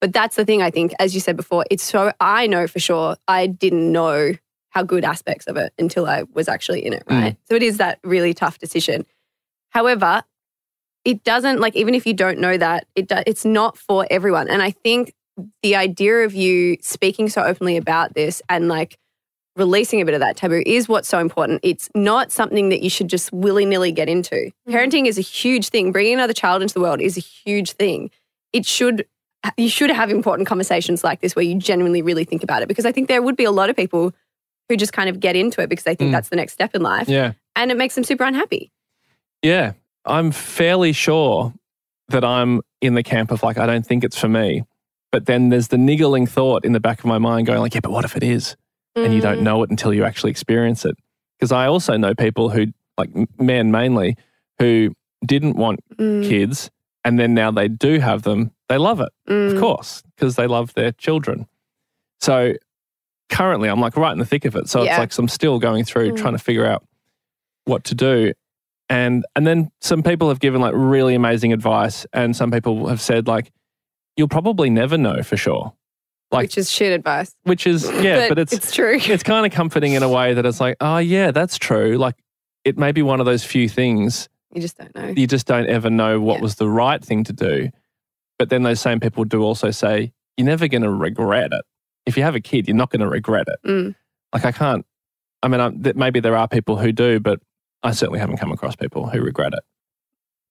But 0.00 0.12
that's 0.12 0.36
the 0.36 0.44
thing 0.44 0.62
I 0.62 0.70
think, 0.70 0.92
as 0.98 1.14
you 1.14 1.20
said 1.20 1.36
before, 1.36 1.64
it's 1.70 1.82
so 1.82 2.12
I 2.20 2.46
know 2.46 2.66
for 2.66 2.78
sure 2.78 3.16
I 3.26 3.46
didn't 3.46 3.90
know 3.90 4.34
how 4.70 4.82
good 4.82 5.04
aspects 5.04 5.46
of 5.46 5.56
it 5.56 5.72
until 5.78 6.06
I 6.06 6.24
was 6.34 6.46
actually 6.46 6.84
in 6.84 6.92
it, 6.92 7.04
mm. 7.06 7.20
right? 7.20 7.36
So 7.48 7.54
it 7.54 7.62
is 7.62 7.78
that 7.78 7.98
really 8.04 8.34
tough 8.34 8.58
decision. 8.58 9.06
However, 9.70 10.22
it 11.04 11.24
doesn't 11.24 11.60
like 11.60 11.74
even 11.74 11.94
if 11.94 12.06
you 12.06 12.14
don't 12.14 12.38
know 12.38 12.56
that, 12.56 12.86
it 12.94 13.08
do, 13.08 13.16
it's 13.26 13.44
not 13.44 13.76
for 13.76 14.06
everyone. 14.10 14.48
And 14.48 14.62
I 14.62 14.70
think 14.70 15.14
the 15.62 15.76
idea 15.76 16.24
of 16.24 16.34
you 16.34 16.76
speaking 16.80 17.28
so 17.28 17.42
openly 17.42 17.76
about 17.76 18.14
this 18.14 18.42
and 18.48 18.68
like 18.68 18.98
releasing 19.56 20.00
a 20.00 20.04
bit 20.04 20.14
of 20.14 20.20
that 20.20 20.36
taboo 20.36 20.62
is 20.64 20.88
what's 20.88 21.08
so 21.08 21.18
important. 21.18 21.60
It's 21.62 21.88
not 21.94 22.30
something 22.30 22.68
that 22.68 22.82
you 22.82 22.90
should 22.90 23.08
just 23.08 23.32
willy 23.32 23.64
nilly 23.64 23.92
get 23.92 24.08
into. 24.08 24.50
Mm. 24.68 24.72
Parenting 24.72 25.06
is 25.06 25.18
a 25.18 25.22
huge 25.22 25.68
thing. 25.68 25.92
Bringing 25.92 26.14
another 26.14 26.32
child 26.32 26.62
into 26.62 26.74
the 26.74 26.80
world 26.80 27.00
is 27.00 27.16
a 27.16 27.20
huge 27.20 27.72
thing. 27.72 28.10
It 28.52 28.64
should, 28.64 29.06
you 29.56 29.68
should 29.68 29.90
have 29.90 30.10
important 30.10 30.48
conversations 30.48 31.04
like 31.04 31.20
this 31.20 31.36
where 31.36 31.44
you 31.44 31.54
genuinely 31.56 32.02
really 32.02 32.24
think 32.24 32.42
about 32.42 32.62
it 32.62 32.68
because 32.68 32.84
I 32.86 32.92
think 32.92 33.08
there 33.08 33.22
would 33.22 33.36
be 33.36 33.44
a 33.44 33.50
lot 33.52 33.70
of 33.70 33.76
people 33.76 34.12
who 34.68 34.76
just 34.76 34.92
kind 34.92 35.08
of 35.08 35.20
get 35.20 35.36
into 35.36 35.60
it 35.62 35.68
because 35.68 35.84
they 35.84 35.94
think 35.94 36.08
Mm. 36.08 36.12
that's 36.12 36.28
the 36.28 36.36
next 36.36 36.52
step 36.52 36.74
in 36.74 36.82
life 36.82 37.08
Yeah. 37.08 37.32
and 37.56 37.70
it 37.70 37.76
makes 37.76 37.94
them 37.94 38.04
super 38.04 38.24
unhappy. 38.24 38.70
Yeah. 39.42 39.72
I'm 40.04 40.30
fairly 40.32 40.92
sure 40.92 41.54
that 42.08 42.24
I'm 42.24 42.62
in 42.80 42.94
the 42.94 43.02
camp 43.02 43.30
of 43.30 43.42
like, 43.42 43.58
I 43.58 43.66
don't 43.66 43.86
think 43.86 44.04
it's 44.04 44.18
for 44.18 44.28
me. 44.28 44.64
But 45.12 45.26
then 45.26 45.48
there's 45.48 45.68
the 45.68 45.78
niggling 45.78 46.26
thought 46.26 46.64
in 46.64 46.72
the 46.72 46.80
back 46.80 46.98
of 46.98 47.04
my 47.06 47.18
mind 47.18 47.46
going 47.46 47.60
like, 47.60 47.74
yeah, 47.74 47.80
but 47.82 47.92
what 47.92 48.04
if 48.04 48.16
it 48.16 48.22
is? 48.22 48.56
And 48.96 49.14
you 49.14 49.20
Mm. 49.20 49.22
don't 49.22 49.40
know 49.42 49.62
it 49.62 49.70
until 49.70 49.94
you 49.94 50.04
actually 50.04 50.30
experience 50.30 50.84
it. 50.84 50.96
Because 51.38 51.52
I 51.52 51.66
also 51.66 51.96
know 51.96 52.14
people 52.14 52.50
who, 52.50 52.66
like 52.98 53.10
men 53.38 53.70
mainly, 53.70 54.16
who 54.58 54.92
didn't 55.24 55.56
want 55.56 55.80
Mm, 55.96 56.28
kids 56.28 56.70
and 57.08 57.18
then 57.18 57.32
now 57.32 57.50
they 57.50 57.68
do 57.68 57.98
have 58.00 58.22
them. 58.22 58.50
They 58.68 58.76
love 58.76 59.00
it, 59.00 59.08
mm, 59.28 59.54
of 59.54 59.58
course, 59.60 60.02
because 60.14 60.36
they 60.36 60.46
love 60.46 60.74
their 60.74 60.92
children. 60.92 61.46
So 62.20 62.52
currently 63.30 63.68
I'm 63.70 63.80
like 63.80 63.96
right 63.96 64.12
in 64.12 64.18
the 64.18 64.26
thick 64.26 64.44
of 64.44 64.54
it. 64.56 64.68
So 64.68 64.82
Yeah. 64.82 64.90
it's 64.90 64.98
like 64.98 65.12
so 65.12 65.22
I'm 65.22 65.28
still 65.28 65.58
going 65.58 65.84
through 65.84 66.12
Mm. 66.12 66.16
trying 66.16 66.34
to 66.34 66.38
figure 66.38 66.66
out 66.66 66.84
what 67.64 67.84
to 67.84 67.94
do. 67.94 68.32
And 68.90 69.24
and 69.34 69.46
then 69.46 69.70
some 69.80 70.02
people 70.02 70.28
have 70.28 70.38
given 70.40 70.60
like 70.60 70.74
really 70.76 71.14
amazing 71.14 71.52
advice 71.52 72.06
and 72.12 72.36
some 72.36 72.50
people 72.50 72.88
have 72.88 73.00
said 73.00 73.26
like 73.26 73.50
you'll 74.16 74.28
probably 74.28 74.68
never 74.70 74.98
know 74.98 75.22
for 75.22 75.36
sure. 75.36 75.72
Like 76.30 76.44
which 76.44 76.58
is 76.58 76.70
shit 76.70 76.92
advice. 76.92 77.34
which 77.44 77.66
is 77.66 77.84
yeah, 78.02 78.28
but, 78.28 78.38
it's 78.38 78.52
it's 78.52 78.72
true. 78.74 78.98
it's 79.00 79.22
kind 79.22 79.46
of 79.46 79.52
comforting 79.52 79.92
in 79.94 80.02
a 80.02 80.08
way 80.08 80.34
that 80.34 80.44
it's 80.44 80.60
like, 80.60 80.76
oh 80.80 80.98
yeah, 80.98 81.30
that's 81.30 81.56
true. 81.58 81.96
Like 81.96 82.16
it 82.64 82.76
may 82.76 82.92
be 82.92 83.00
one 83.02 83.20
of 83.20 83.24
those 83.26 83.44
few 83.44 83.66
things 83.68 84.28
You 84.54 84.60
just 84.60 84.78
don't 84.78 84.94
know. 84.94 85.08
you 85.08 85.26
just 85.26 85.46
don't 85.46 85.66
ever 85.68 85.90
know 85.90 86.20
what 86.20 86.36
Yeah. 86.36 86.42
was 86.42 86.54
the 86.56 86.68
right 86.68 87.02
thing 87.04 87.24
to 87.24 87.32
do. 87.32 87.68
But 88.38 88.48
then 88.50 88.62
those 88.62 88.80
same 88.80 89.00
people 89.00 89.24
do 89.24 89.42
also 89.42 89.70
say, 89.70 90.12
you're 90.36 90.46
never 90.46 90.68
going 90.68 90.82
to 90.82 90.90
regret 90.90 91.52
it. 91.52 91.64
If 92.06 92.16
you 92.16 92.22
have 92.22 92.34
a 92.34 92.40
kid, 92.40 92.68
you're 92.68 92.76
not 92.76 92.90
going 92.90 93.00
to 93.00 93.08
regret 93.08 93.46
it. 93.48 93.58
Mm. 93.68 93.94
Like, 94.32 94.44
I 94.44 94.52
can't, 94.52 94.86
I 95.42 95.48
mean, 95.48 95.60
I'm, 95.60 95.82
th- 95.82 95.96
maybe 95.96 96.20
there 96.20 96.36
are 96.36 96.46
people 96.48 96.76
who 96.78 96.92
do, 96.92 97.20
but 97.20 97.40
I 97.82 97.90
certainly 97.90 98.20
haven't 98.20 98.38
come 98.38 98.52
across 98.52 98.76
people 98.76 99.08
who 99.08 99.20
regret 99.20 99.52
it. 99.54 99.60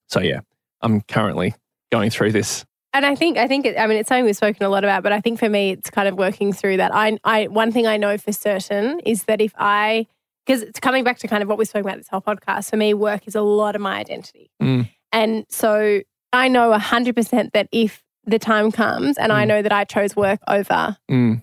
So, 0.10 0.20
yeah, 0.20 0.42
I'm 0.82 1.02
currently 1.02 1.56
going 1.92 2.10
through 2.10 2.34
this. 2.34 2.66
And 2.94 3.06
I 3.06 3.16
think 3.16 3.38
I 3.38 3.48
think 3.48 3.66
it, 3.66 3.78
I 3.78 3.86
mean 3.86 3.98
it's 3.98 4.10
something 4.10 4.26
we've 4.26 4.36
spoken 4.36 4.66
a 4.66 4.70
lot 4.70 4.84
about, 4.84 5.04
but 5.04 5.12
I 5.12 5.22
think 5.22 5.38
for 5.40 5.50
me 5.50 5.72
it's 5.72 5.90
kind 5.90 6.08
of 6.08 6.16
working 6.18 6.52
through 6.52 6.78
that. 6.78 6.96
I 6.96 7.20
I 7.24 7.46
one 7.48 7.72
thing 7.72 7.86
I 7.86 7.98
know 7.98 8.18
for 8.18 8.32
certain 8.32 9.00
is 9.02 9.24
that 9.26 9.40
if 9.40 9.54
I 9.58 10.08
because 10.48 10.64
it's 10.64 10.80
coming 10.80 11.04
back 11.04 11.20
to 11.20 11.28
kind 11.28 11.44
of 11.44 11.50
what 11.50 11.58
we 11.58 11.66
spoke 11.66 11.82
about 11.84 11.98
this 11.98 12.08
whole 12.08 12.22
podcast. 12.22 12.70
For 12.70 12.78
me, 12.78 12.94
work 12.94 13.28
is 13.28 13.36
a 13.36 13.42
lot 13.42 13.76
of 13.76 13.82
my 13.82 13.98
identity, 14.00 14.50
Mm. 14.62 14.90
and 15.12 15.46
so 15.50 16.02
I 16.34 16.48
know 16.48 16.72
hundred 16.74 17.16
percent 17.16 17.52
that 17.54 17.68
if 17.72 18.04
the 18.26 18.40
time 18.40 18.72
comes 18.72 19.18
and 19.18 19.32
I 19.32 19.44
Mm. 19.44 19.48
know 19.48 19.62
that 19.62 19.72
I 19.74 19.84
chose 19.84 20.16
work 20.16 20.40
over 20.48 20.98
Mm, 21.12 21.42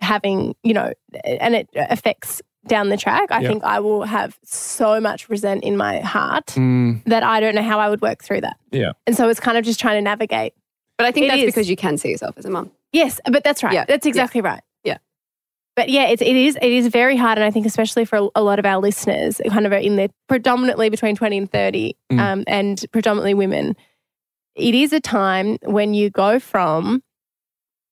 having 0.00 0.54
you 0.62 0.74
know, 0.74 0.92
and 1.24 1.54
it 1.54 1.68
affects 1.76 2.42
down 2.66 2.88
the 2.90 2.96
track, 2.96 3.30
I 3.32 3.40
Yeah. 3.40 3.48
think 3.48 3.64
I 3.64 3.80
will 3.80 4.04
have 4.04 4.38
so 4.44 5.00
much 5.00 5.28
resent 5.28 5.64
in 5.64 5.76
my 5.76 5.98
heart 6.00 6.46
mm, 6.48 7.02
that 7.04 7.22
I 7.24 7.40
don't 7.40 7.54
know 7.56 7.62
how 7.62 7.80
I 7.80 7.88
would 7.88 8.00
work 8.02 8.22
through 8.22 8.42
that. 8.42 8.56
Yeah. 8.70 8.92
and 9.06 9.16
so 9.16 9.28
it's 9.28 9.40
kind 9.40 9.58
of 9.58 9.64
just 9.64 9.80
trying 9.80 9.96
to 9.96 10.02
navigate. 10.02 10.54
But 10.98 11.06
I 11.06 11.10
think 11.12 11.26
It 11.26 11.28
that's 11.30 11.42
is. 11.42 11.46
because 11.46 11.68
you 11.70 11.76
can 11.76 11.98
see 11.98 12.10
yourself 12.10 12.36
as 12.38 12.44
a 12.44 12.50
mum. 12.50 12.70
Yes, 12.92 13.20
but 13.30 13.42
that's 13.42 13.62
right. 13.64 13.72
Yeah, 13.72 13.84
That's 13.86 14.06
exactly 14.06 14.40
right. 14.42 14.60
Yeah. 15.76 15.82
But 15.82 15.88
yeah, 15.90 16.08
it's, 16.08 16.22
it 16.22 16.36
is 16.36 16.56
it 16.60 16.70
is 16.70 16.88
very 16.88 17.16
hard, 17.16 17.38
and 17.38 17.44
I 17.44 17.50
think 17.50 17.66
especially 17.66 18.04
for 18.04 18.30
a, 18.34 18.42
lot 18.42 18.58
of 18.58 18.66
our 18.66 18.78
listeners, 18.80 19.40
kind 19.48 19.66
of 19.66 19.72
in 19.72 19.96
there 19.96 20.08
predominantly 20.28 20.90
between 20.90 21.16
twenty 21.16 21.38
and 21.38 21.50
thirty, 21.50 21.96
Mm. 22.10 22.18
um, 22.20 22.44
and 22.46 22.84
predominantly 22.92 23.34
women. 23.34 23.74
It 24.54 24.74
is 24.74 24.92
a 24.92 25.00
time 25.00 25.56
when 25.62 25.94
you 25.94 26.10
go 26.10 26.38
from, 26.38 27.02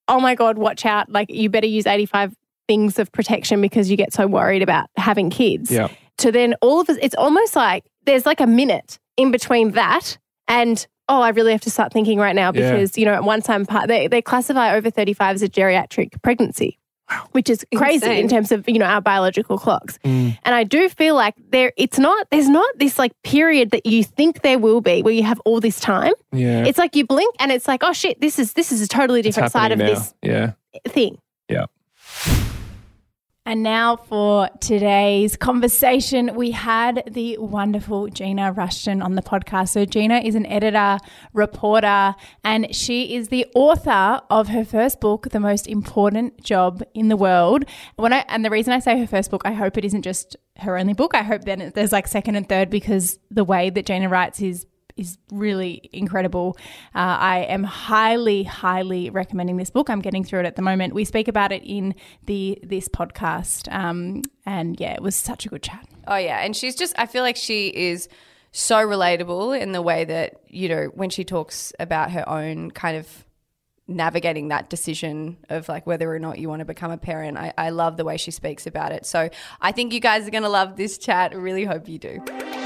oh 0.09 0.21
my 0.21 0.35
god, 0.35 0.59
watch 0.59 0.85
out! 0.85 1.09
Like 1.11 1.31
you 1.31 1.49
better 1.49 1.67
use 1.67 1.87
eighty 1.87 2.07
five 2.07 2.35
things 2.69 2.99
of 2.99 3.11
protection 3.13 3.61
because 3.63 3.91
you 3.91 3.97
get 3.97 4.13
so 4.13 4.27
worried 4.27 4.63
about 4.63 4.87
having 4.97 5.31
kids. 5.31 5.71
Yeah. 5.71 5.89
To 6.19 6.31
then 6.31 6.55
all 6.61 6.81
of 6.81 6.91
it, 6.91 6.99
it's 7.03 7.15
almost 7.17 7.57
like 7.57 7.85
there's 8.05 8.27
like 8.27 8.41
a 8.41 8.47
minute 8.47 8.99
in 9.17 9.31
between 9.31 9.71
that 9.73 10.19
and 10.49 10.87
oh, 11.09 11.23
I 11.23 11.31
really 11.31 11.51
have 11.53 11.63
to 11.63 11.71
start 11.71 11.93
thinking 11.93 12.19
right 12.19 12.37
now 12.37 12.53
Yeah. 12.55 12.73
because 12.73 12.97
you 12.99 13.05
know 13.07 13.15
at 13.15 13.25
one 13.25 13.41
time 13.43 13.65
part 13.67 13.89
they 13.89 14.07
they 14.07 14.21
classify 14.23 14.75
over 14.75 14.91
thirty 14.91 15.15
five 15.15 15.35
as 15.37 15.43
a 15.43 15.49
geriatric 15.49 16.21
pregnancy. 16.23 16.79
Which 17.33 17.51
is 17.51 17.65
crazy 17.75 18.07
Insane. 18.07 18.19
in 18.25 18.29
terms 18.29 18.53
of 18.53 18.69
you 18.69 18.79
know 18.79 18.85
our 18.87 19.01
biological 19.01 19.59
clocks, 19.59 19.99
mm, 20.05 20.37
and 20.45 20.55
I 20.55 20.65
do 20.65 20.89
feel 20.89 21.15
like 21.17 21.35
there 21.51 21.73
it's 21.77 21.99
not 21.99 22.27
there's 22.31 22.49
not 22.49 22.69
this 22.79 22.99
like 22.99 23.13
period 23.23 23.71
that 23.73 23.85
you 23.87 24.05
think 24.05 24.43
there 24.43 24.59
will 24.59 24.81
be 24.81 25.03
where 25.03 25.13
you 25.13 25.25
have 25.25 25.41
all 25.45 25.61
this 25.61 25.81
time. 25.81 26.13
yeah. 26.33 26.65
It's 26.65 26.79
like 26.79 26.95
you 26.95 27.05
blink 27.07 27.35
and 27.41 27.51
it's 27.51 27.67
like 27.67 27.83
oh 27.83 27.93
shit 27.93 28.21
this 28.21 28.39
is 28.39 28.53
this 28.53 28.71
is 28.73 28.81
a 28.83 28.89
totally 28.89 29.23
different 29.23 29.51
side 29.53 29.73
of 29.73 29.79
now. 29.79 29.87
this 29.87 30.15
Yeah. 30.23 30.53
thing. 30.89 31.19
And 33.51 33.65
now 33.65 33.97
for 33.97 34.49
today's 34.61 35.37
conversation. 35.37 36.37
We 36.37 36.53
had 36.53 37.03
the 37.11 37.37
wonderful 37.39 38.07
Gina 38.07 38.53
Rushton 38.53 39.03
on 39.03 39.17
the 39.17 39.23
podcast. 39.23 39.71
So, 39.71 39.85
Gina 39.85 40.19
is 40.19 40.37
an 40.37 40.47
editor, 40.47 40.99
reporter, 41.33 42.15
and 42.45 42.73
she 42.73 43.17
is 43.17 43.27
the 43.27 43.49
author 43.57 44.21
of 44.31 44.47
her 44.51 44.65
first 44.65 45.01
book, 45.01 45.31
The 45.31 45.41
Most 45.41 45.67
Important 45.67 46.41
Job 46.45 46.85
in 46.95 47.09
the 47.09 47.17
World. 47.17 47.65
When 47.97 48.13
I, 48.13 48.25
and 48.29 48.45
the 48.45 48.51
reason 48.51 48.73
I 48.73 48.79
say 48.79 48.97
her 48.97 49.07
first 49.09 49.33
book, 49.33 49.43
I 49.45 49.51
hope 49.51 49.77
it 49.77 49.85
isn't 49.85 50.03
just 50.03 50.37
her 50.59 50.79
only 50.79 50.93
book. 50.95 51.17
I 51.17 51.25
hope 51.25 51.43
then 51.43 51.73
there's 51.75 51.91
like 51.91 52.07
second 52.07 52.37
and 52.37 52.49
third 52.49 52.71
because 52.71 53.19
the 53.33 53.43
way 53.43 53.69
that 53.71 53.85
Gina 53.85 54.09
writes 54.09 54.41
is 54.41 54.65
is 55.01 55.19
really 55.33 55.89
incredible. 55.93 56.57
Uh, 56.95 57.17
I 57.19 57.39
am 57.49 57.65
highly, 57.65 58.45
highly 58.45 59.11
recommending 59.11 59.57
this 59.57 59.71
book. 59.71 59.91
I'm 59.91 60.01
getting 60.01 60.23
through 60.25 60.41
it 60.41 60.47
at 60.47 60.57
the 60.57 60.63
moment. 60.63 60.95
We 60.95 61.05
speak 61.05 61.29
about 61.29 61.53
it 61.53 61.63
in 61.65 61.95
the 62.27 62.59
this 62.63 62.89
podcast, 62.89 63.73
um, 63.73 64.23
and 64.47 64.79
yeah, 64.79 64.93
it 64.93 65.03
was 65.03 65.17
such 65.17 65.47
a 65.47 65.49
good 65.49 65.63
chat. 65.63 65.89
Oh 66.07 66.17
yeah, 66.17 66.39
and 66.39 66.55
she's 66.55 66.75
just 66.75 66.95
I 66.99 67.07
feel 67.07 67.23
like 67.23 67.37
she 67.37 67.69
is 67.69 68.09
so 68.53 68.77
relatable 68.77 69.59
in 69.61 69.73
the 69.73 69.83
way 69.83 70.05
that, 70.05 70.41
you 70.49 70.69
know, 70.69 70.87
when 70.95 71.09
she 71.09 71.25
talks 71.25 71.73
about 71.79 72.11
her 72.11 72.29
own 72.29 72.71
kind 72.73 72.97
of 72.97 73.25
navigating 73.87 74.49
that 74.49 74.71
decision 74.71 75.37
of 75.49 75.69
like 75.69 75.87
whether 75.87 76.13
or 76.13 76.19
not 76.19 76.39
you 76.39 76.49
want 76.49 76.61
to 76.61 76.65
become 76.65 76.91
a 76.91 76.99
parent. 76.99 77.37
I, 77.37 77.53
I 77.59 77.71
love 77.71 77.97
the 77.97 78.05
way 78.05 78.17
she 78.17 78.31
speaks 78.31 78.67
about 78.67 78.93
it. 78.93 79.05
So 79.05 79.29
I 79.61 79.73
think 79.73 79.93
you 79.93 80.01
guys 80.01 80.27
are 80.27 80.31
gonna 80.31 80.49
love 80.49 80.77
this 80.77 80.97
chat. 80.97 81.37
Really 81.37 81.65
hope 81.65 81.89
you 81.89 81.99
do. 81.99 82.60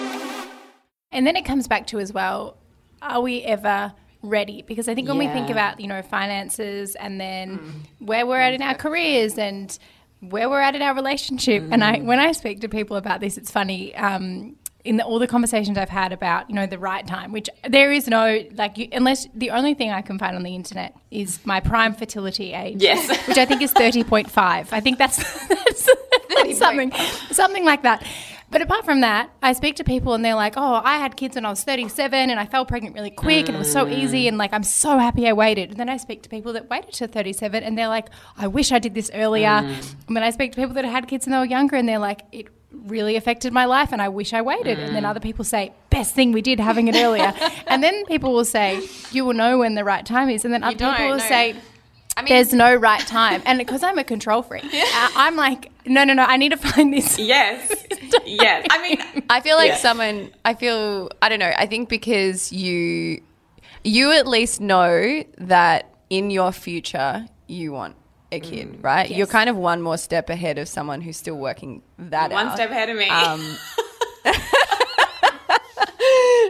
And 1.14 1.26
then 1.26 1.36
it 1.36 1.44
comes 1.44 1.66
back 1.68 1.86
to 1.88 1.98
as 2.00 2.12
well, 2.12 2.56
are 3.00 3.20
we 3.22 3.40
ever 3.42 3.92
ready? 4.22 4.62
Because 4.62 4.88
I 4.88 4.94
think 4.94 5.08
when 5.08 5.18
we 5.18 5.28
think 5.28 5.48
about, 5.50 5.80
you 5.80 5.86
know, 5.86 6.02
finances 6.02 6.94
and 6.96 7.20
then 7.20 7.84
where 8.00 8.26
we're 8.26 8.40
at 8.40 8.52
in 8.54 8.62
our 8.62 8.74
careers 8.74 9.38
and 9.38 9.76
where 10.20 10.48
we're 10.50 10.60
at 10.60 10.74
in 10.74 10.82
our 10.82 10.94
relationship. 10.94 11.62
And 11.70 11.84
I 11.84 11.98
when 12.00 12.18
I 12.18 12.32
speak 12.32 12.60
to 12.62 12.68
people 12.68 12.96
about 12.96 13.20
this, 13.20 13.38
it's 13.38 13.50
funny. 13.50 13.94
Um, 13.94 14.56
in 14.84 14.98
the, 14.98 15.04
all 15.04 15.18
the 15.18 15.26
conversations 15.26 15.78
I've 15.78 15.88
had 15.88 16.12
about, 16.12 16.50
you 16.50 16.54
know, 16.54 16.66
the 16.66 16.78
right 16.78 17.06
time, 17.06 17.32
which 17.32 17.48
there 17.66 17.90
is 17.90 18.06
no 18.06 18.44
like, 18.54 18.76
you, 18.76 18.88
unless 18.92 19.26
the 19.34 19.50
only 19.50 19.72
thing 19.72 19.90
I 19.90 20.02
can 20.02 20.18
find 20.18 20.36
on 20.36 20.42
the 20.42 20.54
internet 20.54 20.94
is 21.10 21.38
my 21.46 21.60
prime 21.60 21.94
fertility 21.94 22.52
age, 22.52 22.82
Yes. 22.82 23.08
which 23.26 23.38
I 23.38 23.46
think 23.46 23.62
is 23.62 23.72
thirty 23.72 24.04
point 24.04 24.30
five. 24.30 24.70
I 24.74 24.80
think 24.80 24.98
that's, 24.98 25.16
that's, 25.48 25.88
that's 26.28 26.58
something, 26.58 26.92
something 27.30 27.64
like 27.64 27.82
that. 27.82 28.06
But 28.54 28.62
apart 28.62 28.84
from 28.84 29.00
that, 29.00 29.30
I 29.42 29.52
speak 29.52 29.74
to 29.76 29.84
people 29.84 30.14
and 30.14 30.24
they're 30.24 30.36
like, 30.36 30.54
"Oh, 30.56 30.80
I 30.84 30.98
had 30.98 31.16
kids 31.16 31.34
when 31.34 31.44
I 31.44 31.50
was 31.50 31.64
37 31.64 32.30
and 32.30 32.38
I 32.38 32.46
fell 32.46 32.64
pregnant 32.64 32.94
really 32.94 33.10
quick 33.10 33.48
and 33.48 33.56
it 33.56 33.58
was 33.58 33.72
so 33.72 33.88
easy 33.88 34.28
and 34.28 34.38
like 34.38 34.52
I'm 34.52 34.62
so 34.62 34.96
happy 34.96 35.26
I 35.26 35.32
waited." 35.32 35.70
And 35.70 35.80
then 35.80 35.88
I 35.88 35.96
speak 35.96 36.22
to 36.22 36.28
people 36.28 36.52
that 36.52 36.70
waited 36.70 36.92
to 36.92 37.08
37 37.08 37.64
and 37.64 37.76
they're 37.76 37.88
like, 37.88 38.10
"I 38.38 38.46
wish 38.46 38.70
I 38.70 38.78
did 38.78 38.94
this 38.94 39.10
earlier." 39.12 39.48
And 39.48 40.16
then 40.16 40.22
I 40.22 40.30
speak 40.30 40.52
to 40.52 40.56
people 40.56 40.74
that 40.74 40.84
had 40.84 41.08
kids 41.08 41.26
when 41.26 41.32
they 41.32 41.38
were 41.38 41.44
younger 41.46 41.74
and 41.74 41.88
they're 41.88 41.98
like, 41.98 42.22
"It 42.30 42.46
really 42.70 43.16
affected 43.16 43.52
my 43.52 43.64
life 43.64 43.90
and 43.90 44.00
I 44.00 44.08
wish 44.08 44.32
I 44.32 44.40
waited." 44.40 44.78
And 44.78 44.94
then 44.94 45.04
other 45.04 45.18
people 45.18 45.44
say, 45.44 45.72
"Best 45.90 46.14
thing 46.14 46.30
we 46.30 46.40
did 46.40 46.60
having 46.60 46.86
it 46.86 46.94
earlier." 46.94 47.34
and 47.66 47.82
then 47.82 48.04
people 48.04 48.32
will 48.32 48.44
say, 48.44 48.88
"You 49.10 49.24
will 49.24 49.34
know 49.34 49.58
when 49.58 49.74
the 49.74 49.82
right 49.82 50.06
time 50.06 50.30
is." 50.30 50.44
And 50.44 50.54
then 50.54 50.62
other 50.62 50.76
people 50.76 51.08
will 51.08 51.16
no. 51.16 51.28
say, 51.28 51.56
I 52.16 52.22
mean, 52.22 52.28
there's 52.28 52.52
no 52.64 52.74
right 52.74 53.00
time. 53.06 53.42
And 53.44 53.58
because 53.58 53.82
I'm 53.82 53.98
a 53.98 54.04
control 54.04 54.42
freak, 54.42 54.64
I- 54.72 55.12
I'm 55.16 55.36
like, 55.36 55.70
no, 55.86 56.04
no, 56.04 56.14
no, 56.14 56.22
I 56.24 56.36
need 56.36 56.50
to 56.50 56.56
find 56.56 56.92
this. 56.92 57.18
Yes. 57.34 57.84
yes. 58.26 58.66
I 58.70 58.82
mean, 58.82 59.24
I 59.30 59.40
feel 59.40 59.56
like 59.56 59.70
Yeah. 59.70 59.76
someone. 59.76 60.30
I 60.44 60.54
feel. 60.54 61.10
I 61.22 61.28
don't 61.28 61.38
know. 61.40 61.52
I 61.56 61.66
think 61.66 61.88
because 61.88 62.52
you, 62.52 63.20
you 63.82 64.12
at 64.12 64.26
least 64.26 64.60
know 64.60 65.24
that 65.38 65.90
in 66.10 66.30
your 66.30 66.52
future 66.52 67.26
you 67.46 67.72
want 67.72 67.96
a 68.32 68.40
kid, 68.40 68.78
right? 68.82 69.10
You're 69.10 69.26
kind 69.26 69.50
of 69.50 69.56
one 69.56 69.82
more 69.82 69.98
step 69.98 70.30
ahead 70.30 70.58
of 70.58 70.68
someone 70.68 71.00
who's 71.00 71.16
still 71.16 71.36
working 71.36 71.82
that 71.98 72.30
one 72.30 72.46
out. 72.46 72.48
One 72.48 72.56
step 72.56 72.70
ahead 72.70 72.88
of 72.90 72.96
me. 72.96 73.08
Um, 73.08 73.56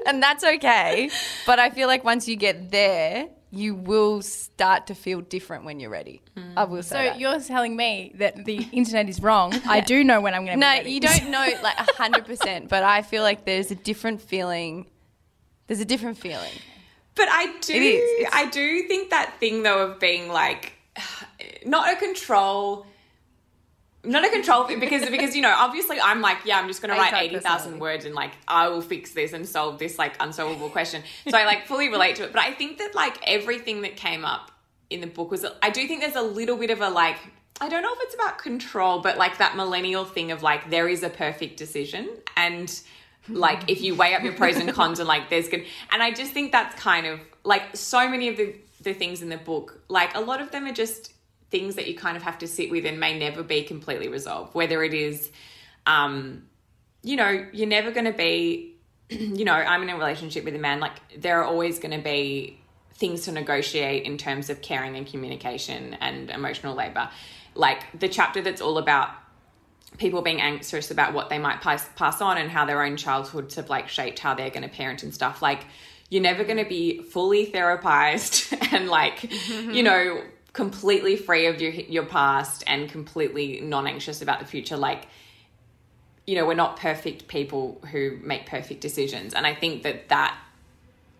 and 0.07 0.23
that's 0.23 0.45
okay. 0.45 1.11
But 1.47 1.59
I 1.59 1.71
feel 1.71 1.89
like 1.89 2.05
once 2.05 2.29
you 2.29 2.37
get 2.37 2.71
there, 2.71 3.27
you 3.57 3.75
will 3.75 4.23
start 4.23 4.87
to 4.89 4.95
feel 4.95 5.21
different 5.21 5.65
when 5.65 5.81
you're 5.81 5.91
ready. 5.91 6.23
I 6.57 6.65
will 6.65 6.79
mm. 6.79 6.85
So 6.85 6.97
say. 6.97 7.09
that. 7.09 7.21
you're 7.21 7.41
telling 7.41 7.77
me 7.77 8.13
that 8.17 8.45
the 8.45 8.67
internet 8.73 9.09
is 9.09 9.21
wrong. 9.21 9.55
I 9.67 9.81
do 9.81 10.03
know 10.05 10.21
when 10.21 10.35
I'm 10.35 10.45
going 10.45 10.59
to 10.59 10.61
No, 10.61 10.73
be 10.73 10.79
ready. 10.79 10.91
you 10.93 11.01
don't 11.01 11.31
know 11.31 11.47
like 11.63 11.77
hundred 11.77 12.27
percent, 12.27 12.69
but 12.69 12.83
I 12.83 13.03
feel 13.03 13.23
like 13.23 13.45
there's 13.45 13.71
a 13.71 13.75
different 13.75 14.21
feeling. 14.21 14.87
There's 15.67 15.81
a 15.81 15.85
different 15.85 16.19
feeling. 16.19 16.53
But 17.15 17.29
I 17.31 17.47
do, 17.61 17.73
It 17.75 17.83
is. 17.83 18.21
It's- 18.21 18.33
I 18.35 18.51
do 18.51 18.83
think 18.89 19.11
that 19.11 19.39
thing 19.41 19.63
though 19.63 19.91
of 19.91 20.01
being 20.01 20.29
like, 20.29 20.73
not 21.65 21.93
a 21.93 21.97
control, 21.97 22.87
not 24.05 24.25
a 24.25 24.31
control 24.31 24.65
thing 24.65 24.81
because 24.81 25.09
because 25.09 25.35
you 25.35 25.43
know 25.43 25.55
obviously 25.57 26.01
I'm 26.01 26.21
like 26.21 26.39
yeah 26.45 26.59
I'm 26.59 26.69
just 26.69 26.83
gonna 26.83 26.95
write 26.95 27.15
eighty 27.15 27.39
thousand 27.39 27.79
words 27.79 28.05
and 28.05 28.15
like 28.15 28.33
I 28.47 28.69
will 28.69 28.83
fix 28.83 29.13
this 29.13 29.33
and 29.33 29.47
solve 29.47 29.79
this 29.79 29.99
like 29.99 30.15
unsolvable 30.21 30.69
question. 30.71 31.03
So 31.29 31.37
I 31.37 31.45
like 31.45 31.67
fully 31.67 31.89
relate 31.89 32.17
to 32.17 32.25
it. 32.25 32.33
But 32.33 32.43
I 32.43 32.53
think 32.53 32.79
that 32.79 32.95
like 32.95 33.19
everything 33.27 33.83
that 33.83 33.97
came 33.97 34.25
up 34.25 34.51
in 34.91 35.01
the 35.01 35.07
book 35.07 35.31
was 35.31 35.47
I 35.63 35.71
do 35.71 35.87
think 35.87 36.01
there's 36.01 36.17
a 36.17 36.23
little 36.23 36.57
bit 36.57 36.71
of 36.71 36.81
a 36.81 36.89
like. 36.89 37.17
I 37.61 37.69
don't 37.69 37.83
know 37.83 37.93
if 37.93 37.99
it's 38.01 38.15
about 38.17 38.39
control, 38.39 39.01
but 39.01 39.17
like 39.17 39.39
that 39.39 39.57
millennial 39.57 40.05
thing 40.05 40.33
of 40.33 40.43
like 40.43 40.71
there 40.71 40.89
is 40.89 41.05
a 41.05 41.09
perfect 41.09 41.57
decision 41.57 42.09
and 42.37 42.81
like 43.29 43.71
if 43.71 43.81
you 43.81 43.95
weigh 43.95 44.15
up 44.15 44.23
your 44.23 44.33
pros 44.35 44.57
and 44.57 44.73
cons 44.73 44.99
and 44.99 45.09
like 45.09 45.31
there's 45.31 45.49
good 45.49 45.65
and 45.91 46.03
i 46.03 46.11
just 46.11 46.33
think 46.33 46.53
that's 46.53 46.79
kind 46.79 47.07
of 47.07 47.21
like 47.43 47.75
so 47.75 48.09
many 48.09 48.29
of 48.29 48.37
the 48.37 48.55
the 48.83 48.93
things 48.93 49.23
in 49.23 49.31
the 49.31 49.37
book 49.39 49.81
like 49.89 50.15
a 50.15 50.21
lot 50.21 50.41
of 50.41 50.51
them 50.51 50.67
are 50.67 50.73
just 50.73 51.14
things 51.55 51.77
that 51.77 51.87
you 51.87 51.95
kind 51.95 52.17
of 52.17 52.23
have 52.23 52.39
to 52.39 52.47
sit 52.47 52.71
with 52.71 52.85
and 52.85 52.99
may 52.99 53.19
never 53.19 53.43
be 53.43 53.63
completely 53.63 54.09
resolved. 54.09 54.55
Whether 54.55 54.83
it 54.83 54.95
is 54.95 55.31
um 55.87 56.45
you 57.03 57.17
know 57.17 57.47
you're 57.53 57.69
never 57.69 57.91
going 57.91 58.07
to 58.07 58.19
be 58.27 58.75
you 59.11 59.45
know 59.45 59.53
i'm 59.53 59.83
in 59.83 59.91
a 59.91 59.99
relationship 59.99 60.47
with 60.47 60.55
a 60.55 60.59
man 60.59 60.81
like 60.81 60.93
there 61.21 61.43
are 61.43 61.45
always 61.45 61.79
going 61.79 61.91
to 61.91 62.03
be 62.03 62.59
things 62.95 63.23
to 63.23 63.33
negotiate 63.33 64.05
in 64.05 64.17
terms 64.17 64.51
of 64.51 64.63
caring 64.63 64.97
and 64.97 65.07
communication 65.07 65.95
and 65.95 66.31
emotional 66.31 66.75
labor. 66.75 67.11
Like 67.55 67.99
the 67.99 68.09
chapter 68.09 68.41
that's 68.41 68.61
all 68.61 68.79
about 68.79 69.11
people 69.99 70.23
being 70.23 70.41
anxious 70.41 70.91
about 70.91 71.13
what 71.13 71.29
they 71.29 71.39
might 71.39 71.61
pass, 71.61 71.89
pass 71.97 72.21
on 72.21 72.39
and 72.39 72.51
how 72.51 72.65
their 72.65 72.83
own 72.83 72.97
childhoods 72.97 73.57
have 73.57 73.69
like 73.69 73.89
shaped 73.89 74.19
how 74.19 74.35
they're 74.35 74.51
going 74.51 74.63
to 74.63 74.75
parent 74.75 75.03
and 75.03 75.15
stuff 75.15 75.41
like 75.41 75.67
you're 76.11 76.23
never 76.23 76.45
going 76.45 76.57
to 76.57 76.65
be 76.65 77.03
fully 77.03 77.47
therapized 77.47 78.57
and 78.73 78.89
like 78.89 79.31
you 79.73 79.83
know 79.83 80.21
completely 80.55 81.17
free 81.17 81.47
of 81.47 81.61
your 81.61 81.73
your 81.73 82.07
past 82.07 82.65
and 82.67 82.89
completely 82.89 83.61
non-anxious 83.61 84.23
about 84.23 84.39
the 84.39 84.47
future 84.47 84.77
like 84.77 85.09
you 86.27 86.37
know 86.37 86.47
we're 86.47 86.55
not 86.55 86.79
perfect 86.79 87.29
people 87.29 87.83
who 87.93 88.19
make 88.23 88.47
perfect 88.47 88.81
decisions. 88.81 89.35
And 89.35 89.47
i 89.47 89.55
think 89.55 89.83
that 89.83 90.09
that 90.09 90.39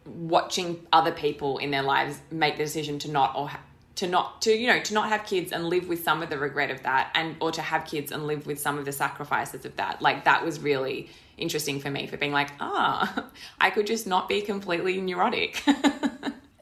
watching 0.07 0.87
other 0.93 1.13
people 1.13 1.59
in 1.59 1.71
their 1.71 1.83
lives 1.83 2.19
make 2.31 2.57
the 2.57 2.65
decision 2.65 2.99
to 3.01 3.11
not 3.11 3.35
or 3.37 3.49
ha- 3.51 3.61
to 3.97 4.07
not 4.07 4.41
to 4.43 4.53
you 4.53 4.69
know 4.69 4.81
to 4.81 4.95
not 4.95 5.09
have 5.09 5.25
kids 5.27 5.51
and 5.53 5.69
live 5.69 5.89
with 5.89 6.03
some 6.05 6.23
of 6.23 6.31
the 6.31 6.39
regret 6.39 6.71
of 6.71 6.83
that 6.85 7.11
and 7.15 7.37
or 7.41 7.51
to 7.51 7.63
have 7.63 7.85
kids 7.85 8.13
and 8.13 8.27
live 8.27 8.47
with 8.47 8.61
some 8.61 8.79
of 8.79 8.85
the 8.85 8.93
sacrifices 8.93 9.65
of 9.65 9.75
that 9.77 10.01
like 10.01 10.25
that 10.25 10.45
was 10.45 10.61
really 10.61 11.09
interesting 11.39 11.81
for 11.81 11.91
me 11.91 12.07
for 12.07 12.17
being 12.17 12.33
like 12.33 12.51
ah 12.61 13.27
i 13.61 13.71
could 13.71 13.87
just 13.87 14.07
not 14.07 14.29
be 14.29 14.41
completely 14.41 15.01
neurotic. 15.01 15.63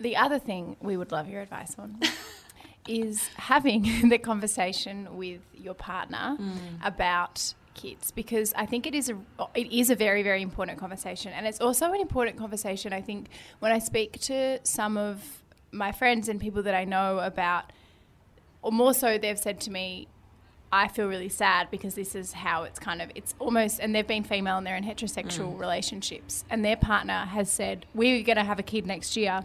The 0.03 0.17
other 0.17 0.41
thing 0.41 0.77
we 0.81 0.97
would 0.97 1.13
love 1.13 1.29
your 1.29 1.43
advice 1.43 1.77
on 1.79 2.01
is 2.87 3.29
having 3.37 4.09
the 4.09 4.19
conversation 4.19 5.17
with 5.17 5.41
your 5.55 5.75
partner 5.75 6.37
mm. 6.39 6.57
about 6.85 7.55
kids 7.75 8.11
because 8.11 8.53
I 8.55 8.67
think 8.67 8.87
it 8.87 8.95
is 8.95 9.09
a 9.09 9.17
it 9.55 9.73
is 9.73 9.89
a 9.89 9.97
very 9.97 10.23
very 10.23 10.43
important 10.43 10.79
conversation. 10.79 11.33
And 11.33 11.47
it's 11.47 11.61
also 11.61 11.93
an 11.93 12.01
important 12.01 12.37
conversation 12.37 12.93
I 12.93 13.01
think 13.01 13.29
when 13.61 13.73
I 13.73 13.79
speak 13.79 14.21
to 14.23 14.61
some 14.65 14.97
of 14.97 15.43
my 15.71 15.93
friends 15.93 16.29
and 16.29 16.41
people 16.41 16.63
that 16.65 16.75
I 16.75 16.85
know 16.85 17.19
about 17.19 17.73
or 18.61 18.73
more 18.73 18.93
so 18.95 19.17
they've 19.17 19.39
said 19.39 19.61
to 19.63 19.71
me 19.71 20.09
I 20.75 20.89
feel 20.89 21.07
really 21.07 21.29
sad 21.29 21.71
because 21.71 21.95
this 21.95 22.15
is 22.15 22.33
how 22.33 22.63
it's 22.63 22.79
kind 22.79 23.03
of 23.03 23.11
it's 23.15 23.35
almost 23.39 23.79
and 23.79 23.95
they've 23.95 24.07
been 24.07 24.25
female 24.25 24.57
and 24.57 24.67
they're 24.67 24.77
in 24.77 24.85
heterosexual 24.85 25.55
mm. 25.55 25.61
relationships 25.61 26.45
and 26.51 26.65
their 26.65 26.77
partner 26.77 27.27
has 27.27 27.51
said 27.51 27.87
we're 27.95 28.23
going 28.23 28.37
to 28.37 28.45
have 28.45 28.59
a 28.59 28.63
kid 28.63 28.87
next 28.87 29.17
year. 29.17 29.45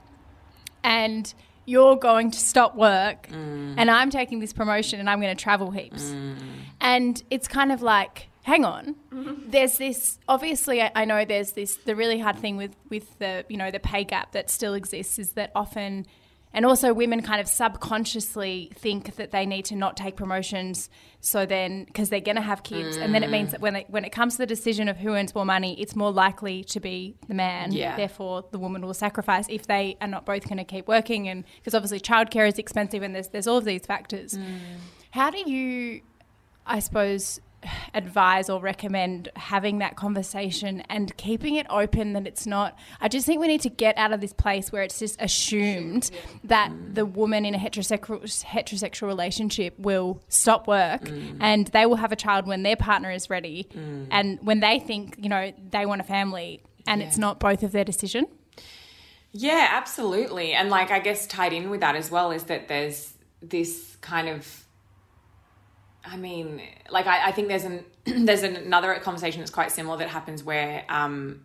And 0.83 1.33
you're 1.67 1.97
going 1.97 2.31
to 2.31 2.39
stop 2.39 2.75
work 2.75 3.27
mm. 3.27 3.75
and 3.77 3.91
I'm 3.91 4.09
taking 4.09 4.39
this 4.39 4.53
promotion 4.53 5.01
and 5.01 5.09
I'm 5.09 5.19
going 5.19 5.35
to 5.35 5.43
travel 5.43 5.69
heaps. 5.69 6.11
Mm. 6.11 6.37
And 6.79 7.23
it's 7.29 7.47
kind 7.47 7.73
of 7.73 7.81
like, 7.81 8.29
hang 8.43 8.63
on. 8.63 8.95
There's 9.45 9.77
this 9.77 10.17
obviously 10.29 10.81
I, 10.81 10.91
I 10.95 11.05
know 11.05 11.25
there's 11.25 11.51
this 11.51 11.75
the 11.75 11.95
really 11.95 12.19
hard 12.19 12.37
thing 12.37 12.55
with 12.55 12.75
with 12.89 13.19
the 13.19 13.45
you 13.49 13.57
know 13.57 13.69
the 13.71 13.79
pay 13.79 14.03
gap 14.03 14.31
that 14.31 14.49
still 14.49 14.73
exists 14.73 15.19
is 15.19 15.31
that 15.31 15.51
often 15.55 16.05
and 16.53 16.65
also 16.65 16.93
women 16.93 17.21
kind 17.21 17.41
of 17.41 17.47
subconsciously 17.47 18.71
think 18.75 19.15
that 19.17 19.31
they 19.31 19.45
need 19.45 19.65
to 19.65 19.75
not 19.75 19.97
take 19.97 20.15
promotions 20.15 20.89
so 21.19 21.45
then 21.45 21.83
because 21.85 22.09
they're 22.09 22.19
going 22.19 22.35
to 22.35 22.41
have 22.41 22.63
kids. 22.63 22.97
And 22.97 23.13
then 23.13 23.23
it 23.23 23.29
means 23.29 23.51
that 23.51 23.61
when 23.61 23.75
it, 23.75 23.89
when 23.89 24.05
it 24.05 24.11
comes 24.11 24.33
to 24.33 24.37
the 24.39 24.45
decision 24.45 24.87
of 24.87 24.97
who 24.97 25.13
earns 25.13 25.35
more 25.35 25.45
money 25.45 25.79
it's 25.79 25.95
more 25.95 26.11
likely 26.11 26.63
to 26.65 26.79
be 26.79 27.15
the 27.27 27.33
man. 27.33 27.71
Yeah. 27.71 27.95
therefore 27.95 28.45
the 28.51 28.59
woman 28.59 28.85
will 28.85 28.93
sacrifice 28.93 29.45
if 29.49 29.67
they 29.67 29.97
are 30.01 30.07
not 30.07 30.25
both 30.25 30.47
going 30.47 30.57
to 30.57 30.63
keep 30.63 30.87
working. 30.87 31.27
And 31.27 31.43
because 31.57 31.73
obviously 31.73 31.99
childcare 31.99 32.47
is 32.47 32.57
expensive 32.57 33.03
and 33.03 33.13
there's 33.13 33.29
there's 33.29 33.47
all 33.47 33.57
of 33.57 33.65
these 33.65 33.85
factors. 33.85 34.33
Mm. 34.33 34.59
How 35.11 35.29
do 35.29 35.49
you 35.49 36.01
I 36.67 36.79
suppose, 36.79 37.39
advise 37.93 38.49
or 38.49 38.61
recommend 38.61 39.29
having 39.35 39.79
that 39.79 39.95
conversation 39.95 40.81
and 40.89 41.15
keeping 41.17 41.55
it 41.55 41.65
open 41.69 42.13
that 42.13 42.27
it's 42.27 42.45
not. 42.45 42.77
I 43.01 43.07
just 43.07 43.25
think 43.25 43.41
we 43.41 43.47
need 43.47 43.61
to 43.61 43.69
get 43.69 43.97
out 43.97 44.11
of 44.11 44.21
this 44.21 44.33
place 44.33 44.71
where 44.71 44.83
it's 44.83 44.99
just 44.99 45.21
assumed 45.21 46.11
that 46.43 46.71
the 46.93 47.05
woman 47.05 47.45
in 47.45 47.55
a 47.55 47.57
heterosexual, 47.57 48.21
heterosexual 48.43 49.07
relationship 49.07 49.77
will 49.77 50.21
stop 50.29 50.67
work 50.67 51.03
mm. 51.03 51.37
and 51.39 51.67
they 51.67 51.85
will 51.85 51.95
have 51.95 52.11
a 52.11 52.15
child 52.15 52.47
when 52.47 52.63
their 52.63 52.75
partner 52.75 53.11
is 53.11 53.29
ready 53.29 53.67
mm. 53.73 54.07
and 54.11 54.39
when 54.41 54.59
they 54.59 54.79
think, 54.79 55.15
you 55.19 55.29
know, 55.29 55.51
they 55.71 55.85
want 55.85 56.01
a 56.01 56.05
family 56.05 56.61
and 56.85 57.01
it's 57.01 57.17
not 57.17 57.39
both 57.39 57.63
of 57.63 57.71
their 57.71 57.83
decision. 57.83 58.27
Yeah, 59.31 59.67
absolutely. 59.71 60.53
And 60.53 60.69
like 60.69 60.89
I 60.89 60.99
guess 60.99 61.27
tied 61.27 61.53
in 61.53 61.69
with 61.69 61.81
that 61.81 61.95
as 61.95 62.09
well 62.09 62.31
is 62.31 62.43
that 62.45 62.67
there's 62.67 63.13
this 63.41 63.97
kind 64.01 64.29
of 64.29 64.66
I 66.05 66.17
mean, 66.17 66.61
like 66.89 67.07
I, 67.07 67.27
I 67.27 67.31
think 67.31 67.47
there's 67.47 67.63
an 67.63 67.83
there's 68.05 68.43
another 68.43 68.95
conversation 68.95 69.41
that's 69.41 69.51
quite 69.51 69.71
similar 69.71 69.97
that 69.97 70.09
happens 70.09 70.43
where 70.43 70.85
um 70.89 71.43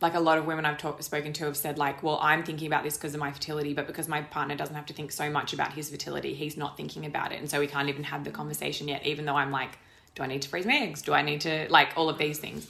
like 0.00 0.14
a 0.14 0.20
lot 0.20 0.36
of 0.36 0.44
women 0.44 0.66
I've 0.66 0.76
talked 0.76 1.02
spoken 1.02 1.32
to 1.34 1.46
have 1.46 1.56
said 1.56 1.78
like, 1.78 2.02
well, 2.02 2.18
I'm 2.20 2.44
thinking 2.44 2.66
about 2.66 2.84
this 2.84 2.98
because 2.98 3.14
of 3.14 3.20
my 3.20 3.32
fertility, 3.32 3.72
but 3.72 3.86
because 3.86 4.08
my 4.08 4.20
partner 4.20 4.54
doesn't 4.54 4.74
have 4.74 4.84
to 4.86 4.92
think 4.92 5.10
so 5.10 5.30
much 5.30 5.54
about 5.54 5.72
his 5.72 5.88
fertility, 5.88 6.34
he's 6.34 6.56
not 6.58 6.76
thinking 6.76 7.06
about 7.06 7.32
it, 7.32 7.40
and 7.40 7.50
so 7.50 7.60
we 7.60 7.66
can't 7.66 7.88
even 7.88 8.04
have 8.04 8.24
the 8.24 8.30
conversation 8.30 8.88
yet. 8.88 9.06
Even 9.06 9.24
though 9.24 9.36
I'm 9.36 9.50
like, 9.50 9.78
do 10.14 10.22
I 10.22 10.26
need 10.26 10.42
to 10.42 10.48
freeze 10.48 10.66
my 10.66 10.76
eggs? 10.76 11.02
Do 11.02 11.12
I 11.14 11.22
need 11.22 11.40
to 11.42 11.66
like 11.70 11.92
all 11.96 12.08
of 12.08 12.18
these 12.18 12.38
things? 12.38 12.68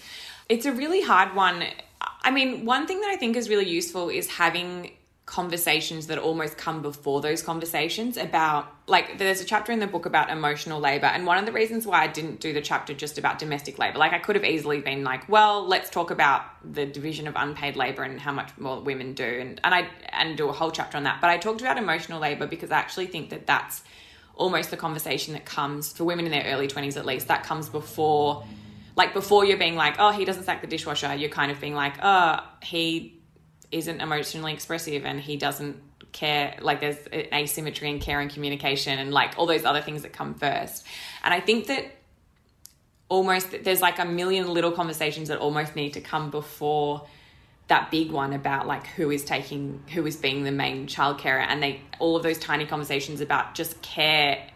It's 0.49 0.67
a 0.67 0.73
really 0.73 1.01
hard 1.03 1.35
one. 1.35 1.65
I 2.01 2.31
mean, 2.31 2.65
one 2.65 2.87
thing 2.87 3.01
that 3.01 3.11
I 3.11 3.17
think 3.17 3.37
is 3.37 3.49
really 3.49 3.69
useful 3.69 4.09
is 4.09 4.29
having 4.29 4.93
conversations 5.27 6.07
that 6.07 6.19
almost 6.19 6.57
come 6.57 6.83
before 6.83 7.21
those 7.21 7.43
conversations 7.43 8.17
about 8.17 8.73
like 8.87 9.19
there's 9.19 9.41
a 9.41 9.45
chapter 9.45 9.73
in 9.73 9.81
the 9.81 9.87
book 9.87 10.07
about 10.07 10.31
emotional 10.31 10.79
labor 10.79 11.07
and 11.07 11.27
one 11.27 11.37
of 11.37 11.45
the 11.45 11.51
reasons 11.51 11.85
why 11.85 12.05
I 12.05 12.07
didn't 12.07 12.39
do 12.39 12.53
the 12.53 12.63
chapter 12.63 12.95
just 12.95 13.19
about 13.19 13.41
domestic 13.41 13.77
labor 13.77 13.99
like 13.99 14.13
I 14.13 14.21
could 14.21 14.37
have 14.37 14.45
easily 14.45 14.81
been 14.81 15.03
like 15.03 15.29
well 15.29 15.67
let's 15.67 15.91
talk 15.91 16.13
about 16.13 16.45
the 16.65 16.87
division 16.87 17.27
of 17.27 17.35
unpaid 17.37 17.75
labor 17.75 18.05
and 18.05 18.21
how 18.21 18.33
much 18.33 18.57
more 18.57 18.81
women 18.81 19.15
do 19.15 19.25
and 19.25 19.61
and 19.65 19.75
I 19.75 19.89
and 20.11 20.37
do 20.37 20.49
a 20.49 20.53
whole 20.53 20.71
chapter 20.71 20.97
on 20.97 21.03
that. 21.05 21.21
But 21.21 21.31
I 21.31 21.39
talked 21.39 21.61
about 21.61 21.77
emotional 21.77 22.21
labor 22.21 22.47
because 22.47 22.71
I 22.71 22.79
actually 22.79 23.07
think 23.07 23.31
that 23.31 23.49
that's 23.49 23.83
almost 24.37 24.71
the 24.71 24.77
conversation 24.77 25.33
that 25.33 25.45
comes 25.45 25.93
for 25.93 26.05
women 26.05 26.25
in 26.27 26.31
their 26.31 26.45
early 26.45 26.69
20s 26.69 26.97
at 26.97 27.05
least 27.05 27.29
that 27.29 27.43
comes 27.43 27.69
before 27.69 28.45
like 28.95 29.13
before 29.13 29.45
you're 29.45 29.57
being 29.57 29.77
like 29.77 29.97
oh 29.99 30.13
he 30.13 30.25
doesn't 30.25 30.45
sack 30.45 30.61
the 30.61 30.67
dishwasher 30.67 31.15
you're 31.15 31.31
kind 31.31 31.51
of 31.51 31.61
being 31.61 31.75
like 31.75 31.95
oh 32.03 32.39
he 32.63 33.16
isn't 33.73 34.01
emotionally 34.01 34.53
expressive 34.53 35.05
and 35.05 35.21
he 35.21 35.37
doesn't 35.37 35.77
care 36.13 36.57
like 36.63 36.81
there's 36.81 36.99
asymmetry 37.33 37.91
in 37.91 37.99
care 37.99 38.21
and 38.21 38.31
communication 38.31 38.99
and 38.99 39.13
like 39.13 39.35
all 39.37 39.47
those 39.47 39.65
other 39.65 39.83
things 39.83 40.03
that 40.03 40.13
come 40.13 40.35
first. 40.35 40.85
And 41.23 41.35
i 41.35 41.41
think 41.41 41.67
that 41.67 41.85
almost 43.09 43.63
there's 43.63 43.83
like 43.83 43.99
a 43.99 44.05
million 44.05 44.53
little 44.53 44.73
conversations 44.73 45.29
that 45.29 45.39
almost 45.39 45.77
need 45.77 45.93
to 45.93 46.01
come 46.01 46.31
before 46.31 47.07
that 47.69 47.91
big 47.91 48.11
one 48.11 48.33
about 48.33 48.67
like 48.67 48.87
who 48.87 49.11
is 49.11 49.25
taking 49.25 49.83
who 49.93 50.07
is 50.07 50.17
being 50.17 50.45
the 50.45 50.53
main 50.53 50.87
child 50.87 51.19
carer 51.19 51.41
and 51.41 51.63
they 51.63 51.81
all 51.99 52.17
of 52.17 52.23
those 52.23 52.39
tiny 52.39 52.67
conversations 52.67 53.21
about 53.21 53.55
just 53.55 53.81
care 53.83 54.49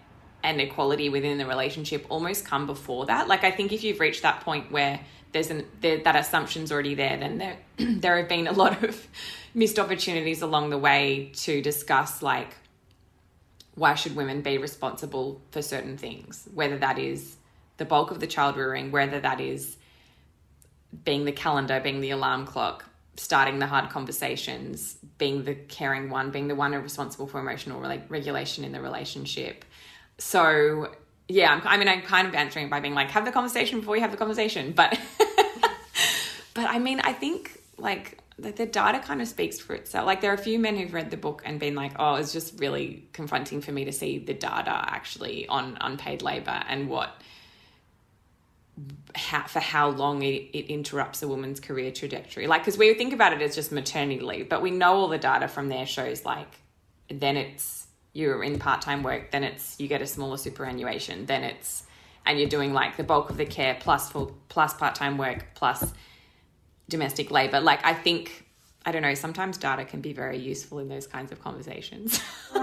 and 0.42 0.60
equality 0.60 1.08
within 1.08 1.36
the 1.36 1.46
relationship 1.46 2.06
almost 2.08 2.46
come 2.46 2.66
before 2.66 3.06
that. 3.06 3.28
Like 3.28 3.44
i 3.44 3.50
think 3.50 3.72
if 3.72 3.84
you've 3.84 4.00
reached 4.00 4.22
that 4.22 4.40
point 4.40 4.70
where 4.72 5.00
there's 5.32 5.50
an 5.50 5.66
there, 5.80 5.98
that 5.98 6.16
assumption's 6.16 6.72
already 6.72 6.94
there 6.94 7.16
then 7.16 7.38
there 7.38 7.56
there 7.78 8.16
have 8.18 8.28
been 8.28 8.46
a 8.46 8.52
lot 8.52 8.82
of 8.82 9.06
missed 9.54 9.78
opportunities 9.78 10.42
along 10.42 10.70
the 10.70 10.78
way 10.78 11.30
to 11.34 11.60
discuss 11.62 12.22
like 12.22 12.54
why 13.74 13.94
should 13.94 14.14
women 14.14 14.42
be 14.42 14.58
responsible 14.58 15.40
for 15.52 15.62
certain 15.62 15.96
things? 15.96 16.46
Whether 16.52 16.76
that 16.78 16.98
is 16.98 17.36
the 17.76 17.86
bulk 17.86 18.10
of 18.10 18.20
the 18.20 18.26
child 18.26 18.56
rearing 18.56 18.90
whether 18.90 19.20
that 19.20 19.40
is 19.40 19.78
being 21.04 21.24
the 21.24 21.32
calendar 21.32 21.80
being 21.80 22.00
the 22.00 22.10
alarm 22.10 22.44
clock 22.44 22.84
starting 23.16 23.58
the 23.58 23.66
hard 23.66 23.88
conversations 23.88 24.98
being 25.16 25.44
the 25.44 25.54
caring 25.54 26.10
one 26.10 26.30
being 26.30 26.46
the 26.46 26.54
one 26.54 26.72
responsible 26.72 27.26
for 27.26 27.40
emotional 27.40 27.80
rela- 27.80 28.02
regulation 28.10 28.64
in 28.64 28.72
the 28.72 28.80
relationship. 28.80 29.64
So 30.18 30.94
yeah 31.30 31.52
I'm, 31.52 31.62
i 31.66 31.76
mean 31.76 31.88
i'm 31.88 32.02
kind 32.02 32.26
of 32.26 32.34
answering 32.34 32.68
by 32.68 32.80
being 32.80 32.94
like 32.94 33.10
have 33.10 33.24
the 33.24 33.32
conversation 33.32 33.80
before 33.80 33.96
you 33.96 34.02
have 34.02 34.10
the 34.10 34.16
conversation. 34.16 34.72
But 34.76 34.98
but 36.54 36.68
i 36.68 36.78
mean 36.78 37.00
i 37.00 37.12
think 37.12 37.60
like 37.78 38.18
the, 38.40 38.52
the 38.52 38.66
data 38.66 38.98
kind 39.00 39.20
of 39.20 39.28
speaks 39.28 39.58
for 39.60 39.74
itself. 39.74 40.06
Like 40.06 40.20
there 40.20 40.30
are 40.30 40.34
a 40.34 40.38
few 40.38 40.58
men 40.58 40.76
who've 40.76 40.92
read 40.92 41.10
the 41.10 41.16
book 41.16 41.42
and 41.44 41.60
been 41.60 41.74
like 41.74 41.92
oh 41.98 42.14
it's 42.14 42.32
just 42.32 42.58
really 42.58 43.04
confronting 43.12 43.60
for 43.60 43.72
me 43.72 43.84
to 43.84 43.92
see 43.92 44.18
the 44.18 44.34
data 44.34 44.70
actually 44.70 45.46
on 45.48 45.76
unpaid 45.80 46.22
labor 46.22 46.62
and 46.68 46.88
what 46.88 47.20
how, 49.14 49.42
for 49.46 49.60
how 49.60 49.90
long 49.90 50.22
it, 50.22 50.48
it 50.54 50.66
interrupts 50.70 51.22
a 51.22 51.28
woman's 51.28 51.60
career 51.60 51.90
trajectory. 51.90 52.46
Like 52.46 52.62
because 52.62 52.78
we 52.78 52.94
think 52.94 53.12
about 53.12 53.34
it 53.34 53.42
as 53.42 53.54
just 53.54 53.72
maternity 53.72 54.20
leave 54.20 54.48
but 54.48 54.62
we 54.62 54.70
know 54.70 54.94
all 54.94 55.08
the 55.08 55.18
data 55.18 55.48
from 55.48 55.68
there 55.68 55.86
shows 55.86 56.24
like 56.24 56.48
then 57.08 57.36
it's 57.36 57.86
you're 58.12 58.42
in 58.42 58.58
part-time 58.58 59.02
work 59.02 59.30
then 59.30 59.44
it's 59.44 59.78
you 59.78 59.86
get 59.88 60.02
a 60.02 60.06
smaller 60.06 60.36
superannuation 60.36 61.26
then 61.26 61.42
it's 61.42 61.84
and 62.26 62.38
you're 62.38 62.48
doing 62.48 62.72
like 62.72 62.96
the 62.96 63.04
bulk 63.04 63.30
of 63.30 63.36
the 63.36 63.46
care 63.46 63.76
plus 63.80 64.10
full 64.10 64.36
plus 64.48 64.74
part-time 64.74 65.16
work 65.16 65.46
plus 65.54 65.92
domestic 66.88 67.30
labor 67.30 67.60
like 67.60 67.84
i 67.84 67.94
think 67.94 68.46
i 68.84 68.92
don't 68.92 69.02
know 69.02 69.14
sometimes 69.14 69.56
data 69.56 69.84
can 69.84 70.00
be 70.00 70.12
very 70.12 70.38
useful 70.38 70.78
in 70.78 70.88
those 70.88 71.06
kinds 71.06 71.30
of 71.30 71.40
conversations 71.40 72.20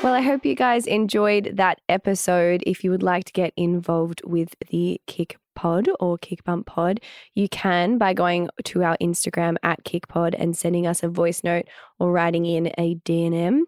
Well, 0.00 0.14
I 0.14 0.20
hope 0.20 0.46
you 0.46 0.54
guys 0.54 0.86
enjoyed 0.86 1.56
that 1.56 1.80
episode. 1.88 2.62
If 2.64 2.84
you 2.84 2.92
would 2.92 3.02
like 3.02 3.24
to 3.24 3.32
get 3.32 3.52
involved 3.56 4.22
with 4.24 4.54
the 4.70 5.00
Kick 5.08 5.38
Pod 5.58 5.88
or 5.98 6.16
KICBUMP 6.18 6.66
Pod, 6.66 7.00
you 7.34 7.48
can 7.48 7.98
by 7.98 8.14
going 8.14 8.48
to 8.62 8.84
our 8.84 8.96
Instagram 9.02 9.56
at 9.64 9.82
KICPOD 9.82 10.36
and 10.38 10.56
sending 10.56 10.86
us 10.86 11.02
a 11.02 11.08
voice 11.08 11.42
note 11.42 11.64
or 11.98 12.12
writing 12.12 12.46
in 12.46 12.68
a 12.78 12.94
DNM. 13.04 13.62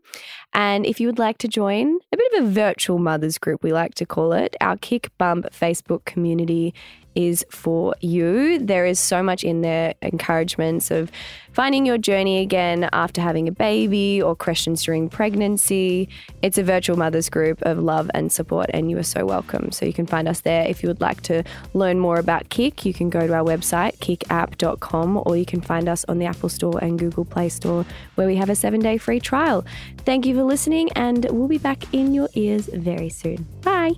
And 0.55 0.86
if 0.86 1.01
you 1.01 1.09
would 1.09 1.18
like 1.18 1.38
to 1.38 1.49
join 1.49 1.99
bit 2.21 2.43
of 2.43 2.49
a 2.49 2.51
virtual 2.51 2.99
mothers 2.99 3.39
group, 3.39 3.62
we 3.62 3.73
like 3.73 3.95
to 3.95 4.07
call 4.07 4.33
it, 4.33 4.57
our 4.61 4.77
KICBUMP 4.77 5.51
Facebook 5.51 6.05
community 6.05 6.75
is 7.14 7.45
for 7.51 7.95
you. 8.01 8.59
There 8.59 8.87
is 8.87 9.01
so 9.01 9.23
much 9.23 9.43
in 9.43 9.62
there 9.62 9.95
encouragements 10.03 10.91
of 10.91 11.11
finding 11.53 11.85
your 11.85 11.99
journey 11.99 12.41
again 12.41 12.89
after 12.93 13.21
having 13.21 13.49
a 13.49 13.53
baby 13.53 14.23
or 14.23 14.37
questions 14.37 14.85
during 14.85 15.09
pregnancy. 15.09 16.09
It's 16.43 16.59
a 16.59 16.62
virtual 16.62 16.97
mothers 16.97 17.29
group 17.29 17.61
of 17.62 17.79
love 17.79 18.11
and 18.14 18.31
support, 18.33 18.71
and 18.73 18.91
you 18.91 18.99
are 18.99 19.03
so 19.03 19.25
welcome. 19.25 19.73
So 19.73 19.85
you 19.85 19.93
can 19.93 20.07
find 20.07 20.29
us 20.29 20.43
there. 20.43 20.64
If 20.66 20.83
you 20.83 20.89
would 20.89 21.01
like 21.01 21.23
to 21.23 21.43
learn 21.75 21.99
more 21.99 22.18
about 22.18 22.49
KIC, 22.49 22.85
you 22.85 22.95
can 22.95 23.11
go 23.11 23.27
to 23.27 23.35
our 23.35 23.45
website, 23.45 23.97
kickapp.com, 23.99 25.23
or 25.27 25.37
you 25.37 25.47
can 25.47 25.61
find 25.61 25.89
us 25.89 26.05
on 26.09 26.18
the 26.18 26.27
Apple 26.27 26.49
Store 26.49 26.79
and 26.81 26.99
Google 26.99 27.25
Play 27.25 27.49
Store, 27.49 27.85
where 28.14 28.27
we 28.27 28.37
have 28.37 28.51
a 28.51 28.55
seven 28.55 28.81
day 28.81 28.99
free 28.99 29.21
trial. 29.21 29.64
Thank 30.05 30.27
you 30.27 30.35
for 30.37 30.45
listening, 30.45 30.93
and 30.93 31.27
we'll 31.31 31.49
be 31.49 31.59
back 31.59 31.93
in 32.11 32.15
your 32.15 32.29
ears 32.35 32.67
very 32.73 33.09
soon. 33.09 33.47
Bye. 33.63 33.93